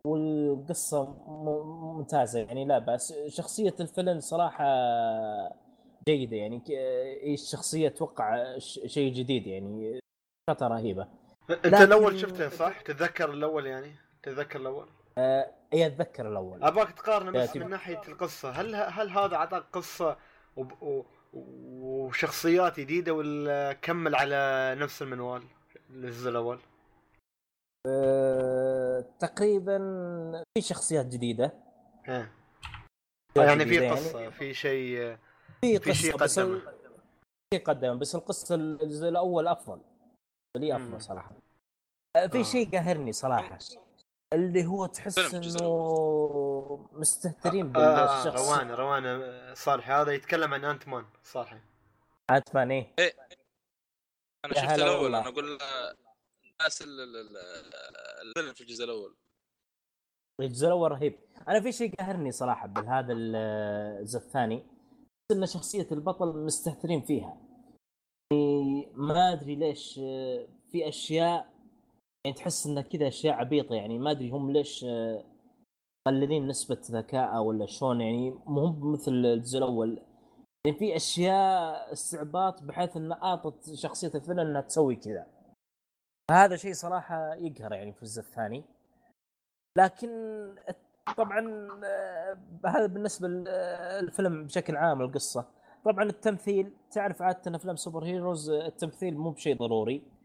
[0.06, 3.14] والقصة ممتازة يعني لا بأس.
[3.28, 4.66] شخصية الفيلن صراحة
[6.08, 6.64] جيدة يعني ك-
[7.34, 10.00] الشخصية أتوقع ش- شيء جديد يعني
[10.50, 11.08] خطه رهيبة.
[11.50, 13.92] أنت لكن- الأول شفته صح؟ تتذكر الأول يعني؟
[14.24, 14.88] تتذكر الأول؟
[15.74, 16.64] اي أتذكر الأول.
[16.64, 18.50] أبغاك تقارن بس من ناحية القصة.
[18.52, 20.18] هل هل هذا اعطاك قصة
[20.58, 21.04] وب- و-
[21.82, 25.44] وشخصيات جديدة ولا كمل على نفس المنوال
[25.90, 26.60] الجزء الأول؟
[27.88, 29.78] أه تقريبا
[30.58, 31.54] في شخصيات جديدة
[32.10, 32.32] إيه
[33.36, 35.18] يعني في قصة في شيء
[35.62, 36.40] في في شيء قصة بس.
[36.40, 36.78] ال-
[37.54, 39.82] في قدم بس القصة الجزء الأول أفضل
[40.58, 40.76] لي.
[40.76, 41.32] أفضل صراحة
[42.16, 42.44] آه، في آه.
[42.44, 43.58] شيء قاهرني صراحة
[44.34, 49.92] اللي هو تحس إنه مستهترين آه بالشخص روان روان آه، صالحي.
[49.92, 51.58] هذا يتكلم عن انت مان صالحي.
[52.32, 52.88] انت مان إيه.
[54.46, 55.16] أنا شفت الأول.
[55.16, 55.46] أنا أقول
[56.52, 57.74] الناس ال- ال- ال-
[58.28, 59.16] الفيلم في الجزء الأول.
[60.42, 61.20] الجزء الأول رهيب.
[61.48, 63.36] أنا في شيء قاهرني صراحة بهذا ال-
[64.00, 64.64] الجزء الثاني
[65.32, 67.38] إن شخصية البطل مستهترين فيها.
[68.32, 71.57] يعني ما أدري ليش آه، في أشياء
[72.28, 75.24] يعني تحس انها كذا أشياء عبيطة يعني ما أدري هم ليش آه،
[76.08, 80.00] مقللين نسبة ذكاء ولا شلون يعني مو مثل الجزء الأول.
[80.66, 85.28] يعني في أشياء استعباط بحيث انها أعطت شخصية الفيلم إنها تسوي كذا.
[86.32, 88.64] هذا شيء صراحة يقهر يعني في الجزء الثاني.
[89.78, 90.10] لكن
[91.18, 95.46] طبعا آه، هذا بالنسبة للفيلم بشكل عام القصة.
[95.86, 100.17] طبعا التمثيل تعرف عادة أفلام سوبر هيروز آه، التمثيل مو بشيء ضروري.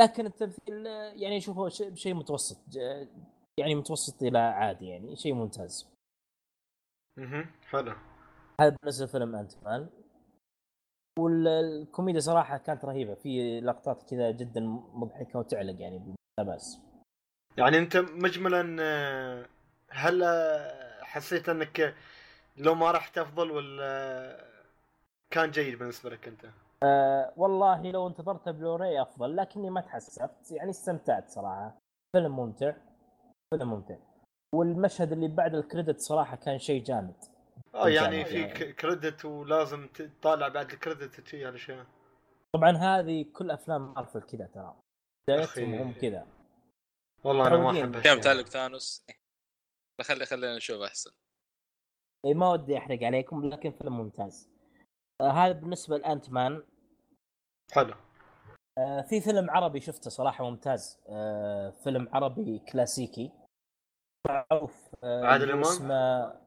[0.00, 0.86] لكن التمثيل
[1.16, 2.76] يعني اشوفه شيء متوسط
[3.58, 5.88] يعني متوسط إلى عادي يعني شيء ممتاز.
[7.18, 7.94] أها حلو.
[8.60, 9.88] هذا بالنسبة لفيلم أنت مان
[11.18, 14.60] والكوميديا صراحة كانت رهيبة في لقطات كذا جدا
[14.94, 16.80] مضحكة وتعلق يعني لا بأس.
[17.56, 18.62] يعني أنت مجملا
[19.90, 20.24] هل
[21.02, 21.94] حسيت أنك
[22.56, 24.50] لو ما رحت افضل ولا
[25.30, 26.46] كان جيد بالنسبة لك أنت؟
[27.36, 30.50] والله لو انتظرت بلوراي افضل لكني ما تحسفت.
[30.52, 31.78] يعني استمتعت صراحة.
[32.16, 32.72] فيلم ممتع.
[33.54, 33.96] فيلم ممتع.
[34.54, 37.14] والمشهد اللي بعد الكريدت صراحة كان شيء جامد.
[37.74, 41.86] آه يعني يعني- في ك- كريدت ولازم تطالع بعد الكريدت وشي هالاشياء
[42.54, 44.76] طبعا هذه كل أفلام مارفل كذا ترى.
[45.28, 45.74] بدايتهم.
[45.74, 46.26] هم كذا.
[47.24, 47.70] والله أنا ما.
[47.80, 48.20] أحب كم.
[48.20, 49.06] تعلق ثانوس؟
[50.02, 51.10] خلي خلينا نشوف أحسن.
[52.26, 54.48] إيه ما ودي أحرق عليكم لكن فيلم ممتاز.
[54.48, 54.49] آه
[55.20, 56.62] هذا بالنسبة لانت مان
[57.72, 57.94] حلو.
[58.78, 61.00] آه في فيلم عربي شفته صراحة ممتاز.
[61.08, 63.32] آه فيلم عربي كلاسيكي.
[64.28, 66.40] معروف آه عادل اللي إمام؟ اسمه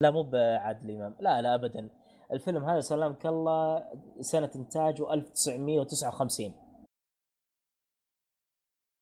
[0.00, 1.16] لا مو بعادل إمام.
[1.20, 1.90] لا لا ابدا.
[2.32, 3.88] الفيلم هذا سلامك الله
[4.20, 6.54] سنة إنتاجه 1959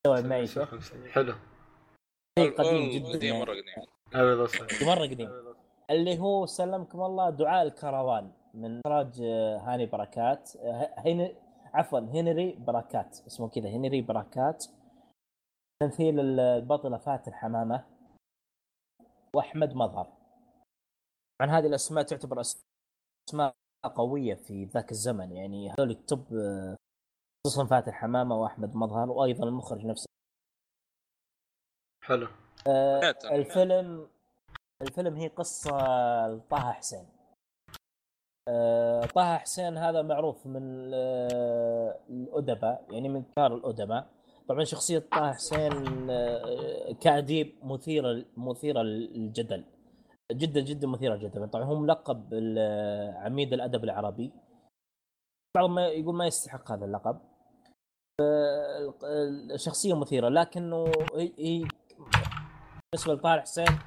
[0.07, 0.75] استوعب معي شيخ
[1.13, 1.35] حلو.
[2.39, 3.45] شيء قديم جدا قديم يعني.
[3.45, 3.87] مره قديم.
[4.15, 5.55] هذا صحيح مره قديم.
[5.91, 8.33] اللي هو سلمكم الله دعاء الكروان.
[8.55, 10.57] من إخراج آه، هاني بركات.
[10.57, 11.35] آه، هين
[11.75, 14.67] عفوا هنري بركات اسمه كذا هنري بركات.
[15.83, 17.85] تمثيل البطلة فاتن حمامه
[19.37, 20.13] وأحمد مظهر.
[21.41, 22.43] عن هذه الأسماء تعتبر
[23.29, 23.55] أسماء
[23.95, 26.77] قوية في ذاك الزمن يعني هذول التوب آه،
[27.47, 30.07] خصوصا فاتن حمامه وأحمد مظهر وأيضا المخرج نفسه.
[32.05, 32.29] حلو.
[32.67, 33.15] آه،.
[33.25, 34.09] الفيلم
[34.83, 35.71] الفيلم هي قصة
[36.29, 37.18] لطه حسين.
[39.15, 44.07] طه حسين هذا معروف من آه، الأدباء يعني من كبار الأدباء.
[44.49, 49.65] طبعا شخصية طه حسين آه، كأديب مثيرة مثيرة للجدل
[50.33, 52.35] جدا جدا مثيرة للجدل طبعا هو ملقب
[53.17, 54.33] عميد الأدب العربي.
[55.57, 57.21] بعض ما يقول ما يستحق هذا اللقب.
[58.21, 58.95] آه،
[59.55, 61.65] الشخصية مثيرة لكنه هي
[62.93, 63.79] بالنسبة لطارق حسين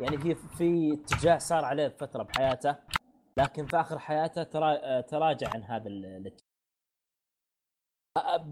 [0.00, 2.76] يعني في في اتجاه صار عليه فترة بحياته.
[3.38, 6.48] لكن في آخر حياته ترا تراجع عن هذا ال- الاتجاه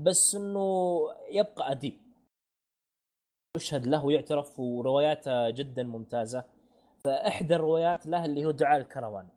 [0.03, 0.99] بس إنه
[1.31, 2.01] يبقى أديب.
[3.57, 6.45] يشهد له ويعترف ورواياته جدا ممتازة.
[7.05, 9.29] فإحدى الروايات له اللي هو دعاء الكروان.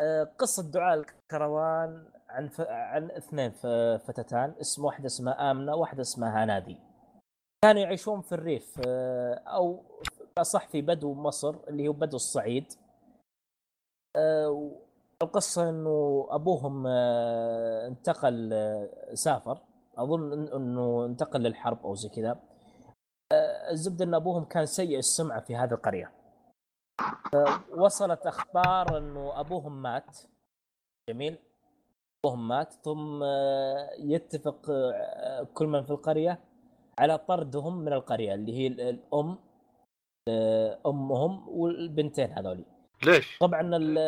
[0.00, 2.60] أ، قصة دعاء الكروان عن ف...
[2.60, 3.66] عن اثنين ف-
[4.06, 4.54] فتاتان.
[4.60, 6.76] اسم واحدة اسمها آمنة واحدة اسمها هنادي
[7.64, 9.84] كانوا يعيشون في الريف آه، أو
[10.42, 12.72] صح في بدو مصر اللي هو بدو الصعيد.
[12.72, 12.83] آه،
[15.22, 19.58] القصة إنه أبوهم آه، انتقل آه، سافر.
[19.98, 22.40] أظن إنه انتقل للحرب أو زي كذا.
[23.32, 26.12] آه، الزبدة إن أبوهم كان سيء السمعة في هذه القرية.
[27.34, 30.18] آه، وصلت أخبار إنه أبوهم مات.
[31.10, 31.38] جميل.
[32.24, 32.72] أبوهم مات.
[32.72, 36.38] ثم آه، يتفق آه، كل من في القرية
[36.98, 39.38] على طردهم من القرية اللي هي ال- الأم
[40.28, 42.64] آه، أمهم والبنتين هذولي.
[43.04, 43.98] ليش؟ طبعا ال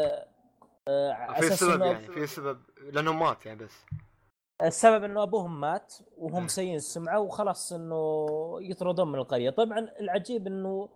[0.89, 2.61] آه، على في سبب يعني في سبب
[2.93, 3.85] لأنه مات يعني بس.
[4.63, 8.27] السبب إنه أبوهم مات وهم سيئين السمعة وخلاص إنه
[8.61, 9.51] يطردون من القرية.
[9.51, 10.89] طبعا العجيب إنه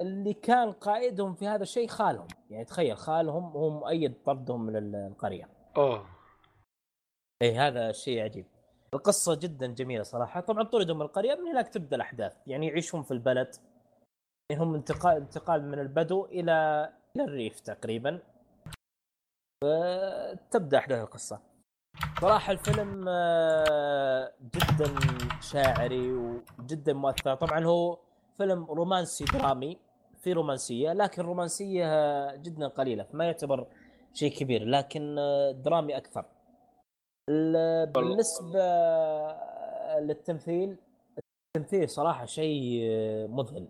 [0.00, 2.26] اللي كان قائدهم في هذا الشيء خالهم.
[2.50, 5.48] يعني تخيل خالهم هو مؤيد طردهم من ال- القرية.
[5.76, 6.06] أوه.
[7.42, 8.46] اي هذا شيء عجيب.
[8.94, 10.40] القصة جدا جميلة صراحة.
[10.40, 12.36] طبعا طردوا من القرية من هناك تبدأ الأحداث.
[12.46, 13.54] يعني يعيشون في البلد.
[14.50, 18.20] يعني هم انتقال انتقال من البدو إلى إلى الريف تقريبا.
[19.64, 21.40] فتبدا أحداث القصة.
[22.20, 24.94] صراحة الفيلم آه، جدا
[25.40, 27.34] شاعري وجدا مؤثر.
[27.34, 27.98] طبعا هو
[28.38, 29.78] فيلم رومانسي درامي
[30.22, 31.86] في رومانسية لكن رومانسية
[32.36, 33.66] جدا قليلة فما يعتبر
[34.14, 36.24] شيء كبير لكن آه، درامي أكثر.
[37.30, 38.60] ال- بالنسبة
[40.00, 40.76] للتمثيل
[41.56, 42.80] التمثيل صراحة شيء
[43.28, 43.68] مذهل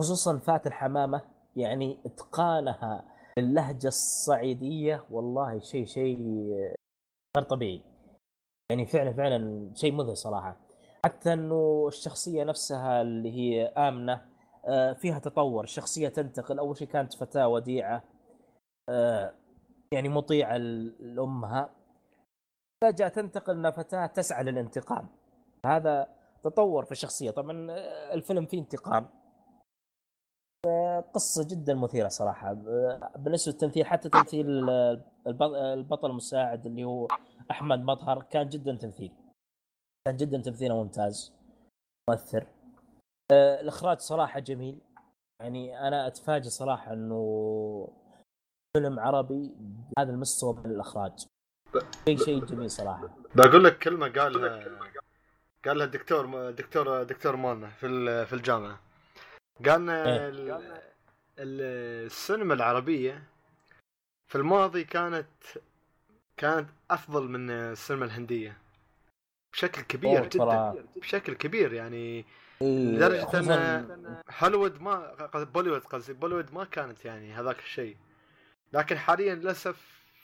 [0.00, 1.20] خصوصا فاتن حمامة
[1.56, 3.04] يعني إتقانها
[3.38, 6.18] للهجة الصعيدية والله شيء شيء
[7.36, 7.82] غير طبيعي.
[8.70, 10.56] يعني فعلا فعلا شيء مذهل صراحة.
[11.04, 14.26] حتى إنه الشخصية نفسها اللي هي آمنة
[14.66, 15.64] آه، فيها تطور.
[15.64, 18.02] الشخصية تنتقل أول شيء كانت فتاة وديعة
[18.88, 19.34] آه،
[19.92, 21.70] يعني مطيعة ل- لأمها.
[22.84, 25.08] فجأة تنتقل إلى فتاة تسعى للانتقام.
[25.66, 26.08] هذا
[26.44, 27.30] تطور في الشخصية.
[27.30, 29.08] طبعا آه، الفيلم فيه انتقام.
[31.14, 32.50] قصة جدا مثيرة صراحة.
[32.50, 34.70] آه، بالنسبة للتمثيل حتى تمثيل
[35.26, 37.08] الب- البطل المساعد اللي هو
[37.50, 39.12] أحمد مظهر كان جدا تمثيل.
[40.06, 41.32] كان جدا تمثيله ممتاز
[42.10, 42.46] مؤثر.
[43.32, 44.78] آه، الإخراج صراحة جميل.
[45.42, 47.88] يعني أنا أتفاجئ صراحة إنه
[48.76, 49.54] فيلم عربي
[49.96, 51.26] بهذا المستوى من الإخراج.
[52.08, 53.08] شيء شيء جميل صراحة.
[53.34, 54.64] بقول لك كلمة قالها
[55.64, 58.80] قالها الدكتور دكتور دكتور مالنا في في الجامعة.
[59.64, 60.28] قالنا إيه.
[60.28, 60.50] ال-
[61.38, 63.22] ال- السينما العربية
[64.26, 65.26] في الماضي كانت
[66.36, 68.56] كانت أفضل من السينما الهندية
[69.52, 72.24] بشكل كبير جدا ترى- بشكل كبير يعني إيه،
[72.62, 77.96] لدرجة إن هوليوود ما بوليوود قصدي بوليوود ما كانت يعني هذاك الشيء
[78.72, 79.76] لكن حاليا للأسف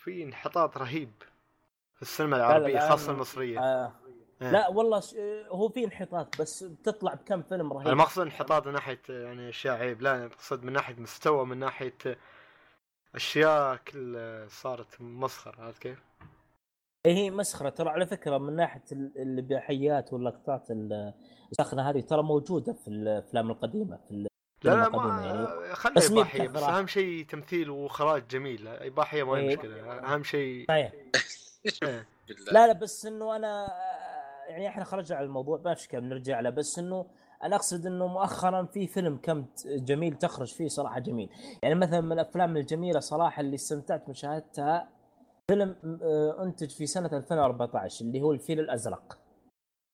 [0.04, 1.12] في انحطاط رهيب
[1.96, 3.92] في السينما العربية خاصة المصرية آه.
[4.40, 5.14] لا والله ش...
[5.48, 9.48] هو في انحطاط بس بتطلع بكم فيلم رهيب أنا ما اقصد انحطاط من ناحية يعني
[9.48, 11.94] أشياء عيب لا اقصد من ناحية مستوى من ناحية
[13.14, 16.02] أشياء كل صارت مسخرة عرفت كيف؟
[17.06, 21.14] إيه هي مسخرة ترى على فكرة من ناحية ال- الإباحيات واللقطات ال-
[21.52, 24.26] الساخنة هذه ترى موجودة في الأفلام القديمة في ال-
[24.64, 29.22] لا لا يعني ما خلي بس مين إباحية بس؟ أهم شيء تمثيل واخراج جميل إباحية
[29.22, 29.56] ما هي إيه.
[29.56, 32.06] مشكلة أهم شيء إيه.
[32.52, 33.68] لا لا بس إنه أنا
[34.48, 37.06] يعني إحنا خرجنا على الموضوع ما مشكله بنرجع له بس إنه
[37.44, 41.30] أنا أقصد إنه مؤخرا في فيلم كم جميل تخرج فيه صراحة جميل.
[41.62, 44.88] يعني مثلا من الأفلام الجميلة صراحة اللي استمتعت مشاهدتها
[45.50, 49.18] فيلم آه، انتج في سنة 2014 اللي هو الفيل الأزرق.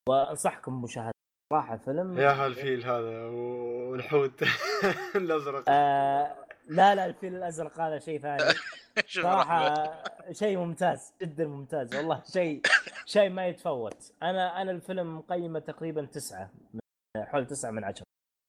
[0.09, 1.11] وأنصحكم بمشاهدته
[1.53, 2.19] صراحة فيلم.
[2.19, 4.43] يا هالفيل هذا والحوت
[5.17, 5.65] الأزرق.
[5.69, 8.43] آه لا لا الفيل الأزرق هذا شيء ثاني.
[9.23, 10.03] صراحة.
[10.33, 12.63] شيء ممتاز جدا ممتاز والله شيء
[13.07, 14.13] شيء ما يتفوت.
[14.23, 16.81] أنا أنا الفيلم مقيمة تقريبا تسعة من
[17.25, 18.07] حول تسعة من عشرة.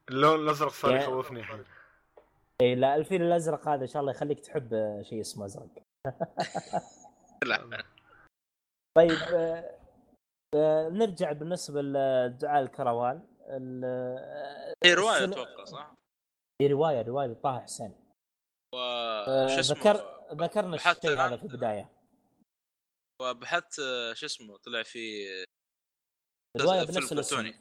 [0.09, 1.63] اللون الأزرق صار يخوفني الحين.
[2.61, 5.67] اي لا الفيل الأزرق هذا إن شاء الله يخليك تحب شيء اسمه أزرق.
[7.45, 7.83] لا.
[8.97, 9.71] طيب آه،
[10.55, 13.21] آه، نرجع بالنسبة لدعاء الكروان.
[13.49, 15.93] ال- هي رواية أتوقع صح؟
[16.61, 17.93] هي رواية رواية لطه حسين.
[18.77, 21.19] آه، اسمه ذكر ذكرنا بحثت الشيء.
[21.19, 21.89] هذا في البداية.
[23.21, 25.25] وبحثت آه، شو اسمه طلع في
[26.61, 27.53] روايه فيلم بنفس الاسم.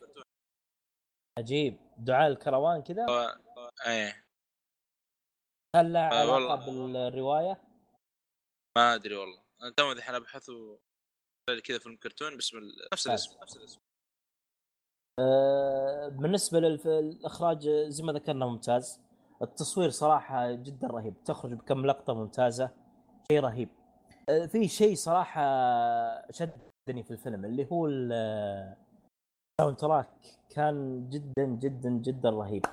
[1.38, 1.78] عجيب.
[1.98, 3.06] دعاء الكروان كذا؟
[3.86, 4.26] إيه.
[5.76, 7.10] هل له آه، علاقة والله.
[7.10, 7.62] بالرواية؟
[8.78, 9.42] ما أدري والله.
[9.62, 10.78] أنا تو الحين ابحث و-
[11.64, 13.80] كذا فيلم كرتون باسم ال- نفس الاسم نفس الاسم.
[15.20, 19.00] آه، بالنسبة للاخراج زي ما ذكرنا ممتاز.
[19.42, 21.14] التصوير صراحة جدا رهيب.
[21.24, 22.70] تخرج بكم لقطة ممتازة.
[23.32, 23.68] شيء رهيب.
[24.28, 25.40] آه، في شيء صراحة
[26.30, 28.12] شدني في الفيلم اللي هو ال-
[29.60, 30.08] ال soundtrack
[30.50, 32.66] كان جدا جدا جدا رهيب.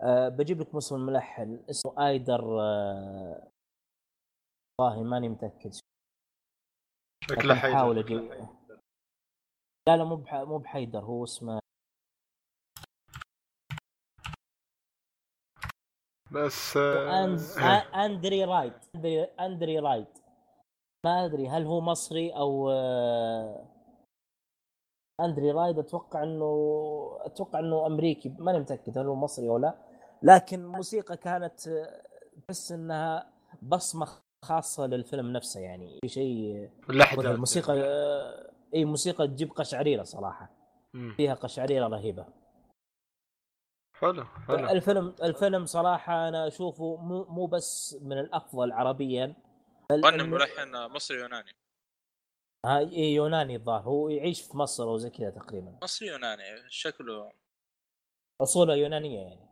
[0.00, 1.60] أه بجيب لكم اسم الملحن.
[1.70, 3.42] اسمه آيدر والله
[5.02, 5.74] ماني متأكد.
[7.30, 7.92] شكله حيدر.
[9.88, 10.24] لا لا مو.
[10.32, 11.04] مو بحيدر.
[11.04, 11.60] هو اسمه
[16.32, 17.24] بس آه،.
[17.58, 18.04] إيه.
[18.04, 18.72] أندري رايد
[19.40, 20.06] اندري, رايد
[21.04, 23.64] ما أدري هل هو مصري أو آه،
[25.20, 26.52] أندري رايد أتوقع إنه
[27.20, 28.28] أتوقع إنه أمريكي.
[28.38, 29.74] ماني متأكد هل هو مصري أو لا.
[30.22, 32.02] لكن الموسيقى كانت آه،
[32.48, 33.26] تحس إنها
[33.62, 34.06] بصمة
[34.44, 36.00] خاصة للفيلم نفسه يعني.
[36.06, 37.74] شيء اللحظة الموسيقى
[38.74, 40.50] إي موسيقى تجيب قشعريرة صراحة.
[41.16, 42.41] فيها قشعريرة رهيبة.
[44.02, 44.68] حلو حلو.
[44.70, 49.34] الفيلم الفيلم صراحة أنا أشوفه مو مو بس من الأفضل عربيا
[49.92, 51.52] إنه- ملحن مصري يوناني
[52.66, 53.82] ها إيه يوناني الظاهر.
[53.82, 55.78] هو يعيش في مصر أو زي كذا تقريبا.
[55.82, 57.30] مصري يوناني شكله.
[58.42, 59.48] أصوله يونانية يعني.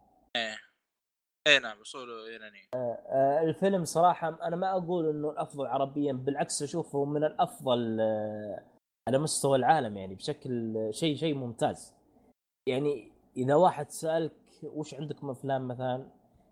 [1.46, 2.68] اي نعم أصوله يوناني.
[2.74, 8.64] آه، الفيلم صراحة أنا ما أقول إنه الأفضل عربيا بالعكس أشوفه من الأفضل آه،
[9.08, 11.94] على مستوى العالم يعني بشكل شيء شيء ممتاز.
[12.68, 16.06] يعني إذا واحد سألك وش عندكم أفلام مثلا؟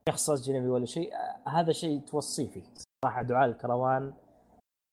[0.08, 1.12] شخص اجنبي ولا شيء؟
[1.46, 2.62] هذا شيء توصيه فيه.
[3.04, 4.14] صراحة دعاء الكروان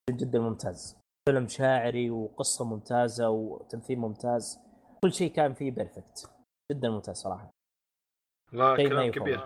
[0.10, 0.98] جدا ممتاز.
[1.30, 4.60] فيلم شاعري وقصة ممتازة وتمثيل ممتاز.
[5.04, 6.30] كل شيء كان فيه perfect
[6.72, 7.50] جدا ممتاز صراحة.
[8.52, 9.12] لا كلام.
[9.12, 9.44] كبير.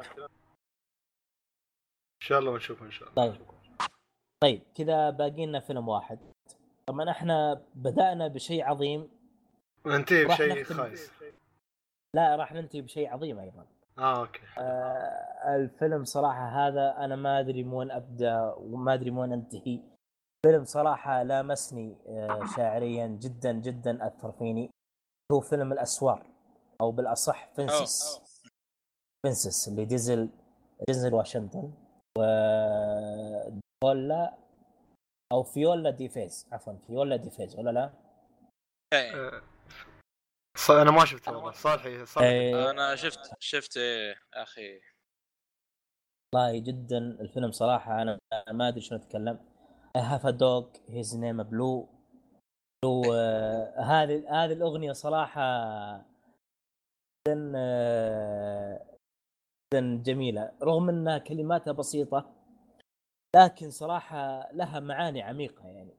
[2.21, 3.31] إن شاء الله بنشوفه إن شاء الله.
[3.31, 3.45] طيب.
[4.43, 6.19] طيب كذا باقي لنا فيلم واحد.
[6.87, 9.09] طبعا إحنا بدأنا بشيء عظيم.
[9.85, 11.11] ننتهي راح بشيء خايس.
[12.15, 13.65] لا راح ننتهي بشيء عظيم أيضا.
[13.98, 14.41] آه okay.
[14.57, 19.80] آه الفيلم صراحة هذا أنا ما أدري من وين أبدأ وما أدري من وين أنتهي.
[20.45, 24.69] فيلم صراحة لامسني آه شاعريا جدا جدا أثر فيني.
[25.31, 26.26] هو فيلم الأسوار
[26.81, 28.21] أو بالأصح Fences.
[29.26, 30.30] Fences اللي دينزل
[30.88, 31.73] دينزل واشنطن
[32.18, 32.22] و
[33.84, 34.34] فيولا
[35.34, 37.91] أو فيولا ديفيز عفوا فيولا ديفيز ولا لا؟
[40.65, 41.52] ص- أنا ما شفته والله.
[41.52, 42.69] صالحي صالحي.
[42.72, 44.81] أنا شفت شفت إيه أخي.
[46.36, 48.19] والله جدا الفيلم صراحة أنا
[48.52, 49.40] ما أدري شلون أتكلم.
[49.98, 50.77] I have a dog.
[50.88, 51.88] His name blue.
[52.86, 55.41] Blue آه، هذه هذه الأغنية صراحة
[57.27, 58.98] جدا آه،
[59.73, 60.52] جدا جميلة.
[60.64, 62.36] رغم إنها كلماتها بسيطة
[63.36, 65.94] لكن صراحة لها معاني عميقة يعني.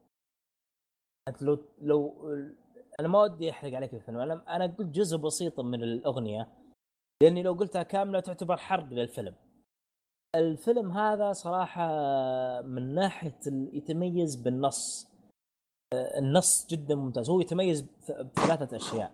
[1.28, 2.30] انت لو لو
[3.00, 6.48] أنا ما ودي أحرق عليك الفيلم أنا أنا قلت جزء بسيط من الأغنية
[7.22, 9.34] لأني لو قلتها كاملة تعتبر حرق للفيلم.
[10.36, 11.86] الفيلم هذا صراحة
[12.62, 15.08] من ناحية ال- يتميز بالنص.
[15.94, 17.30] آه، النص جدا ممتاز.
[17.30, 19.12] هو يتميز بثلاثة أشياء.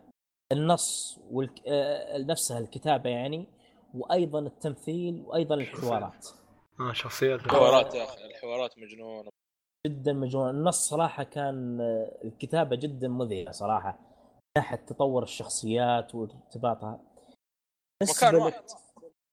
[0.53, 1.63] النص والك...
[1.67, 3.47] آه، نفسها الكتابة يعني
[3.95, 6.27] وأيضا التمثيل وأيضا الحوارات.
[6.81, 9.31] آه شخصيات الحوارات يا أخي الحوارات مجنونة.
[9.87, 13.99] جدا مجنون النص صراحة كان آه، الكتابة جدا مذهلة صراحة
[14.57, 17.01] ناحية تطور الشخصيات وارتباطها.
[18.03, 18.63] مكان واحد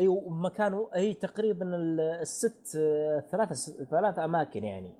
[0.01, 3.55] أيوه مكانه هي تقريبا ال- الست آه، ثلاثة
[3.85, 4.93] ثلاثة أماكن يعني.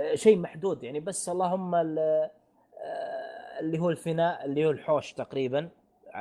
[0.00, 1.00] آه، شيء محدود يعني.
[1.00, 2.30] بس اللهم ال-
[3.60, 5.68] اللي هو الفناء اللي هو الحوش تقريبا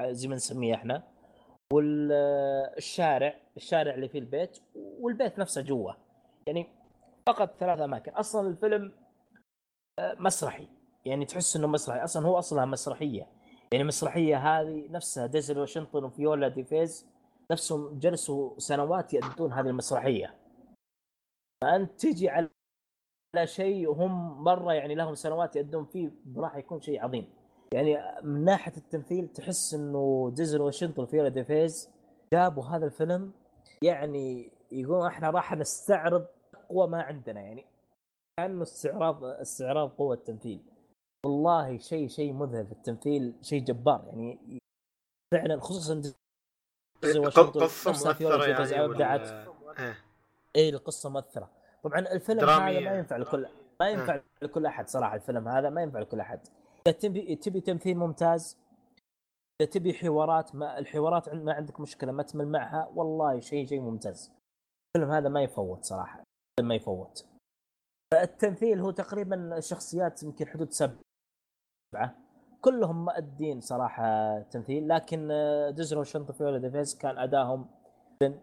[0.10, 1.04] زي ما نسميه إحنا.
[1.74, 5.92] والشارع الشارع اللي فيه البيت والبيت نفسه جوا.
[6.48, 6.68] يعني
[7.32, 8.12] فقط ثلاث أماكن.
[8.12, 8.92] أصلا الفيلم
[10.00, 10.68] آه، مسرحي.
[11.06, 12.04] يعني تحس إنه مسرحي.
[12.04, 13.28] أصلا هو أصلها مسرحية.
[13.72, 17.08] يعني المسرحيه هذه نفسها دينزل واشنطن وفيولا ديفيز
[17.52, 20.36] نفسهم جلسوا سنوات يأدون هذه المسرحية.
[21.64, 22.50] فانت تجي على
[23.44, 27.30] شيء وهم مرة يعني لهم سنوات يأدون فيه راح يكون شيء عظيم.
[27.74, 31.90] يعني من ناحية التمثيل تحس إنه دينزل واشنطن وفيولا ديفيز
[32.34, 33.32] جابوا هذا الفيلم.
[33.82, 36.28] يعني يقولون إحنا راح نستعرض
[36.72, 37.66] أقوى ما عندنا يعني.
[38.40, 40.64] كأنه استعراض استعراض قوة التمثيل.
[41.26, 44.60] والله شيء شيء مذهل في التمثيل شيء جبار يعني.
[45.34, 46.14] فعلا خصوصا دي
[47.02, 47.16] فيز
[48.72, 49.22] يعني أبدعت.
[49.22, 49.98] ولا- إيه.
[50.56, 51.50] اي القصة مؤثرة.
[51.84, 52.50] طبعا الفيلم.
[52.50, 53.48] هذا ما ينفع لكل
[53.80, 56.48] ما ينفع لكل أحد صراحة الفيلم هذا ما ينفع لكل أحد.
[56.88, 58.58] إذا تبي تبي تمثيل ممتاز
[59.62, 64.32] إذا تبي حوارات ما الحوارات ما عندك مشكلة ما تمل معها والله شيء شيء ممتاز.
[64.96, 66.21] الفيلم هذا ما يفوت صراحة.
[66.60, 67.26] ما يفوت.
[68.14, 72.16] التمثيل هو تقريبا شخصيات يمكن حدود سبعة.
[72.62, 77.68] كلهم مؤدين صراحة تمثيل لكن آه، دينزل واشنطن فيولا ديفيز كان ادائهم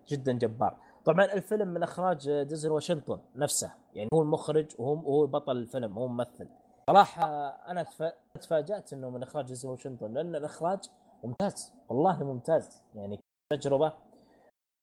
[0.09, 0.76] جدا جبار.
[1.05, 6.09] طبعا الفيلم من إخراج دينزل واشنطن نفسه يعني هو المخرج وهو هو بطل الفيلم هو
[6.09, 6.48] ممثل.
[6.90, 10.78] صراحة أنا تف- تفاجأت إنه من إخراج دينزل واشنطن لأن الإخراج
[11.24, 12.82] ممتاز والله ممتاز.
[12.94, 13.20] يعني
[13.52, 13.93] تجربة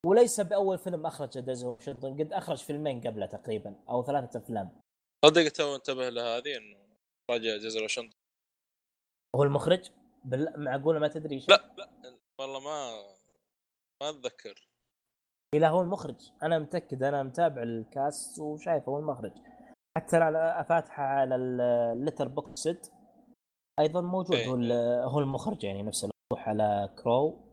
[0.05, 4.81] وليس بأول فيلم أخرج دينزل واشنطن قد أخرج فيلمين قبله تقريبا أو ثلاثة أفلام.
[5.25, 6.77] صدق تو انتبه لهذه إنه
[7.31, 8.15] راجع دينزل واشنطن
[9.35, 9.89] هو المخرج؟
[10.25, 10.53] بال...
[10.57, 11.89] معقوله ما تدري شيء لا لا
[12.39, 12.91] والله ما
[14.03, 14.67] ما أتذكر.
[15.55, 16.31] لا هو المخرج.
[16.43, 19.31] أنا متأكد أنا متابع ال cast وشايفه هو المخرج.
[19.97, 22.85] حتى على فاتحه على ال Letterboxd
[23.79, 24.47] أيضا موجود إيه.
[24.47, 24.55] هو
[25.09, 27.44] هو المخرج يعني نفسه على crew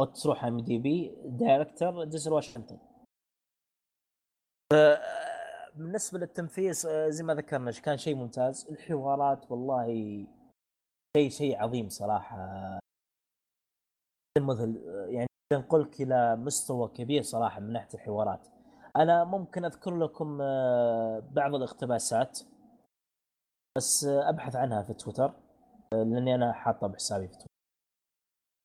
[0.00, 2.78] أو تروح IMDb director دينزل واشنطن.
[5.74, 8.66] بالنسبة للتنفيذ آه، زي ما ذكرنا كان شيء ممتاز.
[8.70, 9.86] الحوارات والله
[11.16, 12.38] شيء شيء عظيم صراحة.
[14.38, 18.48] المذهل آه، يعني نقولك إلى مستوى كبير صراحة من ناحية الحوارات.
[18.96, 22.40] أنا ممكن أذكر لكم آه، بعض الاقتباسات
[23.76, 25.32] بس أبحث عنها في تويتر
[25.92, 27.53] لأني أنا حاطه بحسابي في تويتر.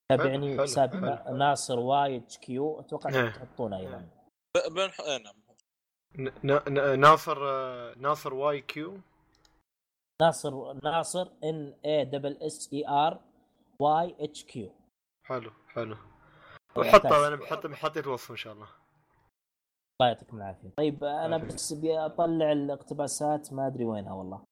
[0.10, 0.96] تابعني حلو، حساب
[1.32, 3.30] ناصر YHQ أتوقع إيه.
[3.30, 4.10] تحطونه أيضا.
[4.58, 5.00] ب- بنح...
[5.00, 5.36] إيه نعم.
[6.44, 9.00] ن- ن- ناصر آه، ناصر YQ.
[10.22, 13.20] ناصر ناصر N A double S E R
[13.80, 14.72] Y H Q.
[15.28, 15.98] حلو حلو.
[16.78, 18.68] وحطه أنا بحط حطيت الوصف إن شاء الله.
[20.02, 20.70] الله يعطيكم العافية.
[20.78, 21.38] طيب أنا.
[21.38, 24.44] بس أبي أطلع الاقتباسات ما أدري وينها والله.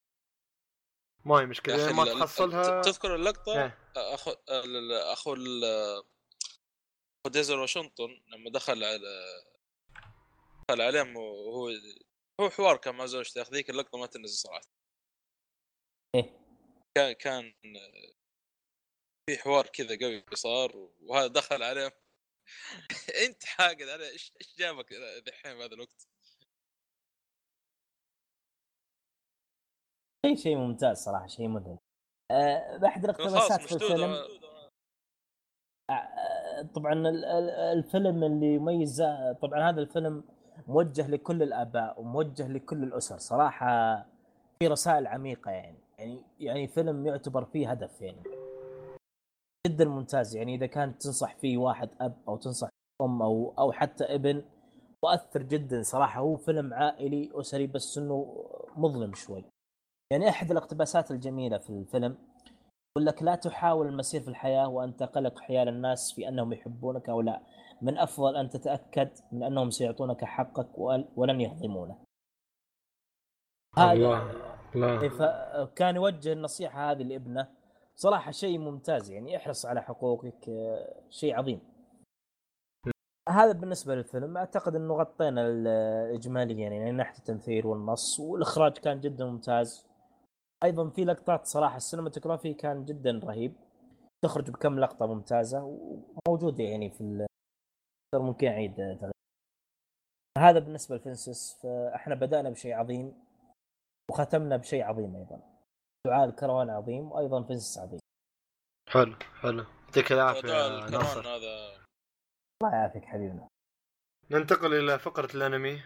[1.27, 3.77] ما هي مشكله ما تحصلها تذكر اللقطة؟ إيه.
[3.97, 5.63] اخو أخو ال-
[7.23, 8.99] أخو ديزل واشنطن لما دخل على
[10.69, 11.71] دخل عليهم وهو
[12.41, 13.41] هو حوار كان مع زوجته.
[13.41, 14.67] ذيك اللقطة ما تنزل صراحة.
[16.15, 16.39] إيه.
[16.95, 17.53] كان كان
[19.29, 21.91] في حوار كذا قوي صار وهذا دخل عليهم.
[23.25, 24.09] أنت حاقد عليه.
[24.09, 24.93] إيش إيش جابك
[25.25, 26.07] دحين بهذا الوقت؟
[30.27, 31.77] شيء شيء ممتاز صراحة شيء مذهل.
[32.81, 34.15] بأحد خلاص الاقتباسات في الفيلم.
[35.89, 39.03] آه، طبعا ال- ال- الفيلم اللي يميز
[39.41, 40.23] طبعا هذا الفيلم
[40.67, 43.17] موجه لكل الآباء وموجه لكل الأسر.
[43.17, 43.97] صراحة
[44.59, 45.77] في رسائل عميقة يعني.
[45.99, 48.23] يعني يعني فيلم يعتبر فيه هدف يعني.
[49.67, 50.55] جدا ممتاز يعني.
[50.55, 52.69] إذا كان تنصح فيه واحد أب أو تنصح
[53.01, 54.43] أم أو أو حتى ابن
[55.03, 56.19] مؤثر جدا صراحة.
[56.21, 58.45] هو فيلم عائلي أسري بس إنه
[58.75, 59.43] مظلم شوي.
[60.11, 62.17] يعني أحد الاقتباسات الجميلة في الفيلم
[62.97, 67.21] يقول لك لا تحاول المسير في الحياة وأنت قلق حيال الناس في أنهم يحبونك أو
[67.21, 67.41] لا.
[67.81, 71.97] من أفضل أن تتأكد من أنهم سيعطونك حقك ول- ولن يهضمونه
[73.77, 74.31] الله
[74.75, 75.09] الله.
[75.09, 77.47] فكان يوجه النصيحة هذه لابنه.
[77.95, 80.45] صراحة شيء ممتاز يعني احرص على حقوقك
[81.09, 81.59] شيء عظيم.
[83.29, 84.37] هذا بالنسبة للفيلم.
[84.37, 85.67] أعتقد أنه غطينا ال-
[86.15, 89.86] إجماليا يعني من ناحية التمثيل والنص والإخراج كان جدا ممتاز.
[90.63, 93.55] أيضا في لقطات صراحة السينماتوجرافي كان جدا رهيب.
[94.25, 95.63] تخرج بكم لقطة ممتازة
[96.27, 97.27] وموجودة يعني في ال-
[98.15, 99.11] ممكن أعيد تغيير.
[100.37, 103.23] هذا بالنسبة لفنسس فإحنا بدأنا بشيء عظيم
[104.11, 105.41] وختمنا بشيء عظيم أيضا.
[106.07, 107.99] دعاء الكروان عظيم وأيضا فنسس عظيم.
[108.89, 109.63] حلو حلو.
[109.85, 111.19] يعطيك العافية يا ناصر.
[111.21, 111.77] هذا
[112.63, 113.47] الله يعافيك حبيبنا.
[114.31, 115.81] ننتقل إلى فقرة الأنمي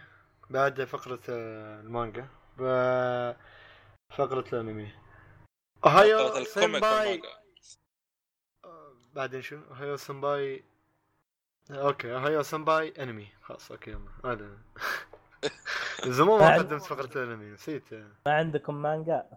[0.50, 2.28] بعد فقرة آه، المانجا.
[2.58, 3.34] ب-
[4.16, 4.92] فقرة الأنمي.
[5.84, 7.28] おはよう فقرة ال comic 先輩 والمانجا.
[8.64, 10.64] آه، بعدين شو؟ おはよう 先輩
[11.70, 13.28] okay おはよう 先輩 أنمي.
[13.42, 14.10] خلاص okay يلا.
[14.24, 14.58] هذا.
[16.18, 17.94] زمان ما قدمت فقرة الأنمي نسيت.
[17.94, 19.30] ما عندكم مانجا؟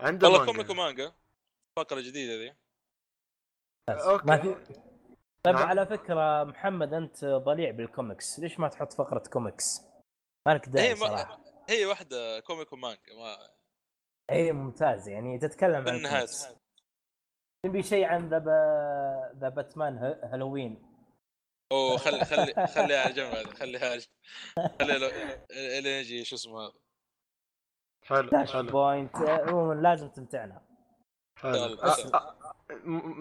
[0.00, 0.52] عنده والله مانجا.
[0.52, 1.12] comic ومانجا.
[1.78, 2.54] فقرة جديدة ذي.
[3.90, 4.26] okay.
[4.26, 4.54] ما في
[5.46, 5.68] طيب نعم.
[5.68, 8.38] على فكرة محمد أنت ضليع بالكوميكس.
[8.38, 9.82] ليش ما تحط فقرة كوميكس؟
[10.48, 11.40] مالك داعي ما صراحة.
[11.68, 13.61] هي واحدة comic ومانجا ما
[14.30, 15.08] اي ممتاز.
[15.08, 16.26] يعني تتكلم عن
[17.66, 18.38] نبي شيء عن ذا
[19.38, 20.92] ذا Batman Halloween.
[21.72, 24.08] أوه خلي خلي خليها على جنب هذا خليها على جنب
[24.82, 24.96] خليها
[25.50, 26.72] الين يجي شو اسمه هذا؟
[28.02, 30.62] حلو that's the point عموما لازم تمتعنا.
[31.38, 31.78] حلو.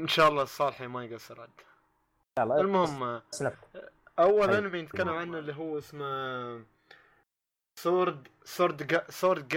[0.02, 1.50] إن شاء الله الصالحي ما يقصر عاد.
[2.40, 3.22] المهم
[4.20, 4.58] أول حلو.
[4.58, 6.66] أنمي نتكلم عنه اللي هو اسمه
[7.84, 9.48] Sword Sword Sword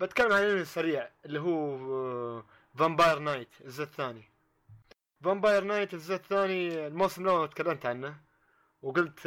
[0.00, 2.42] بتكلم عن انمي سريع اللي هو
[2.78, 4.24] Vampire Knight الجزء الثاني.
[5.24, 8.16] Vampire Knight الجزء الثاني الموسم الأول تكلمت عنه
[8.82, 9.26] وقلت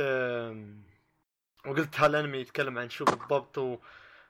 [1.66, 3.78] وقلت هالأنمي يتكلم عن شو بالضبط و...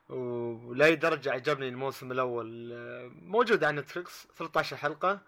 [0.09, 2.69] ولاي درجة عجبني الموسم الأول.
[2.73, 5.19] آه، موجود على نتفلكس 13 حلقة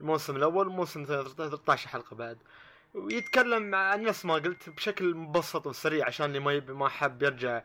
[0.00, 2.38] الموسم الأول والموسم الثاني 13 حلقة بعد.
[2.94, 7.62] ويتكلم عن نفس ما قلت بشكل مبسط وسريع عشان اللي ما يبي ما حب يرجع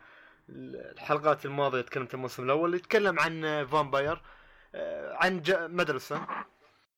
[0.48, 4.22] الحلقات الماضية تكلمت الموسم الأول يتكلم عن vampire
[4.74, 6.26] آه، عن مدرسة.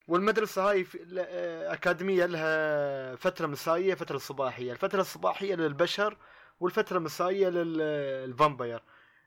[0.09, 0.87] والمدرسة هاي
[1.19, 4.73] آه، أكاديمية لها فترة مسائية فترة صباحية.
[4.73, 6.17] الفترة الصباحية للبشر
[6.61, 8.83] والفترة المسائيه لل vampire.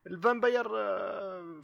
[0.07, 1.59] ال vampire آه،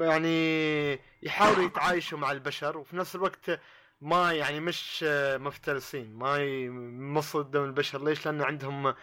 [0.00, 3.60] يعني يحاولوا يتعايشوا مع البشر وفي نفس الوقت
[4.00, 5.04] ما يعني مش
[5.36, 8.04] مفترسين ما يمصوا دم البشر.
[8.04, 8.94] ليش؟ لأن عندهم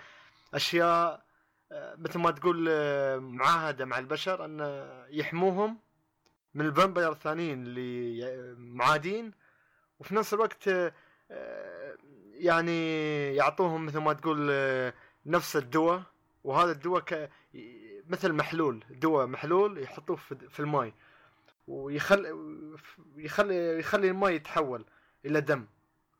[0.53, 1.28] أشياء
[1.71, 5.77] مثل ما تقول آه، معاهدة مع البشر أن يحموهم
[6.53, 9.31] من ال vampire الثانيين اللي معادين
[9.99, 10.67] وفي نفس الوقت
[11.31, 11.97] آه،
[12.33, 14.93] يعني يعطوهم مثل ما تقول آه،
[15.25, 16.03] نفس الدواء.
[16.43, 17.29] وهذا الدواء ك
[18.09, 20.15] مثل محلول دواء محلول يحطوه
[20.49, 20.93] في الماء
[21.67, 22.35] ويخلي
[23.17, 24.85] يخلي يخلي الماء يتحول
[25.25, 25.65] إلى دم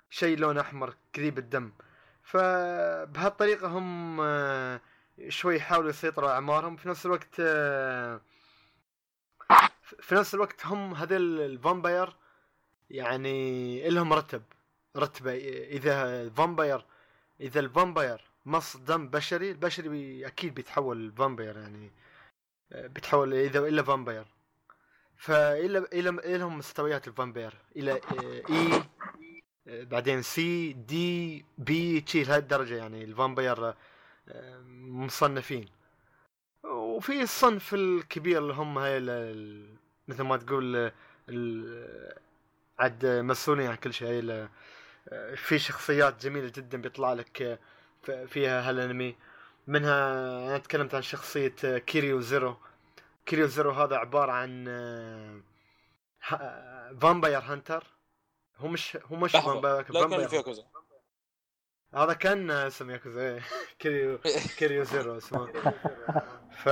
[0.09, 1.71] شيء لونه أحمر كذيب الدم.
[2.23, 4.21] فبهالطريقة هم
[5.27, 6.75] شوي يحاولوا يسيطروا على أعمارهم.
[6.75, 8.21] في نفس الوقت آه،
[9.99, 12.15] في نفس الوقت هم هذول الفامباير
[12.89, 14.43] يعني لهم رتب
[14.97, 15.31] رتبه
[15.67, 16.85] إذا الفامباير
[17.41, 21.91] إذا الفامباير مص دم بشري البشري بي أكيد بيتحول الفامباير يعني
[22.71, 24.25] آه، بيتحول إذا إلا فامباير.
[25.17, 28.83] فإلى إلى إلى لهم مستويات الفامبير إلى آه، إي
[29.85, 33.75] بعدين سي دي بي تشي لهذه الدرجة يعني الفامبير آه،
[34.89, 35.69] مصنفين.
[36.64, 38.99] وفي الصنف الكبير اللي هم هاي
[40.07, 40.91] مثل ما تقول
[42.80, 44.47] عد مسؤولين عن كل شيء.
[45.35, 47.60] في شخصيات جميلة جدا بيطلع لك
[48.27, 49.15] فيها هالأنمي.
[49.68, 52.57] منها أنا تكلمت عن شخصية كيريو زيرو.
[53.26, 54.65] كيريو زيرو هذا عبارة عن
[57.01, 57.84] vampire hunter.
[58.57, 60.64] هو مش هو مش vampire لا كان vampire في كذا
[61.94, 63.41] هذا كان اسم ياكوزا إيه.
[63.80, 64.18] كيريو
[64.57, 65.45] كيريو زيرو اسمه.
[66.64, 66.70] ف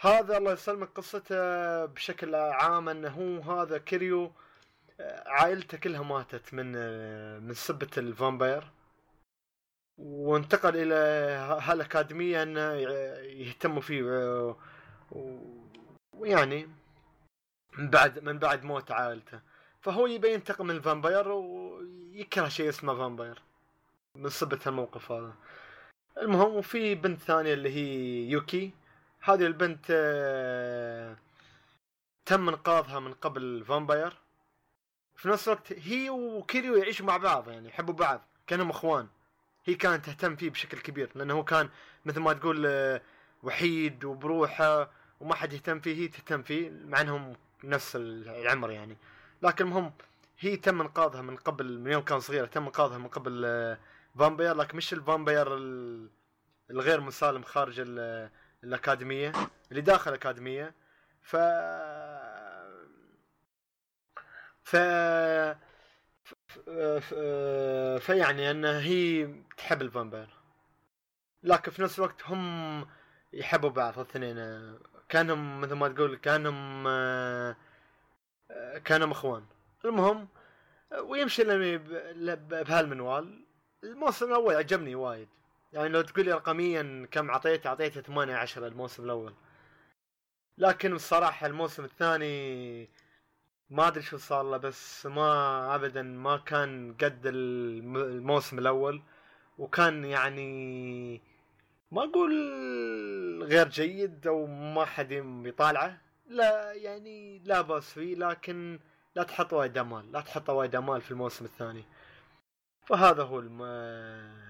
[0.00, 4.32] هذا الله يسلمك قصته بشكل عام إنه هو هذا كيريو
[5.00, 8.70] آه، عائلته كلها ماتت من آه، من سبة ال vampire.
[9.98, 10.94] وانتقل إلى
[11.38, 12.82] ه- هالاكاديميه إنه ي-
[13.48, 14.56] يهتموا فيه و-
[15.12, 15.66] و-
[16.12, 16.68] ويعني
[17.78, 19.40] من بعد من بعد موت عائلته.
[19.80, 21.28] فهو يبي ينتقم من ال vampire
[22.20, 23.42] ويكره شيء اسمه vampire.
[24.16, 25.34] من سبة الموقف هذا.
[26.22, 28.72] المهم وفي بنت ثانية اللي هي يوكي.
[29.20, 31.16] هذه البنت آه،
[32.26, 34.16] تم انقاذها من قبل vampire.
[35.16, 39.08] في نفس الوقت هي وكيريو يعيشوا مع بعض يعني يحبوا بعض كأنهم إخوان.
[39.64, 41.68] هي كانت تهتم فيه بشكل كبير لأنه هو كان
[42.04, 43.00] مثل ما تقول آه،
[43.42, 44.90] وحيد وبروحه
[45.20, 48.96] وما حد يهتم فيه هي تهتم فيه مع إنهم نفس العمر يعني.
[49.42, 49.92] لكن المهم
[50.40, 53.78] هي تم انقاذها من قبل من يوم كان صغيره تم انقاذها من قبل آه،
[54.18, 56.10] vampire لكن مش ال vampire ال-
[56.70, 58.30] الغير مسالم خارج ال-
[58.64, 59.32] الأكاديمية
[59.70, 60.74] اللي داخل الأكاديمية.
[61.22, 61.36] ف
[64.64, 64.76] ف
[68.00, 70.28] فيعني أن هي تحب ال vampire.
[71.42, 72.86] لكن في نفس الوقت هم
[73.32, 74.36] يحبوا بعض الاثنين
[75.08, 77.56] كأنهم مثل ما تقول كأنهم آه،
[78.50, 79.44] آه، كأنهم إخوان.
[79.84, 80.28] المهم
[81.02, 81.44] ويمشي
[82.36, 83.44] بهالمنوال.
[83.84, 85.28] الموسم الأول عجبني وايد.
[85.72, 89.34] يعني لو تقول لي رقميا كم اعطيته أعطيته 8 10 الموسم الأول.
[90.58, 92.88] لكن الصراحة الموسم الثاني
[93.70, 99.02] ما أدري شو صار له بس ما ابدا ما كان قد الم- الموسم الأول.
[99.58, 101.20] وكان يعني
[101.92, 102.32] ما أقول
[103.44, 105.12] غير جيد أو ما حد
[105.46, 106.00] يطالعه.
[106.26, 108.78] لا يعني لا بأس فيه لكن
[109.16, 111.84] لا تحط وايد امال لا تحط وايد امال في الموسم الثاني
[112.86, 113.58] فهذا هو الم...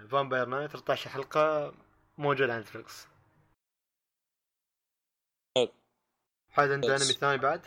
[0.09, 1.75] Vampire Knight 13 حلقة
[2.19, 3.07] موجود على نتفلكس
[5.57, 5.69] حلو.
[6.51, 6.89] حد عنده.
[6.89, 7.67] انمي ثاني بعد؟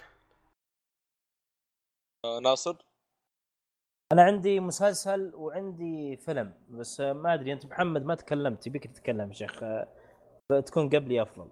[2.25, 2.75] آه، ناصر
[4.13, 9.33] أنا عندي مسلسل وعندي فيلم بس ما أدري أنت محمد ما تكلمت يبيك تتكلم يا
[9.33, 9.59] شيخ
[10.65, 11.49] تكون قبلي أفضل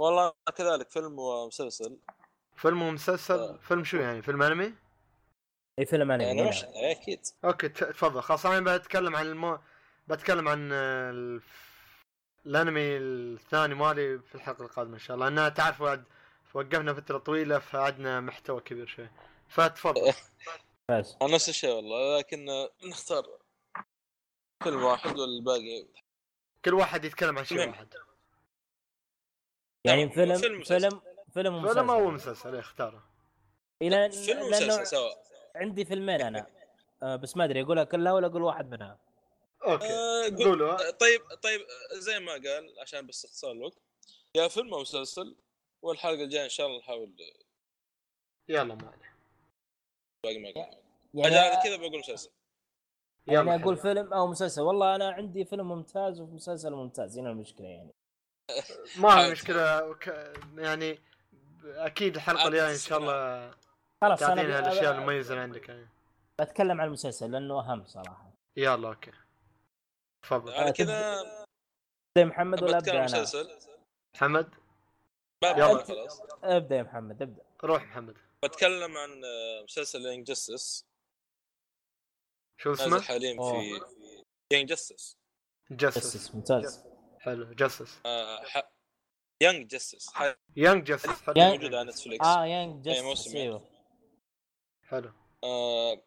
[0.00, 1.98] والله كذلك فيلم ومسلسل
[2.56, 4.74] فيلم ومسلسل فيلم شو يعني فيلم أنمي؟
[5.78, 6.50] إي فيلم أنمي يعني
[6.90, 7.20] أكيد.
[7.44, 8.22] أوكي ت- تفضل.
[8.22, 9.58] خلاص أنا بتكلم عن المو...
[10.08, 11.70] بتكلم عن آه، الف...
[12.46, 15.28] الأنمي الثاني مالي في الحلقة القادمة إن شاء الله.
[15.28, 16.04] لأن تعرف بعد
[16.54, 19.08] وقفنا فترة طويلة فعدنا محتوى كبير شوي.
[19.48, 20.12] فتفضل.
[20.90, 21.16] بس.
[21.22, 23.26] أنا نفس الشيء والله لكن آه، نختار
[24.64, 25.86] فيلم واحد والباقي.
[26.64, 27.68] كل واحد يتكلم عن شيء.
[27.68, 27.94] واحد.
[29.84, 31.00] يعني فيلم فيلم فيلم.
[31.34, 31.74] فيلم ومسلسل.
[31.74, 33.04] فيلم أو مسلسل إيه، اختاره
[33.82, 35.10] إلى فيلم ومسلسل سوا.
[35.56, 36.46] عندي فيلمين أنا.
[37.02, 38.98] آه، بس ما أدري أقولها كلها ولا أقول واحد منها؟
[39.66, 40.88] أوكي آه، قول- قولوا.
[40.88, 41.60] آه، طيب طيب
[41.92, 43.78] زي ما قال عشان بس اختصار الوقت.
[44.34, 45.36] يا فيلم أو مسلسل
[45.82, 47.14] والحلقة الجاية إن شاء الله نحاول.
[48.48, 49.16] يلا ما عليه.
[50.24, 50.78] باقي ما قال.
[51.14, 52.30] يعني يعني كذا بقول مسلسل.
[53.28, 53.76] يلا يعني أقول.
[53.76, 54.62] فيلم أو مسلسل.
[54.62, 57.94] والله أنا عندي فيلم ممتاز ومسلسل ممتاز هنا المشكلة يعني.
[58.96, 59.30] ما.
[59.30, 59.96] مشكلة.
[60.56, 60.98] يعني
[61.64, 63.50] أكيد الحلقة الجاية إن شاء الله
[64.02, 65.88] خلاص أنا تعطينا الاشياء المميزة اللي عندك يعني.
[66.40, 68.32] بتكلم عن المسلسل لأنه أهم صراحة.
[68.56, 69.12] يلا أوكي.
[70.22, 70.52] تفضل.
[70.52, 71.22] على آه، كذا
[72.18, 73.24] يا محمد ولا أبدأ أنا؟
[74.14, 74.54] محمد؟
[75.44, 75.84] يلا.
[75.84, 76.20] خلاص.
[76.44, 77.42] أبدأ يا محمد أبدأ.
[77.64, 78.16] روح محمد.
[78.44, 79.20] بتكلم عن
[79.64, 80.86] مسلسل Young Justice
[82.60, 83.36] شو اسمه؟ حاليا.
[83.36, 83.80] في
[84.52, 85.16] Young Justice
[85.70, 86.84] Justice ممتاز.
[87.20, 88.00] حلو Justice
[89.42, 90.08] Young Justice
[90.56, 93.68] Young حلو Young- موجود على نتفليكس آه Young موسم أيوه.
[94.88, 95.12] حلو.
[95.44, 96.02] آه،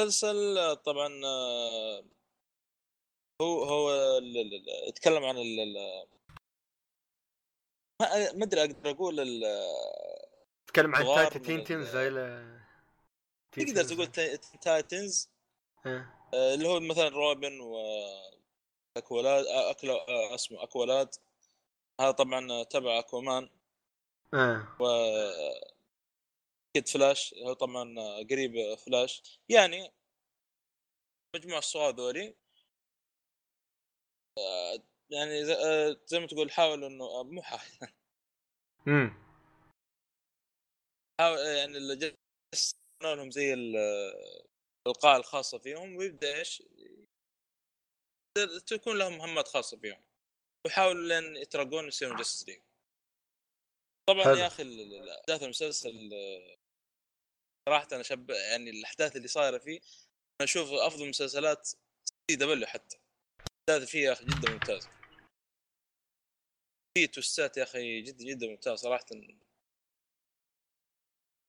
[0.00, 2.04] مسلسل آه، طبعا آه،
[3.42, 6.06] هو هو ال- ال- ال- يتكلم عن ال- ال-
[8.02, 9.44] ما ما أدري أقدر أقول ال-
[10.66, 11.02] تتكلم عن
[13.54, 13.94] تينز زي تقدر.
[13.94, 15.30] تقول تا- تايتنز
[15.86, 16.14] إيه.
[16.34, 17.76] آه، اللي هو مثلا روبن و
[18.96, 21.14] اكوالاد آه، أكلا آه، اسمه اكوالاد
[22.00, 23.50] هذا طبعا تبع أكوامان.
[24.34, 24.76] إيه.
[24.80, 24.86] و
[26.76, 27.94] كيد فلاش هو طبعا
[28.30, 29.92] قريب فلاش يعني
[31.36, 32.36] مجموعة الصغار ذولي.
[35.10, 37.90] يعني زي, ما تقول حاولوا انه مو حاول.
[38.88, 39.26] امم
[41.20, 42.16] حاول يعني اللي
[43.02, 43.76] لهم زي ال-
[44.86, 46.62] القاعة الخاصة فيهم ويبدأ إيش؟
[48.66, 50.02] تكون لهم مهمات خاصة فيهم.
[50.66, 52.62] ويحاولوا لين يترقون يصيرون Justice League
[54.08, 54.34] طبعا حلو.
[54.34, 54.62] يا أخي
[55.20, 56.10] أحداث المسلسل
[57.68, 59.80] صراحة أنا شب يعني الأحداث اللي صايرة فيه
[60.40, 62.98] أنا أشوف أفضل مسلسلات CW حتى.
[63.68, 64.90] الأحداث فيه يا أخي جدا ممتازة.
[66.98, 69.06] في twist ات يا أخي جدا جدا ممتاز صراحة.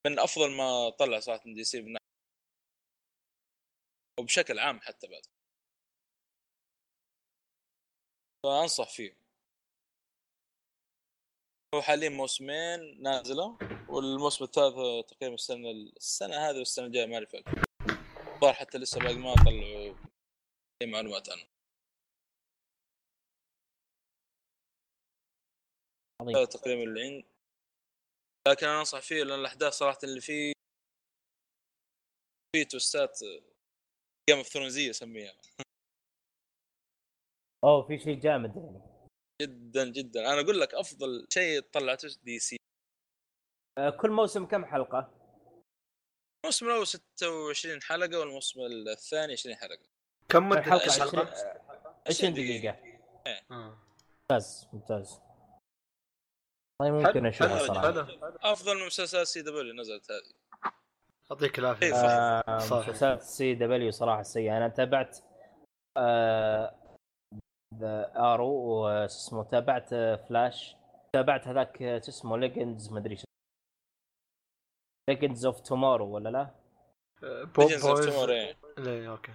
[0.07, 1.98] من أفضل ما طلع صراحة DC من
[4.19, 5.37] وبشكل عام حتى بعد.
[8.44, 9.18] فأنصح فيه.
[11.76, 13.58] هو حاليا موسمين نازلة
[13.90, 14.76] والموسم الثالث
[15.10, 17.36] تقريبا السنة السنة هذه والسنة الجاية ما أعرف
[18.36, 19.96] الظاهر حتى لسه باقي ما طلعوا
[20.82, 21.48] أي معلومات عنه.
[26.22, 27.26] هذا تقريبا اللي عندي.
[28.48, 30.54] لكن أنا أنصح فيه لأن الأحداث صراحة اللي فيه
[32.56, 33.20] فيه twist ات
[34.30, 35.34] Game of Thrones يه أسميها.
[37.64, 38.82] أوه في شيء جامد يعني.
[39.42, 40.34] جدا جدا.
[40.34, 42.58] أنا أقول لك أفضل شيء طلعته DC
[43.78, 45.14] آه، كل موسم كم حلقة؟
[46.46, 49.86] الموسم الأول 26 حلقة والموسم الثاني 20 حلقة.
[50.30, 51.54] كم مدة الحلقة الحلقة؟ 20
[52.08, 52.78] 20 دقيقة.
[53.52, 53.78] آه.
[54.32, 55.20] ممتاز ممتاز.
[56.82, 58.08] والله ممكن أشوفها صراحة.
[58.42, 60.72] أفضل من مسلسلات CW نزلت هذه.
[61.32, 61.86] يعطيك العافية.
[61.86, 62.90] إيه، آه، صح.
[62.90, 64.58] مسلسلات CW صراحة سيئة.
[64.58, 65.18] أنا تابعت
[65.98, 66.87] آه
[67.76, 70.76] ذا Arrow اسمه تابعت آه، فلاش.
[71.14, 73.18] تابعت هذاك آه، شو اسمه Legends ما أدري
[75.10, 76.56] Legends of Tomorrow ولا لا؟
[77.58, 78.56] Legends of بويز Tomorrow إيه.
[78.77, 79.31] ليه أوكي.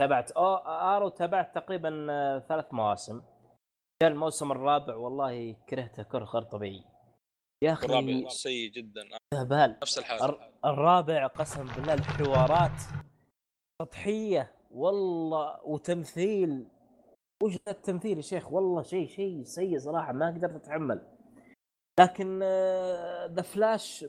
[0.00, 0.30] تابعت.
[0.30, 3.22] أو Arrow تابعت تقريبا آه، ثلاث مواسم.
[4.02, 6.84] جاء الموسم الرابع والله كرهته كره غير طبيعي.
[7.64, 9.02] يا أخي الرابع سيء جدا.
[9.34, 10.22] هبال نفس الحال.
[10.22, 12.80] الر- الرابع قسم بالله الحوارات
[13.82, 14.54] سطحية.
[14.70, 16.68] والله وتمثيل
[17.42, 21.08] وش ذا التمثيل يا شيخ؟ والله شيء شيء سيء صراحة ما قدرت أتحمل.
[22.00, 22.38] لكن
[23.34, 24.04] ذا فلاش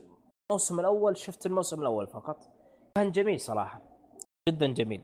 [0.50, 2.38] الموسم الأول شفت الموسم الأول فقط.
[2.96, 3.82] كان جميل صراحة.
[4.48, 5.02] جدا جميل.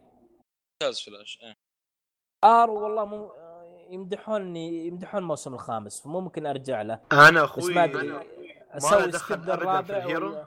[0.82, 1.55] ممتاز فلاش إيه.
[2.45, 7.01] Arrow والله مو آه، يمدحوني يمدحون الموسم الخامس فممكن أرجع له.
[7.12, 8.20] أنا بس أخوي ما أدري
[8.70, 10.29] أسوي skip الرابع ال Arrow.
[10.28, 10.47] ولا؟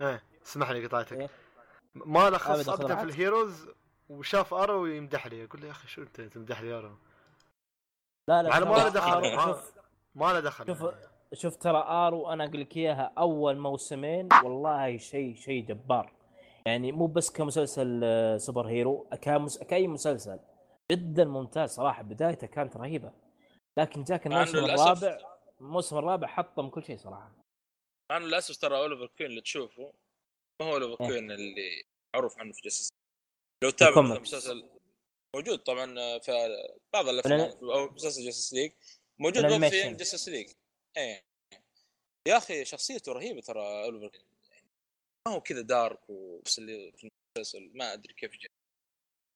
[0.00, 1.12] إيه اسمح لي قطعتك.
[1.12, 1.28] إيه.
[1.94, 3.02] ما له خص أبداً، خذ ابدا في.
[3.02, 3.68] ال heroes
[4.08, 5.44] وشاف ارو يمدح لي.
[5.44, 6.90] أقول له يا أخي شو أنت تمدح لي Arrow
[8.28, 9.20] لا لا ما له دخل،
[10.14, 10.94] ما- له دخل شوف.
[11.34, 16.12] شوف ترى Arrow أنا أقول لك إياها أول موسمين والله شيء شيء جبار
[16.66, 19.58] يعني مو بس كمسلسل آه، superhero كمس...
[19.58, 20.38] كأي مسلسل
[20.92, 23.12] جدا ممتاز صراحة بدايته كانت رهيبة
[23.78, 25.18] لكن جاك الموسم الرابع
[25.60, 27.32] الموسم الرابع حطم كل شيء صراحة
[28.10, 29.92] انه للأسف ترى أوليفر كوين اللي تشوفه
[30.62, 31.08] ما هو أوليفر إيه.
[31.08, 31.84] كوين اللي
[32.14, 32.88] معروف عنه في Justice
[33.64, 34.20] لو الكوميكس.
[34.20, 34.64] مسلسل
[35.34, 36.32] موجود طبعا في
[36.92, 38.72] بعض الأفلام أو مسلسل Justice League
[39.18, 39.68] موجود.
[39.68, 40.52] في Justice League
[40.96, 41.24] إيه.
[42.28, 44.08] يا أخي شخصيته رهيبة ترى أوليفر.
[44.08, 44.62] كوين
[45.28, 48.50] ما هو كذا dark ونفس اللي في المسلسل ما أدري كيف جاء.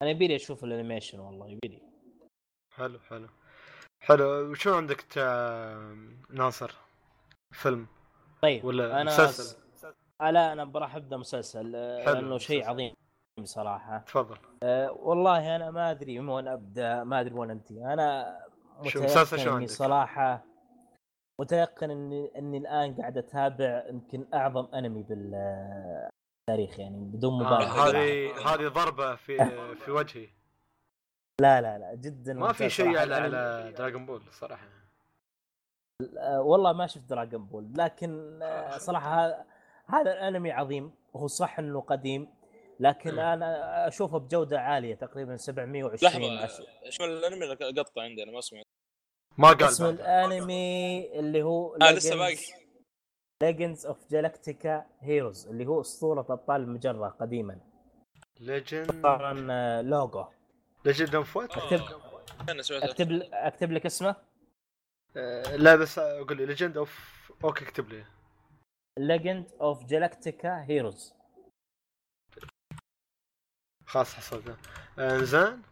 [0.03, 1.83] أنا يبيلي أشوف ال animation والله يبيلي
[2.75, 3.29] حلو حلو.
[4.01, 4.51] حلو.
[4.51, 5.25] وشو عندك تا...
[6.31, 6.75] ناصر؟
[7.55, 7.87] فيلم؟
[8.43, 9.59] طيب ولا أنا مسلسل؟
[10.21, 12.65] لا أنا راح أبدأ مسلسل لأنه شيء.
[12.65, 12.95] عظيم.
[13.45, 14.37] صراحة تفضل.
[14.63, 17.93] أه والله أنا ما أدري من وين أبدأ ما أدري وين أنتهي.
[17.93, 18.39] أنا
[18.81, 20.45] متيقن إني؟ صراحة
[21.41, 27.89] متيقن إني إني الآن قاعد أتابع يمكن أعظم أنمي بالتاريخ يعني بدون آه، مبالغة.
[27.89, 29.51] هذه هذه ضربة في
[29.85, 30.29] في وجهي.
[31.41, 32.99] لا لا لا جدا ما في شيء.
[32.99, 34.69] على على Dragon Ball صراحة.
[36.19, 39.45] آه، والله ما شفت Dragon Ball لكن آه، صراحة هذا
[39.87, 42.29] هذا الأنمي عظيم وهو صح إنه قديم
[42.81, 43.19] لكن مم.
[43.21, 48.65] أنا أشوفه بجودة عالية تقريبا 720 لحظة إيش الأنمي اللي قطع عندنا ما سمعت
[49.39, 49.85] ما قال اسم.
[49.85, 52.37] الأنمي اللي هو آه لسه باقي.
[53.43, 57.61] Legends of Galactic Heroes اللي هو أسطورة أبطال المجرة قديما.
[58.41, 60.25] Legend طبعا آه، لوجو
[60.85, 61.81] Legend of what اكتب
[62.49, 64.17] أنا أكتب أكتب لك اسمه؟
[65.17, 67.09] آه، لا بس أقول لي Legend of
[67.45, 68.05] أوكي اكتب لي.
[68.99, 71.15] Legend of Galactic Heroes
[73.89, 74.57] خلاص حصلته
[74.99, 75.63] آه، زين.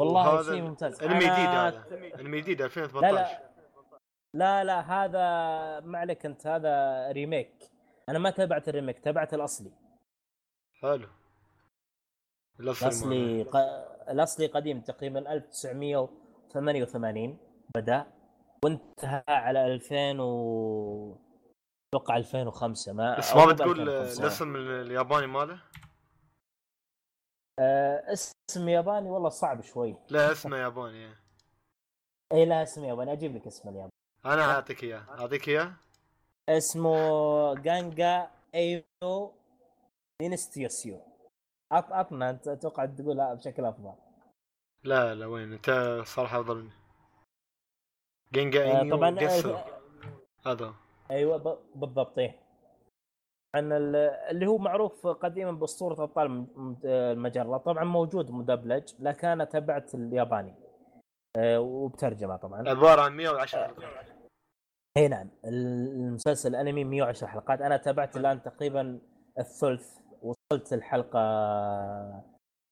[0.00, 1.02] والله شيء ممتاز.
[1.02, 1.84] انمي جديد هذا.
[2.20, 3.50] انمي جديد لا 2018 لا
[4.34, 5.20] لا لا هذا
[5.86, 7.70] ما عليك أنت هذا ريميك.
[8.08, 9.72] أنا ما تابعت الريميك تابعت الأصلي.
[10.82, 11.08] حلو.
[12.60, 13.56] الأصلي الأصلي ق...
[14.10, 17.38] الأصلي قديم تقريبا 1988
[17.74, 18.06] بدأ.
[18.64, 21.16] وانتهى على 2000 و
[21.94, 24.22] أتوقع 2005 ما بس ما بتقول 2005.
[24.22, 25.62] الاسم الياباني ماله؟
[27.58, 29.96] آه اسم ياباني والله صعب شوي.
[30.08, 31.14] لا اسمه ياباني.
[32.32, 33.12] اي لا اسم ياباني.
[33.12, 33.92] أجيب لك اسم الياباني.
[34.24, 35.06] أنا أعطيك إياه.
[35.20, 35.72] أعطيك إياه.
[36.48, 39.32] اسمه جانجا إيو
[40.20, 41.00] دينستيوسيو
[41.72, 43.94] عط عطنا أنت أتوقع تقولها بشكل أفضل.
[44.84, 46.70] لا لا وين؟ أنت صراحة أفضل مني.
[48.32, 49.64] جينجا آه انيو طبعا آه
[50.46, 50.74] هذا.
[51.10, 52.49] أيوه بالضبط إيه.
[53.54, 53.96] عن ال-
[54.30, 57.56] اللي هو معروف قديما باسطوره أبطال الم- المجرة.
[57.56, 60.54] طبعا موجود مدبلج لكن أنا تبعت الياباني.
[61.36, 62.68] آه، وبترجمة طبعا.
[62.68, 63.86] عبارة عن 110 حلقه
[64.96, 65.30] اي نعم.
[65.44, 67.60] المسلسل الانمي 110 حلقات.
[67.60, 69.00] أنا تابعت الآن تقريبا
[69.38, 71.20] الثلث وصلت الحلقة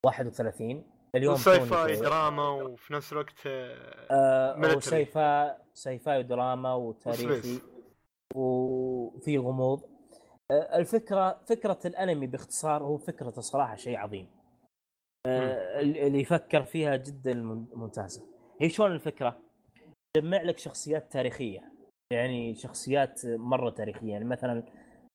[0.07, 0.85] 31
[1.15, 4.77] اليوم توني فاي دراما وفي نفس الوقت آه، آه military.
[4.77, 7.61] وسيفا سيفاي ودراما وتاريخي.
[8.35, 9.98] وفي غموض.
[10.53, 14.27] الفكرة فكرة الأنمي باختصار هو فكرته صراحة شيء عظيم.
[15.27, 18.23] آه اللي يفكر فيها جدا مم- ممتازة.
[18.61, 19.39] هي شلون الفكرة؟
[20.17, 21.73] جمع لك شخصيات تاريخية.
[22.13, 24.13] يعني شخصيات مرة تاريخية.
[24.13, 24.63] يعني مثلا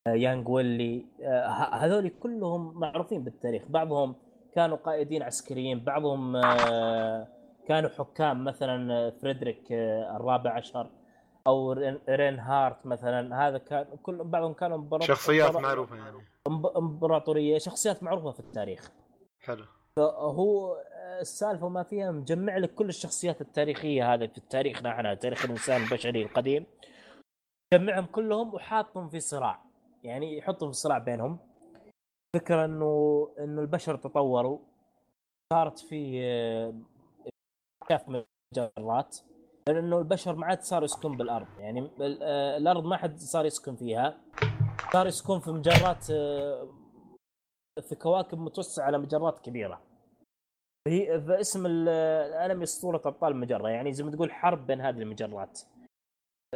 [0.08, 3.64] آه، يانغ ويلي آه، هذول كلهم معروفين بالتاريخ.
[3.68, 4.16] بعضهم
[4.56, 6.42] كانوا قائدين عسكريين بعضهم
[7.68, 8.44] كانوا حكام.
[8.44, 9.72] مثلا فريدريك
[10.16, 10.90] الرابع عشر.
[11.48, 11.72] أو
[12.10, 13.48] رين, هارت مثلا.
[13.48, 16.18] هذا كان كل بعضهم كانوا إمبراط- شخصيات معروفة يعني.
[16.78, 17.58] إمبراطورية.
[17.58, 18.92] شخصيات معروفة في التاريخ.
[19.40, 19.66] حلو.
[20.00, 20.78] هو
[21.22, 26.22] السالفة ما فيها مجمع لك كل الشخصيات التاريخية هذه في تاريخنا إحنا تاريخ الإنسان البشري
[26.24, 26.66] القديم.
[27.74, 29.64] جمعهم كلهم وحاطهم في صراع.
[30.04, 31.40] يعني يحطهم في صراع بينهم.
[32.36, 34.60] فكرة انه إنه البشر تطوروا.
[35.54, 36.74] صارت في آه،
[37.88, 39.18] كاف مجرات.
[39.70, 41.48] لأنه البشر ما عاد صاروا يسكن بالأرض.
[41.60, 41.90] يعني
[42.22, 44.18] آه، الأرض ما حد صار يسكن فيها.
[44.94, 46.68] صار يسكن في مجرات آه،
[47.82, 49.82] في كواكب متوسعة على مجرات كبيرة.
[50.88, 53.70] هي فاسم ال- الانمي اسطوره ابطال المجرة.
[53.70, 55.60] يعني زي ما تقول حرب بين هذه المجرات.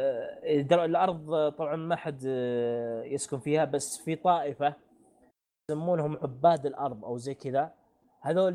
[0.00, 2.22] آه، الأرض طبعا ما حد
[3.04, 4.74] يسكن فيها بس في طائفة
[5.70, 7.72] يسمونهم عباد الأرض أو زي كذا.
[8.20, 8.54] هذول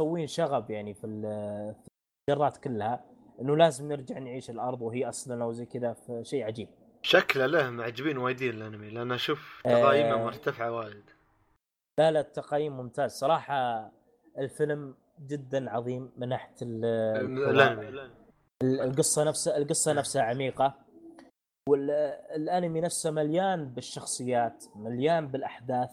[0.00, 3.04] مسوين شغب يعني في المجرات كلها.
[3.40, 6.68] إنه لازم نرجع نعيش الأرض وهي اصلنا وزي كذا شيء عجيب.
[7.02, 9.68] شكله له معجبين وايدين الأنمي لأن أشوف آه.
[9.82, 11.10] تقايمه مرتفعه وايد.
[11.98, 13.12] لا لا التقييم ممتاز.
[13.12, 13.90] صراحة
[14.38, 14.94] الفيلم
[15.26, 16.54] جدا عظيم من ناحية.
[16.62, 17.88] الأنمي.
[17.88, 20.74] ال- القصة نفسها القصة نفسها عميقة.
[21.68, 25.90] والانمي نفسه مليان بالشخصيات مليان بالأحداث.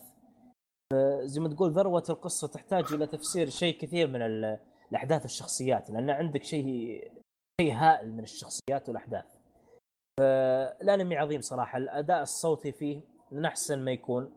[1.24, 4.60] زي ما تقول ذروة القصة تحتاج إلى تفسير شيء كثير من ال-
[4.92, 7.12] الأحداث الشخصيات لأن عندك شيء
[7.62, 9.26] شيء هائل من الشخصيات والأحداث.
[10.20, 13.02] فالانمي عظيم صراحة الأداء الصوتي فيه
[13.32, 14.34] من أحسن ما يكون.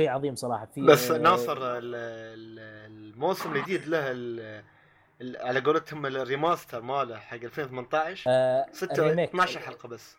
[0.00, 0.66] شيء عظيم صراحة.
[0.66, 2.58] فيه بس ناصر ال- ال-
[3.14, 3.98] الموسم الجديد له
[5.40, 9.28] على قولتهم ال remaster ماله حق 2018 آه 6 ال remake.
[9.28, 10.16] 12 حلقة بس.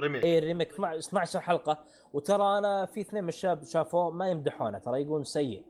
[0.00, 0.24] remake.
[0.24, 1.84] اي ال remake 12 12 حلقة.
[2.12, 5.64] وترى أنا في اثنين من الشباب شافوه ما يمدحونه ترى يقولون سيء.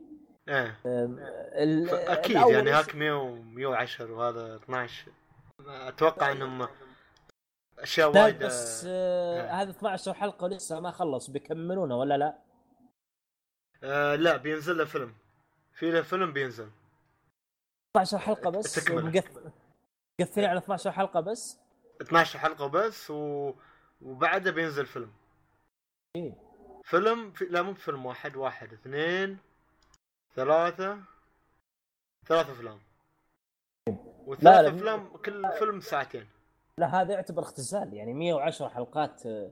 [0.49, 0.75] إيه.
[2.13, 5.11] أكيد يعني هاك 100 110 وهذا 12
[5.67, 6.67] أتوقع إنهم
[7.79, 9.61] أشياء وايد بس آه آه.
[9.61, 12.37] هذا 12 حلقة لسه ما خلص بيكملونه ولا لا؟
[13.83, 15.15] آه لا بينزل له فيلم
[15.73, 16.69] في له فيلم بينزل
[17.95, 18.89] 12 حلقة بس.
[18.89, 19.51] مقفل
[20.21, 21.59] مقفلين على 12 حلقة بس
[22.01, 23.53] 12 حلقة بس و...
[24.01, 25.11] وبعدها بينزل فيلم
[26.15, 26.33] إيه.
[26.83, 27.45] فيلم في...
[27.45, 29.37] لا مو فيلم واحد واحد اثنين
[30.35, 30.99] ثلاثة
[32.25, 32.79] ثلاثة أفلام
[34.29, 34.69] وثلاث لا.
[34.69, 36.25] أفلام كل فيلم ساعتين.
[36.77, 39.51] لا هذا يعتبر اختزال يعني 110 حلقات آه،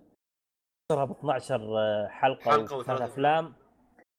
[0.90, 3.54] تصيرها ب 12 حلقة حلقة وثلاث أفلام.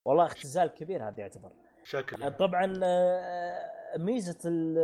[0.07, 1.51] والله اختزال كبير هذا يعتبر.
[1.85, 4.79] شكل طبعا آه، ميزة ال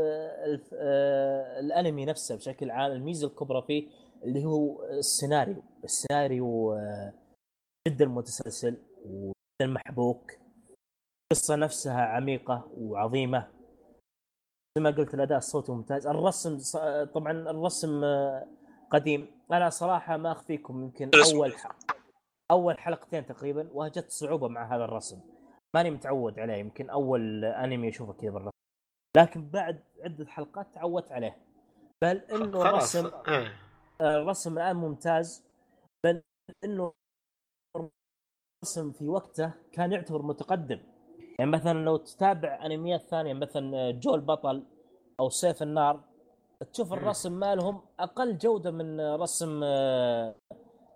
[0.44, 3.88] ال آه، الأنمي نفسه بشكل عام الميزة الكبرى فيه
[4.24, 5.62] اللي هو السيناريو.
[5.84, 7.12] السيناريو آه،
[7.88, 8.76] جدا متسلسل
[9.06, 10.32] وجدا محبوك.
[11.32, 13.53] القصة نفسها عميقة وعظيمة.
[14.78, 16.06] زي ما قلت الأداء الصوتي ممتاز.
[16.06, 16.58] الرسم
[17.14, 18.46] طبعا الرسم آه،
[18.90, 19.40] قديم.
[19.52, 21.10] أنا صراحة ما أخفيكم يمكن.
[21.34, 21.76] أول ح-
[22.50, 25.20] أول حلقتين تقريبا واجهت صعوبة مع هذا الرسم.
[25.74, 28.50] ماني متعود عليه يمكن أول أنمي أشوفه كذا بالرسم.
[29.16, 31.36] لكن بعد عدة حلقات تعودت عليه.
[32.02, 33.52] بل إنه الرسم إيه.
[34.00, 35.46] الرسم الآن ممتاز.
[36.04, 36.22] بل
[36.64, 36.92] إنه
[37.76, 40.80] الرسم في وقته كان يعتبر متقدم.
[41.38, 44.62] يعني مثلا لو تتابع أنميات ثانية مثلا جو البطل
[45.20, 46.00] أو سيف النار
[46.72, 46.92] تشوف.
[46.92, 49.64] الرسم مالهم أقل جودة من رسم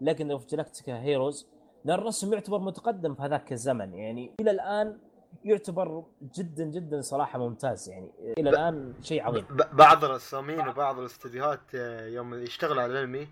[0.00, 1.46] Legend of the Galactic Heroes
[1.84, 3.94] لأن الرسم يعتبر متقدم في هذاك الزمن.
[3.94, 4.98] يعني إلى الآن
[5.44, 6.04] يعتبر
[6.38, 7.88] جدا جدا صراحة ممتاز.
[7.88, 9.44] يعني إلى الآن شيء عظيم.
[9.50, 13.28] ب- بعض الرسامين وبعض الاستديوهات آه، يوم يشتغلوا على الأنمي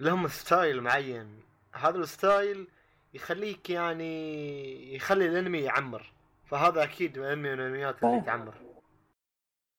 [0.00, 1.40] لهم style معين.
[1.72, 2.68] هذا ال style
[3.14, 6.12] يخليك يعني يخلي الأنمي يعمر.
[6.54, 8.24] فهذا أكيد من انمي من الانميات اللي صحيح.
[8.24, 8.54] تعمر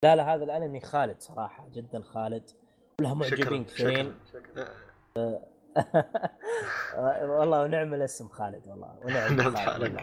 [0.04, 2.50] لا لا هذا الأنمي خالد صراحة جدا خالد.
[3.02, 4.16] ولها معجبين كثيرين.
[7.24, 10.00] والله ونعم الاسم خالد والله ونعم نعم خالد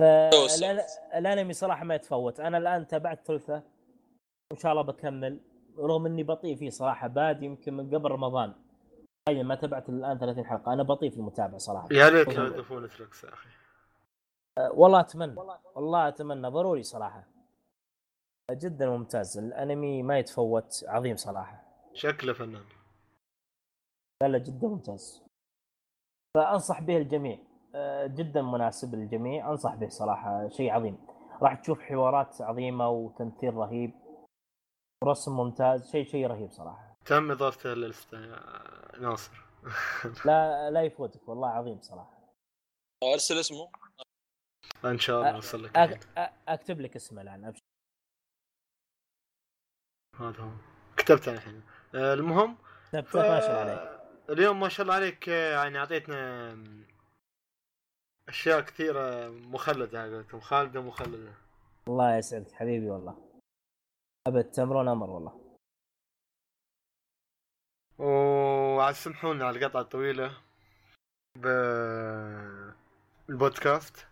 [1.18, 2.40] الأنمي صراحة ما يتفوت.
[2.40, 3.62] أنا الآن تابعت ثلثة
[4.50, 5.40] وإن شاء الله بكمل.
[5.78, 8.54] رغم إني بطيء فيه صراحة بادي يمكن من قبل رمضان.
[9.26, 10.72] تخيل ما تابعت الآن 30 حلقة.
[10.72, 11.88] أنا بطيء في المتابعة صراحة.
[11.92, 13.48] يا ريت لو يضيفون نتفلكس يا أخي.
[14.58, 15.36] والله أتمنى
[15.74, 17.24] والله أتمنى ضروري صراحة.
[18.50, 21.64] جدا ممتاز الأنمي ما يتفوت عظيم صراحة.
[21.94, 22.64] شكله فنان.
[24.22, 25.22] لا لا جدا ممتاز.
[26.34, 27.38] فأنصح به الجميع.
[27.74, 31.06] أه، جدا مناسب للجميع أنصح به صراحة شيء عظيم.
[31.42, 33.92] راح تشوف حوارات عظيمة وتمثيل رهيب.
[35.04, 36.96] رسم ممتاز شيء شيء رهيب صراحة.
[37.04, 38.18] تم اضافته للسته
[39.00, 39.32] ناصر.
[40.26, 42.34] لا لا يفوتك والله عظيم صراحة.
[43.02, 43.68] أرسل اسمه.
[44.90, 46.08] إن شاء الله اوصل لك أك...
[46.48, 47.60] أكتب لك اسمه الآن أبشر.
[50.20, 50.50] هذا هو.
[50.96, 51.62] كتبته الحين.
[51.94, 52.56] آه، المهم
[52.88, 54.00] كتبت ما شاء الله عليك.
[54.30, 56.54] اليوم ما شاء الله عليك يعني أعطيتنا
[58.28, 60.40] أشياء كثيرة مخلدة على قولتهم.
[60.40, 61.32] خالدة مخلدة.
[61.88, 63.40] الله يسعدك حبيبي والله.
[64.26, 65.56] أبد تمرون أمر والله.
[67.98, 70.42] وعاد سمحونا على القطعة الطويلة
[71.38, 71.46] ب
[73.30, 74.06] البودكاست.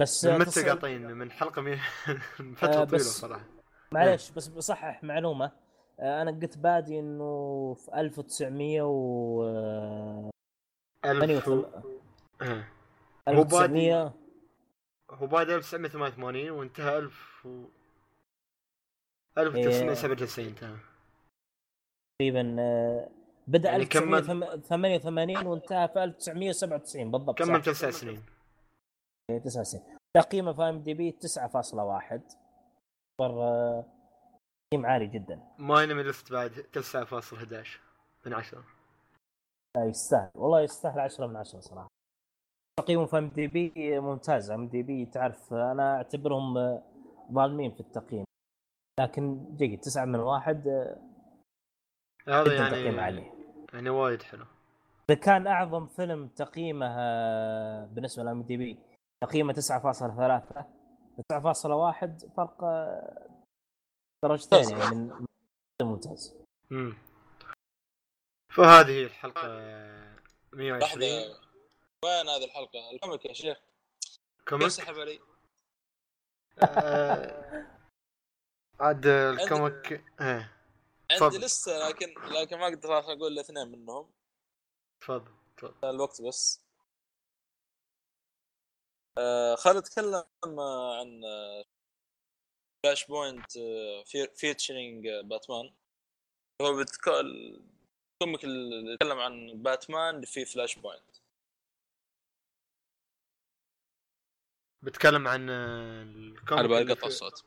[0.00, 1.62] بس من متى قاطعين من حلقة.
[2.40, 3.44] من فترة آه، طويلة بس- صراحة
[3.92, 5.52] معلش بس بصحح معلومة
[6.00, 9.42] آه، أنا قلت بادي إنه في 1900 و
[11.04, 11.62] ألف و...
[11.62, 11.64] 88
[12.42, 12.64] آه.
[13.28, 14.14] هو بادي- 1900
[15.10, 17.48] هو بادئ 1988 وانتهى 1000 و...
[19.38, 19.42] إيه.
[19.42, 20.76] 1997 انتهى
[22.18, 22.42] تقريبا
[23.46, 27.62] بدأ يعني كمل- 1988 وانتهى في 1997 بالضبط كمل.
[27.62, 28.22] تسع سنين
[29.30, 32.20] إيه، تسع سنين تقييمه في IMDb 9.1
[33.20, 33.84] مره آه،
[34.70, 35.40] تقييم عالي جدا.
[35.58, 37.80] ما لست بعد 9.11
[38.26, 38.64] من 10
[39.76, 40.30] آه، يستاهل.
[40.34, 41.88] والله يستاهل 10 من 10 صراحة.
[42.80, 44.50] تقييمه في ام دي بي ممتاز.
[44.50, 46.82] ام دي بي تعرف آه، أنا أعتبرهم آه،
[47.32, 48.24] ظالمين في التقييم.
[49.00, 50.96] لكن جيد 9 من واحد آه،
[52.28, 53.32] هذا جدا تقييم يعني عالي.
[53.74, 54.44] يعني وايد حلو.
[55.10, 58.78] إذا كان أعظم فيلم تقييمه آه، بالنسبة لل IMDb
[59.24, 60.64] تقييمه 9.3
[61.18, 63.28] 9.1 فرق آه،
[64.24, 65.26] درجتين يعني من
[65.82, 66.36] ممتاز.
[66.72, 66.98] امم
[68.56, 69.48] فهذه هي الحلقة
[70.52, 71.38] 120 لحظه
[72.04, 73.58] وين هذه الحلقة؟ ال comic يا شيخ.
[74.48, 75.20] comic يسحب علي.
[76.62, 77.66] آه،
[78.80, 80.54] عاد ال comic إيه.
[81.10, 81.38] عندي.
[81.38, 84.10] لسه لكن لكن ما أقدر أقول الاثنين منهم.
[85.00, 85.90] تفضل تفضل.
[85.90, 86.67] الوقت بس.
[89.56, 90.24] خالد تكلم
[90.60, 91.20] آه، عن
[92.86, 93.52] Flashpoint
[94.36, 95.74] featuring Batman.
[96.62, 97.08] هو بتك...
[97.08, 101.16] ال comic اللي يتكلم عن باتمان في Flashpoint
[104.82, 107.44] بتكلم عن آه، ال comic على بالي اللي قطع في- الصوت.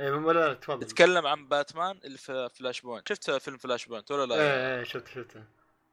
[0.00, 0.82] إيه ولا لا تفضل.
[0.82, 5.44] يتكلم عن باتمان اللي في Flashpoint شفت فيلم Flashpoint ولا لا؟ إيه إيه شفت شفته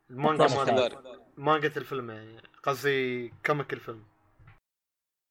[0.09, 1.21] المانجا comic.
[1.37, 4.05] مانجا الفيلم يعني قصدي كوميك آه الفيلم-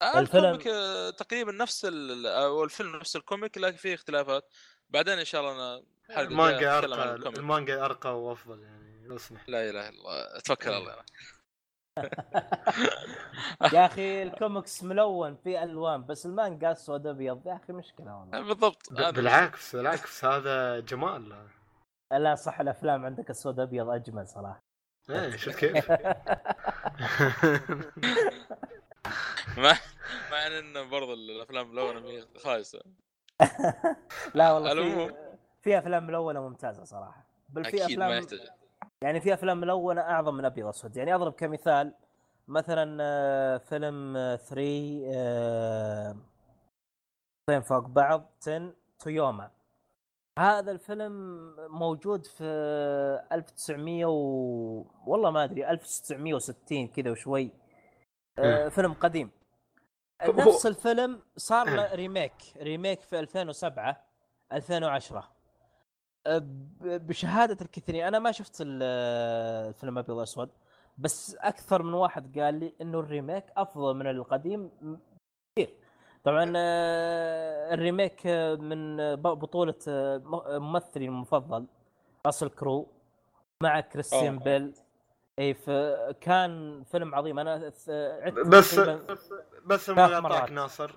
[0.02, 2.26] ال comic آه، تقريبا نفس ال...
[2.26, 4.48] أو الفيلم نفس ال comic لكن فيه اختلافات.
[4.90, 5.82] بعدين إن شاء الله أنا
[6.20, 10.40] المانجا أرقى المانجا أرقى وأفضل يعني لو سمحت لا إله إلا الله.
[10.40, 10.96] توكل على الله.
[13.72, 17.46] يا أخي الكوميكس ملون في ألوان بس المانجا أسود أبيض.
[17.46, 18.40] يا أخي مشكلة والله.
[18.40, 18.92] بالضبط.
[18.92, 21.48] ب- هذا بالعكس بالعكس هذا جمال.
[22.12, 24.62] لا صح الأفلام عندك أسود أبيض أجمل صراحة.
[25.10, 25.92] إيه شفت كيف؟
[30.30, 32.82] مع إن برضه الأفلام ملونه ما هي خايسة.
[34.34, 35.06] لا والله.
[35.06, 35.14] في
[35.62, 37.26] في أفلام ملونه ممتازة صراحة.
[37.48, 38.40] بل في ما أفلام يحتاج.
[39.02, 41.94] يعني في أفلام ملونه أعظم من أبيض اسود يعني أضرب كمثال
[42.48, 44.62] مثلا آه، فيلم 3
[47.44, 49.50] اثنين فوق بعض 3:10 to Yuma.
[50.38, 51.12] هذا الفيلم
[51.68, 52.44] موجود في
[53.32, 54.12] 1900 و...
[55.06, 57.50] والله ما أدري 1960 كذا وشوي.
[58.38, 59.30] آه، فيلم قديم.
[60.28, 64.04] نفس الفيلم صار له remake remake في 2007
[64.52, 65.28] 2010
[66.26, 66.42] أه،
[66.80, 68.82] بشهادة الكثيرين أنا ما شفت ال-
[69.68, 70.50] الفيلم أبيض وأسود
[70.98, 74.70] بس أكثر من واحد قال لي إنه ال remake أفضل من القديم
[75.56, 75.74] كثير
[76.24, 78.26] طبعا آه، ال remake
[78.60, 81.66] من بطولة م- ممثلي المفضل
[82.26, 82.86] Russell Crowe
[83.62, 84.38] مع Christian.
[84.38, 84.74] Bale.
[85.38, 87.90] اي فكان فيلم عظيم أنا عدت
[88.46, 88.80] بس
[89.66, 90.32] بس ما مرات.
[90.32, 90.90] اعطاك ناصر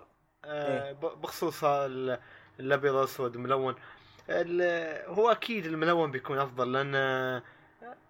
[0.45, 2.19] آه، ب- بخصوص ال-
[2.59, 3.75] الأبيض والأسود ملون
[4.29, 7.43] ال- هو أكيد الملون بيكون أفضل لأن آه،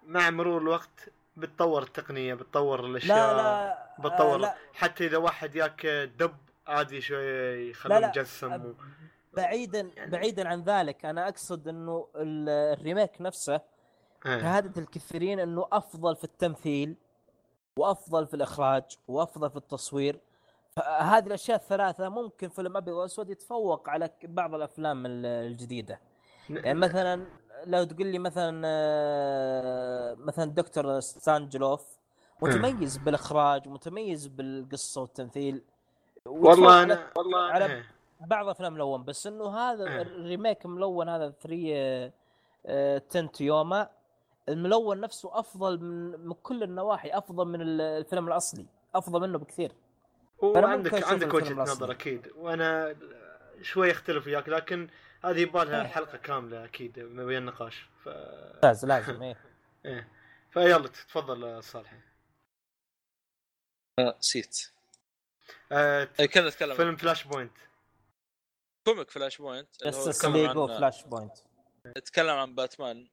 [0.07, 5.55] مع مرور الوقت بتطور التقنية بتطور الأشياء لا لا بتطور آه، لا حتى إذا واحد
[5.55, 5.85] ياك
[6.19, 6.35] دب
[6.67, 8.07] عادي شوية يخلوه لا.
[8.07, 8.73] مجسم و...
[9.33, 12.49] بعيدا يعني- بعيدا عن ذلك أنا أقصد إنه ال-
[12.79, 13.61] ال remake نفسه.
[14.25, 16.95] شهادة الكثيرين إنه أفضل في التمثيل
[17.79, 20.19] وأفضل في الإخراج وأفضل في التصوير.
[20.71, 25.99] فهذه الأشياء الثلاثة ممكن فيلم ابيض واسود يتفوق على بعض الأفلام ال- الجديدة.
[26.49, 27.25] يعني مثلا
[27.65, 30.99] لو تقول لي مثلا آه، مثلا Dr.
[30.99, 31.97] Strangelove
[32.41, 35.61] متميز بالإخراج متميز بالقصة والتمثيل.
[36.25, 37.85] والله أنا والله على إيه.
[38.21, 40.01] بعض أفلام ملون بس إنه هذا إيه.
[40.01, 42.11] الريميك ملون هذا 3
[43.09, 43.89] تنت يوما.
[44.49, 48.65] الملون نفسه أفضل من من كل النواحي أفضل من ال- الفيلم الأصلي
[48.95, 49.71] أفضل منه بكثير.
[50.39, 51.53] وعندك عندك وجهة.
[51.53, 52.95] نظر أكيد وأنا
[53.61, 54.89] شوي يختلف وياك لكن
[55.23, 58.09] هذه يبغى لها حلقة كاملة أكيد بين النقاش ف
[58.55, 59.37] ممتاز لازم إيه.
[59.85, 60.09] إيه.
[60.51, 61.97] فيلا تفضل صالحي.
[63.99, 64.71] آه، نسيت.
[65.71, 67.51] آه آه، كنا نتكلم فيلم Flashpoint.
[68.87, 71.37] comic Flashpoint يتكلم ليجو Flashpoint.
[71.97, 73.07] يتكلم عن Batman.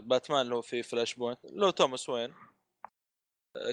[0.00, 2.34] Batman اللي هو في Flashpoint اللي هو Thomas Wayne.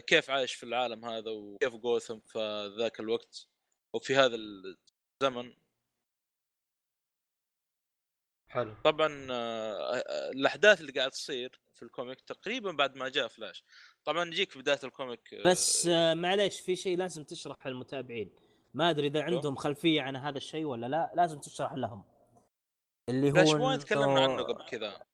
[0.08, 3.48] كيف عايش في العالم هذا وكيف جوثم في ذاك الوقت
[3.94, 5.54] وفي هذا الزمن.
[8.52, 8.76] حلو.
[8.84, 13.64] طبعا آه، آه، الأحداث اللي قاعد تصير في ال comic تقريبا بعد ما جاء فلاش.
[14.06, 18.32] طبعا يجيك في بداية ال comic آه، بس معليش في شيء لازم تشرح للمتابعين.
[18.74, 22.04] ما أدري إذا عندهم خلفية عن هذا الشيء ولا لا لازم تشرح لهم.
[23.10, 25.09] اللي فلاش هو point تكلمنا عنه قبل كذا.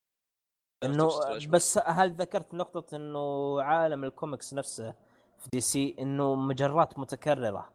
[0.86, 1.10] إنه
[1.50, 4.94] بس هل ذكرت نقطة إنه عالم الكوميكس نفسه
[5.40, 7.70] في DC إنه مجرات متكررة؟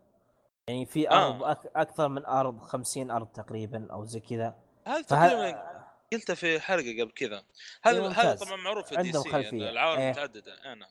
[0.68, 1.26] يعني في آه.
[1.26, 4.54] أرض أك أكثر من أرض 50 أرض تقريبا أو زي كذا.
[4.86, 5.62] هذا تقريبا
[6.12, 7.42] قلتها في حلقة قبل كذا.
[7.82, 8.34] هذا إيه، هذا.
[8.34, 9.50] طبعا معروف في DC خلفية.
[9.50, 10.10] إن العوالم إيه.
[10.10, 10.72] متعددة.
[10.72, 10.86] أنا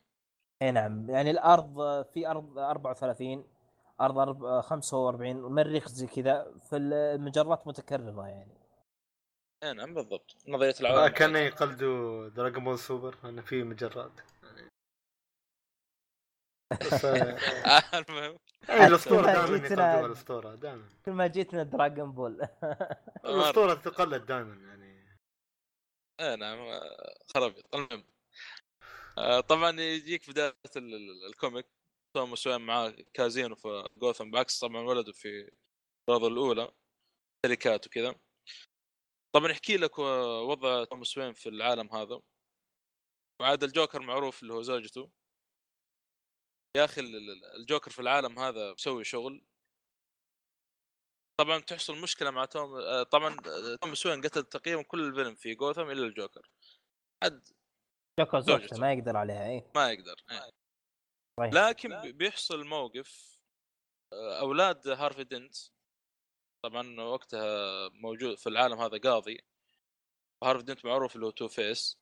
[0.62, 1.10] اي نعم.
[1.10, 3.46] يعني الأرض في أرض 34
[4.02, 6.48] أرض أرب- 45 مريخ زي كذا.
[6.70, 8.59] فالمجرات متكررة يعني.
[9.64, 10.36] اي نعم بالضبط.
[10.48, 14.12] نظرية آه العوالم كان يقلدوا Dragon Ball Super انه في مجرات
[17.04, 18.40] آه، المهم.
[18.70, 20.90] اي الأسطورة دائما يقلدوها الأسطورة دائما.
[21.06, 22.48] كل ما جيتنا Dragon Ball
[23.26, 25.18] الأسطورة تقلد دائما يعني.
[26.20, 28.04] اي نعم آه، خرابيط المهم.
[29.18, 31.66] آه، طبعا يجيك في بداية ال- ال- ال comic.
[32.16, 35.52] توماس وين معاه كازينو في جوثم بعكس طبعا ولده في
[36.10, 36.72] الرياضة الأولى.
[37.46, 38.16] شركات وكذا.
[39.36, 40.04] طبعا يحكي لك و-
[40.52, 42.22] وضع توماس وين في العالم هذا
[43.42, 45.12] وعاد الجوكر معروف اللي هو زوجته
[46.78, 49.46] يا أخي ال- ال- الجوكر في العالم هذا مسوي شغل
[51.40, 55.56] طبعا تحصل مشكلة مع توم آه، طبعا آه، توماس وين قتل تقريبا كل الفيلم في
[55.56, 56.50] جوثم إلا الجوكر
[57.24, 57.48] عاد
[58.20, 58.80] جوكر زوجته.
[58.80, 60.16] ما يقدر عليها اي ما يقدر.
[61.40, 61.54] طيب.
[61.56, 63.40] لكن بي- بيحصل موقف
[64.14, 65.56] آه، أولاد هارفي دنت
[66.64, 69.42] طبعا وقتها موجود في العالم هذا قاضي.
[70.44, 71.98] هارفي دنت معروف اللي هو Two-Face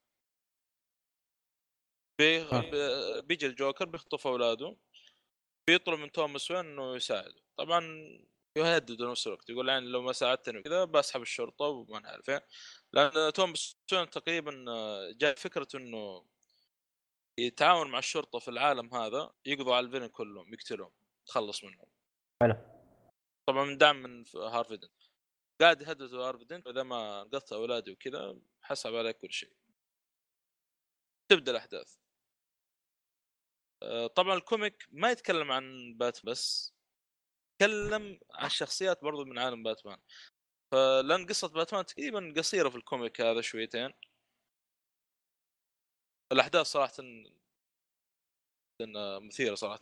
[2.19, 2.43] بي...
[2.43, 4.77] بي- بيجي الجوكر بيخطف أولاده.
[5.67, 7.41] بيطلب من توماس وين إنه يساعده.
[7.57, 7.81] طبعا
[8.57, 9.49] يهدد نفس الوقت.
[9.49, 12.47] يقول يعني لو ما ساعدتني كذا بسحب الشرطة وما نعرف إيه.
[12.93, 14.65] لأن توماس وين تقريبا
[15.11, 16.25] جاء فكرة إنه
[17.39, 20.91] يتعاون مع الشرطة في العالم هذا يقضوا على ال villain كلهم يقتلهم
[21.23, 21.85] يتخلص منهم.
[22.43, 22.76] حلو.
[23.47, 24.89] طبعا من دعم من هارفي دنت.
[25.61, 29.53] قاعد يهدد هارفي دنت اذا ما انقذت أولادي وكذا حسب عليك كل شيء.
[31.29, 31.97] تبدأ الأحداث.
[33.83, 36.73] آه، طبعا ال comic ما يتكلم عن بات بس
[37.61, 39.99] يتكلم عن الشخصيات برضو من عالم باتمان.
[40.71, 43.93] فلأن قصة باتمان تقريبا قصيرة في ال comic هذا شويتين.
[46.31, 46.93] الأحداث صراحة
[48.81, 49.79] جداً مثيرة صراحة.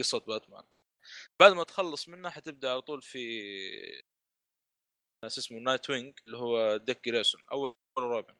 [0.00, 0.64] قصة باتمان.
[1.40, 3.20] بعد ما تخلص منها حتبدأ على طول في
[5.24, 8.34] اسمه Nightwing اللي هو ديك جريسون أول روبن.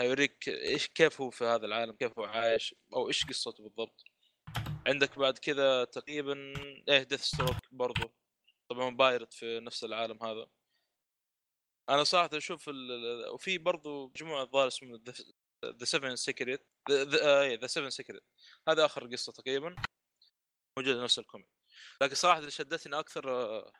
[0.00, 4.04] حيوريك إيش كيف هو في هذا العالم كيف هو عايش أو إيش قصته بالضبط.
[4.86, 6.54] عندك بعد كذا تقريبا
[6.88, 8.12] إيه Deathstroke برضو.
[8.70, 10.46] طبعا pirate في نفس العالم هذا.
[11.88, 13.28] أنا صراحة أشوف ال...
[13.34, 15.00] وفي برضو مجموعة ظاهر اسمه
[15.64, 16.66] the 7 secret
[17.60, 18.22] the 7 secret
[18.68, 19.76] هذا آخر قصة تقريبا.
[20.80, 21.48] موجودة نفس ال comic.
[22.02, 23.72] لكن صراحة اللي شدتني أكثر آه،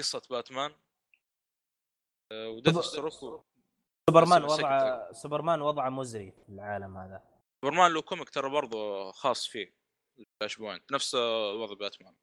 [0.00, 0.74] قصة باتمان
[2.32, 3.44] آه، و Deathstroke و-
[4.10, 7.22] سوبرمان وضعه سوبرمان وضعه مزري في العالم هذا.
[7.64, 9.74] سوبرمان له comic ترى برضه خاص فيه
[10.40, 12.16] Flashpoint نفس آه، وضع باتمان.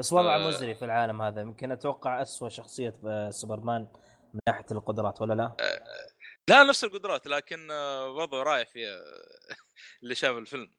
[0.00, 0.48] بس وضعه آه.
[0.48, 1.40] مزري في العالم هذا.
[1.40, 3.88] يمكن أتوقع اسوء شخصية في سوبرمان
[4.34, 5.56] من ناحية القدرات ولا لا؟
[6.48, 9.00] لا نفس القدرات لكن آه، وضعه رايح فيها.
[10.02, 10.77] اللي شاف الفيلم.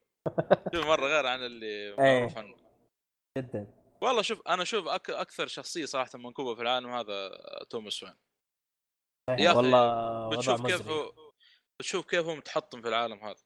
[0.74, 2.56] شوف مرة غير عن اللي معروف عنه.
[3.38, 3.74] جدا.
[4.00, 5.10] والله شوف أنا أشوف أك...
[5.10, 7.38] أكثر شخصية صراحة منكوبة في العالم هذا
[7.70, 8.14] توماس وين.
[9.28, 11.12] يا أخي، والله بتشوف كيف هو
[11.80, 13.40] بتشوف كيف هو متحطم في العالم هذا.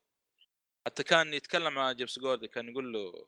[0.87, 3.27] حتى كان يتكلم مع جيمس جوردي كان يقول له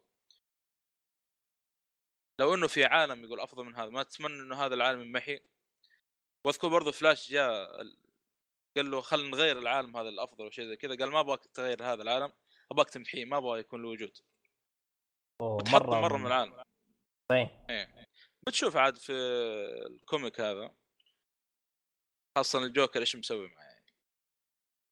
[2.41, 5.41] لو إنه في عالم يقول أفضل من هذا ما تتمنى إنه هذا العالم يمحي
[6.45, 7.99] واذكر برضه فلاش جاء ال-
[8.77, 12.03] قال له خلينا نغير العالم هذا الافضل وشيء زي كذا قال ما أبغاك تغير هذا
[12.03, 12.33] العالم.
[12.73, 14.19] ابغاك تمحيه ما أبغى يكون له وجود.
[15.43, 16.63] مرة, مرة من العالم.
[17.33, 17.67] صحيح
[18.47, 19.13] بتشوف عاد في
[19.91, 20.75] ال comic هذا
[22.39, 23.87] خاصة الجوكر إيش مسوي معه يعني.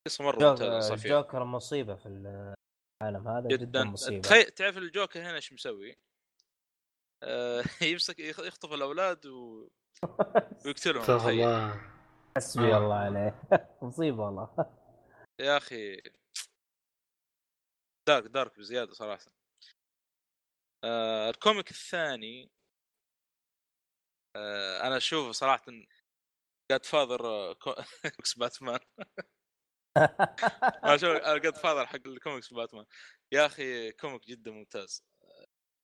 [0.09, 2.55] قصة مرة ممتازة جو- صار فيها جوكر مصيبة في ال-
[3.02, 4.20] العالم هذا جدا, جدا مصيبة.
[4.22, 5.96] تخيل تعرف الجوكر هنا إيش مسوي؟
[7.22, 9.68] آه يمسك يخ- يخطف الأولاد و...
[10.66, 11.30] ويقتلهم تخيل.
[11.48, 11.90] الله
[12.36, 12.78] حسبي آه.
[12.78, 13.42] الله عليه.
[13.82, 14.48] مصيبة والله.
[15.40, 16.02] يا أخي.
[18.06, 19.31] dark dark بزيادة صراحة.
[20.85, 22.51] آه ال comic الثاني
[24.36, 25.64] آه أنا أشوفه صراحة
[26.70, 28.81] Godfather comics باتمان.
[30.85, 31.10] أنا أشوف
[31.43, 32.86] Godfather حق الكوميكس باتمان.
[33.32, 35.05] يا أخي comic جدا ممتاز.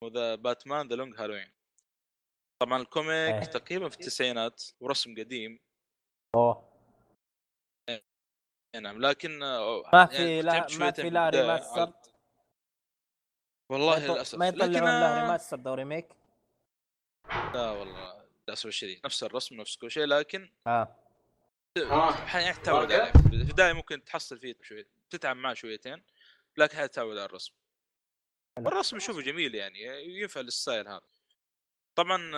[0.05, 1.53] وذا باتمان The Long Halloween.
[2.63, 3.45] طبعا ال comic إيه.
[3.45, 5.61] تقريبا في التسعينات ورسم قديم.
[6.37, 6.71] أوه.
[7.89, 8.03] إيه
[8.81, 11.93] نعم لكن آه، ما يعني في لا تعبت ما في لا remaster.
[13.71, 14.39] والله ما للأسف.
[14.39, 16.09] ما يطلعون لكن له remaster أو remake
[17.55, 19.01] لا والله للأسف الشديد.
[19.05, 20.97] نفس الرسم نفس كل شيء لكن آه.
[22.35, 23.13] يعني تعود عليه.
[23.13, 26.03] في البداية ممكن تحصل فيه شوي تتعب معه شويتين
[26.57, 27.53] لكن حتعود على الرسم.
[28.57, 28.67] حلو.
[28.67, 29.79] والرسم اشوفه جميل يعني
[30.21, 31.01] ينفع لل style هذا.
[31.95, 32.31] طبعا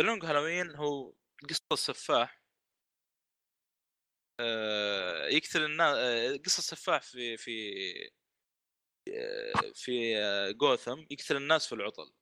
[0.00, 1.14] The Long Halloween هو
[1.48, 2.42] قصة سفاح.
[4.40, 7.72] آه، يقتل الناس آه، قصة سفاح في في
[9.74, 10.14] في
[10.52, 12.12] جوثم يقتل الناس في العطل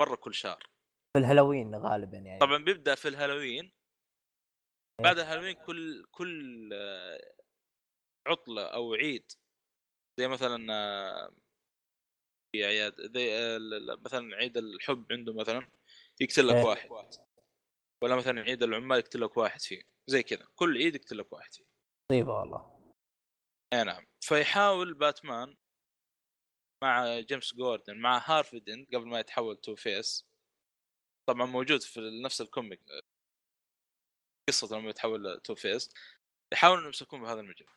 [0.00, 0.70] مرة كل شهر.
[1.12, 2.40] في الهالوين غالبا يعني.
[2.40, 3.64] طبعا بيبدأ في الهالوين.
[3.64, 5.04] إيه.
[5.04, 6.70] بعد الهالوين كل كل
[8.26, 9.32] عطلة أو عيد.
[10.20, 10.58] زي مثلا
[12.52, 13.58] في اعياد زي
[14.04, 15.68] مثلا عيد الحب عنده مثلا
[16.20, 16.64] يقتل لك إيه.
[16.64, 16.90] واحد.
[18.04, 19.82] ولا مثلا عيد العمال يقتل لك واحد فيه.
[20.10, 20.46] زي كذا.
[20.54, 21.64] كل عيد يقتل لك واحد فيه.
[22.12, 22.76] مصيبه والله.
[23.72, 24.06] أي نعم.
[24.20, 25.56] فيحاول باتمان
[26.82, 30.26] مع جيمس جوردن مع هارفي دنت قبل ما يتحول Two-Face
[31.28, 32.82] طبعا موجود في نفس ال comic.
[34.48, 35.90] قصة لما يتحول Two-Face
[36.52, 37.68] يحاولوا إنهم يمسكون بهذا المجال.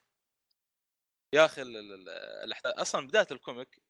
[1.36, 2.10] يا أخي ال- ال- ال-
[2.44, 3.82] الأحداث أصلا بداية ال comic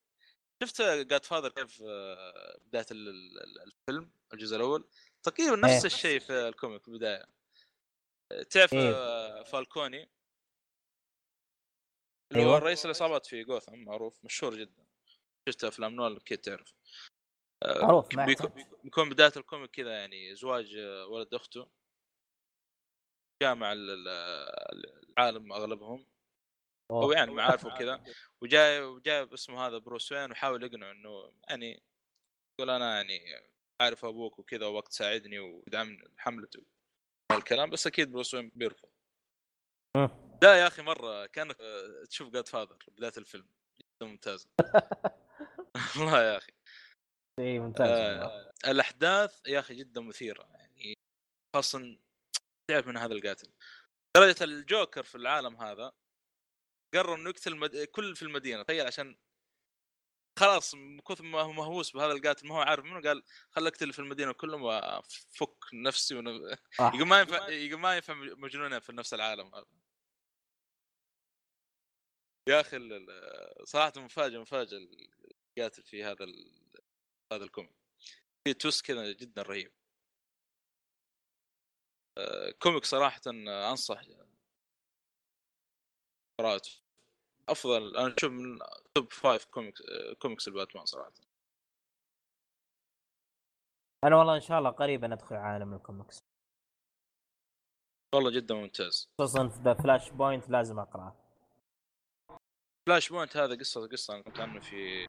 [0.63, 4.89] شفت Godfather كيف آه، بداية ال- ال- الفيلم الجزء الأول؟
[5.23, 5.85] تقريبا نفس إيه.
[5.85, 7.25] الشيء في ال comic في البداية.
[8.49, 8.91] تعرف إيه.
[8.95, 10.09] آه، فالكوني
[12.31, 12.59] اللي هو أيوة.
[12.59, 14.88] رئيس العصابات في جوثم معروف مشهور جدا.
[15.51, 16.73] شفت أفلام نولان أكيد تعرف.
[17.63, 18.07] آه، معروف
[18.83, 21.69] بيكون بداية ال comic كذا يعني زواج آه، ولد أخته.
[23.43, 26.05] جامع ال- ال- العالم أغلبهم.
[26.91, 27.15] أو أوه.
[27.15, 28.03] يعني معارفه وكذا.
[28.41, 31.83] وجاي وجاي اسمه هذا بروس وين وحاول يقنعه إنه يعني
[32.59, 33.19] يقول أنا يعني
[33.81, 36.65] عارف أبوك وكذا وقت تساعدني ودعمني حملته
[37.31, 38.89] الكلام بس أكيد بروس وين بيرفض.
[39.97, 40.09] مم.
[40.43, 41.57] لا يا أخي مرة كأنك
[42.09, 43.47] تشوف جاد فاذر بداية الفيلم.
[43.99, 44.49] جدا ممتازه
[45.99, 46.51] والله يا أخي.
[47.39, 47.87] اي ممتاز.
[47.89, 50.97] آه الأحداث يا أخي جدا مثيرة يعني
[51.55, 51.97] خاصه
[52.69, 53.51] تعرف من هذا القاتل.
[54.17, 55.91] درجة الجوكر في العالم هذا
[56.93, 57.77] قرر إنه يقتل مد...
[57.83, 58.63] كل في المدينة.
[58.63, 59.17] تخيل عشان
[60.39, 63.93] خلاص من كثر ما هو مهووس بهذا القاتل ما هو عارف منه قال خل أقتل
[63.93, 66.27] في المدينة كلهم وأفك نفسي ون...
[66.79, 69.65] يقول ما ينفع يقول ما ينفع مجنونة في نفس العالم هذا.
[72.47, 72.77] يا أخي
[73.63, 74.77] صراحة مفاجأة مفاجأة
[75.57, 76.61] القاتل في هذا ال...
[77.33, 77.75] هذا ال comic.
[78.43, 79.71] في twist كذا جدا رهيب.
[82.17, 83.21] آه، comic صراحة
[83.71, 84.01] أنصح
[86.39, 86.71] قراءته.
[87.49, 88.59] أفضل أنا أشوف من
[88.95, 89.81] top five comics
[90.21, 91.11] comics الباتمان صراحة.
[94.03, 96.19] أنا والله إن شاء الله قريبا أدخل عالم الكوميكس.
[98.15, 99.09] والله جدا ممتاز.
[99.19, 101.18] خصوصا في Flashpoint لازم أقرأه.
[102.87, 105.07] Flashpoint هذا قصه قصة أنا كنت عنه في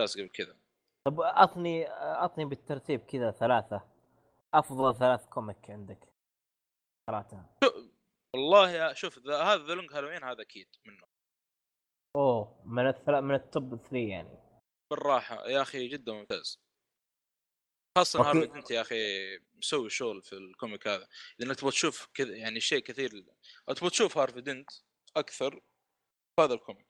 [0.00, 0.58] كاس قبل كذا.
[1.06, 3.88] طب اعطني أعطني بالترتيب كذا ثلاثة.
[4.54, 6.12] أفضل ثلاث comic عندك.
[7.08, 7.58] قراتها
[8.34, 11.02] والله يا شوف ذا- هذا ذا Long Halloween هذا أكيد منه.
[12.16, 14.38] أوه من الثلاث من ال top 3 يعني.
[14.90, 15.48] بالراحة.
[15.48, 16.60] يا أخي جدا ممتاز.
[17.98, 18.18] okay.
[18.18, 18.96] هارفي دنت يا أخي
[19.54, 21.08] مسوي شغل في ال comic هذا.
[21.38, 23.10] لانك تبغى تشوف كذا يعني شيء كثير
[23.66, 24.70] تبغى تشوف هارفي دنت
[25.16, 25.60] أكثر
[26.36, 26.85] في هذا ال comic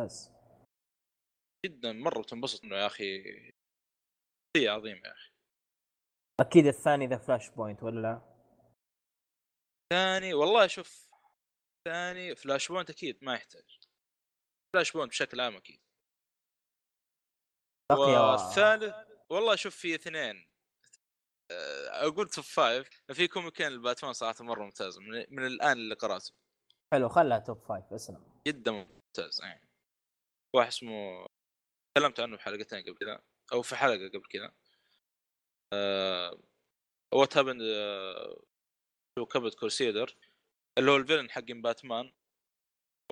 [0.00, 0.30] بس
[1.66, 3.22] جدا مرة تنبسط إنه يا أخي
[4.56, 5.32] شيء عظيم يا أخي.
[6.40, 8.22] أكيد الثاني ذا Flashpoint ولا؟ لا؟
[9.92, 11.08] ثاني والله شوف
[11.88, 13.80] ثاني Flashpoint أكيد ما يحتاج.
[14.74, 15.80] Flashpoint بشكل عام أكيد.
[17.92, 18.94] والثالث
[19.30, 20.46] والله شوف في اثنين.
[21.50, 26.32] أه، أقول top five في كوميكين الباتمان صراحة مرة ممتازه من, من الآن اللي قرأته.
[26.92, 29.71] حلو خلها top 5 اسلم جدا ممتاز يعني
[30.56, 31.26] واحد اسمه
[31.94, 33.22] تكلمت عنه في حلقتين قبل كذا
[33.52, 34.52] أو في حلقة قبل كذا
[37.14, 37.60] What Happened
[39.18, 40.16] to Caped Crusader
[40.78, 42.12] اللي هو ال villain حق باتمان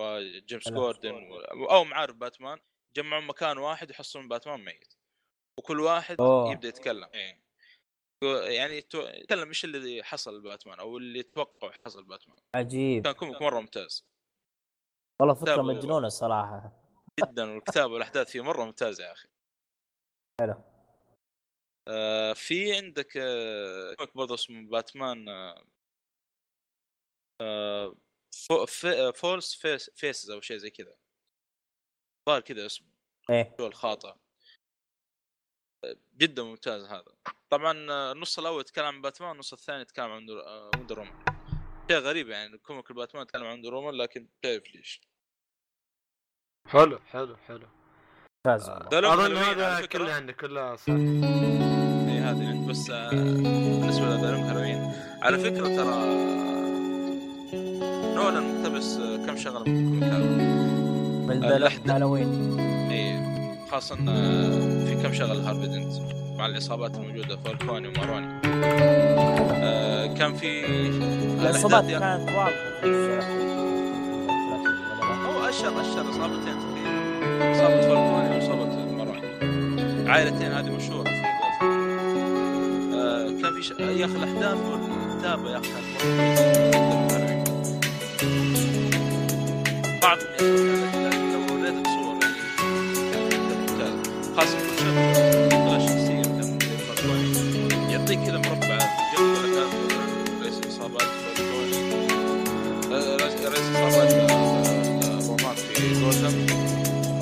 [0.01, 2.59] وجيمس جوردن و- أو معارف باتمان
[2.97, 4.95] جمعوا مكان واحد يحصلون باتمان ميت.
[5.59, 6.53] وكل واحد أوه.
[6.53, 7.09] يبدأ يتكلم.
[7.15, 7.43] إيه.
[8.57, 13.05] يعني يتكلم إيش اللي حصل باتمان أو اللي يتوقع حصل باتمان عجيب.
[13.05, 14.07] كان comic مرة ممتاز.
[15.21, 16.80] والله فكرة مجنونة الصراحه
[17.25, 19.29] جدا والكتابة والأحداث فيه مرة ممتازة يا أخي.
[20.41, 20.55] حلو.
[21.89, 25.65] آه في عندك آه كوميك برضه اسمه باتمان آه
[27.41, 27.95] آه
[28.49, 30.97] فو في فولس فيس فيسز أو شيء زي كذا.
[32.29, 32.89] ظاهر كذا اسمه.
[33.31, 33.55] إيه.
[33.59, 34.09] شو الخاطئ
[35.85, 37.17] آه، جدا ممتاز هذا.
[37.51, 41.25] طبعا آه، النص الأول يتكلم عن باتمان النص الثاني يتكلم عن در- وندر وومن
[41.91, 45.01] شيء غريب يعني كوميك الباتمان يتكلم عن وندر وومن لكن شايف ليش.
[46.69, 47.67] حلو حلو حلو.
[48.47, 49.87] ممتاز لهم أظن هذا.
[49.87, 50.89] كله عندك كله صح.
[50.93, 54.93] إي هذه عند بس آه، بالنسبة لذلك هالوين
[55.23, 55.97] على فكرة ترى
[58.15, 60.01] نولان مقتبس آه، كم شغلة من
[61.29, 62.59] من هالوين
[62.91, 63.21] إي
[63.71, 65.93] خاصة آه، في كم شغلة هارفي دنت
[66.39, 70.67] مع الإصابات الموجودة فالكوني وماروني آه، كان في
[71.41, 73.60] الإصابات كانت واضحة.
[75.69, 81.11] أشهر إصابتين تقريبا إصابة فالكوني وإصابة ماروني عائلتين هذه مشهورة في.
[82.95, 83.71] آه، كان في ش...
[83.71, 87.11] يا أخي الأحداث والكتابة يا كويسة.
[90.03, 90.19] بعض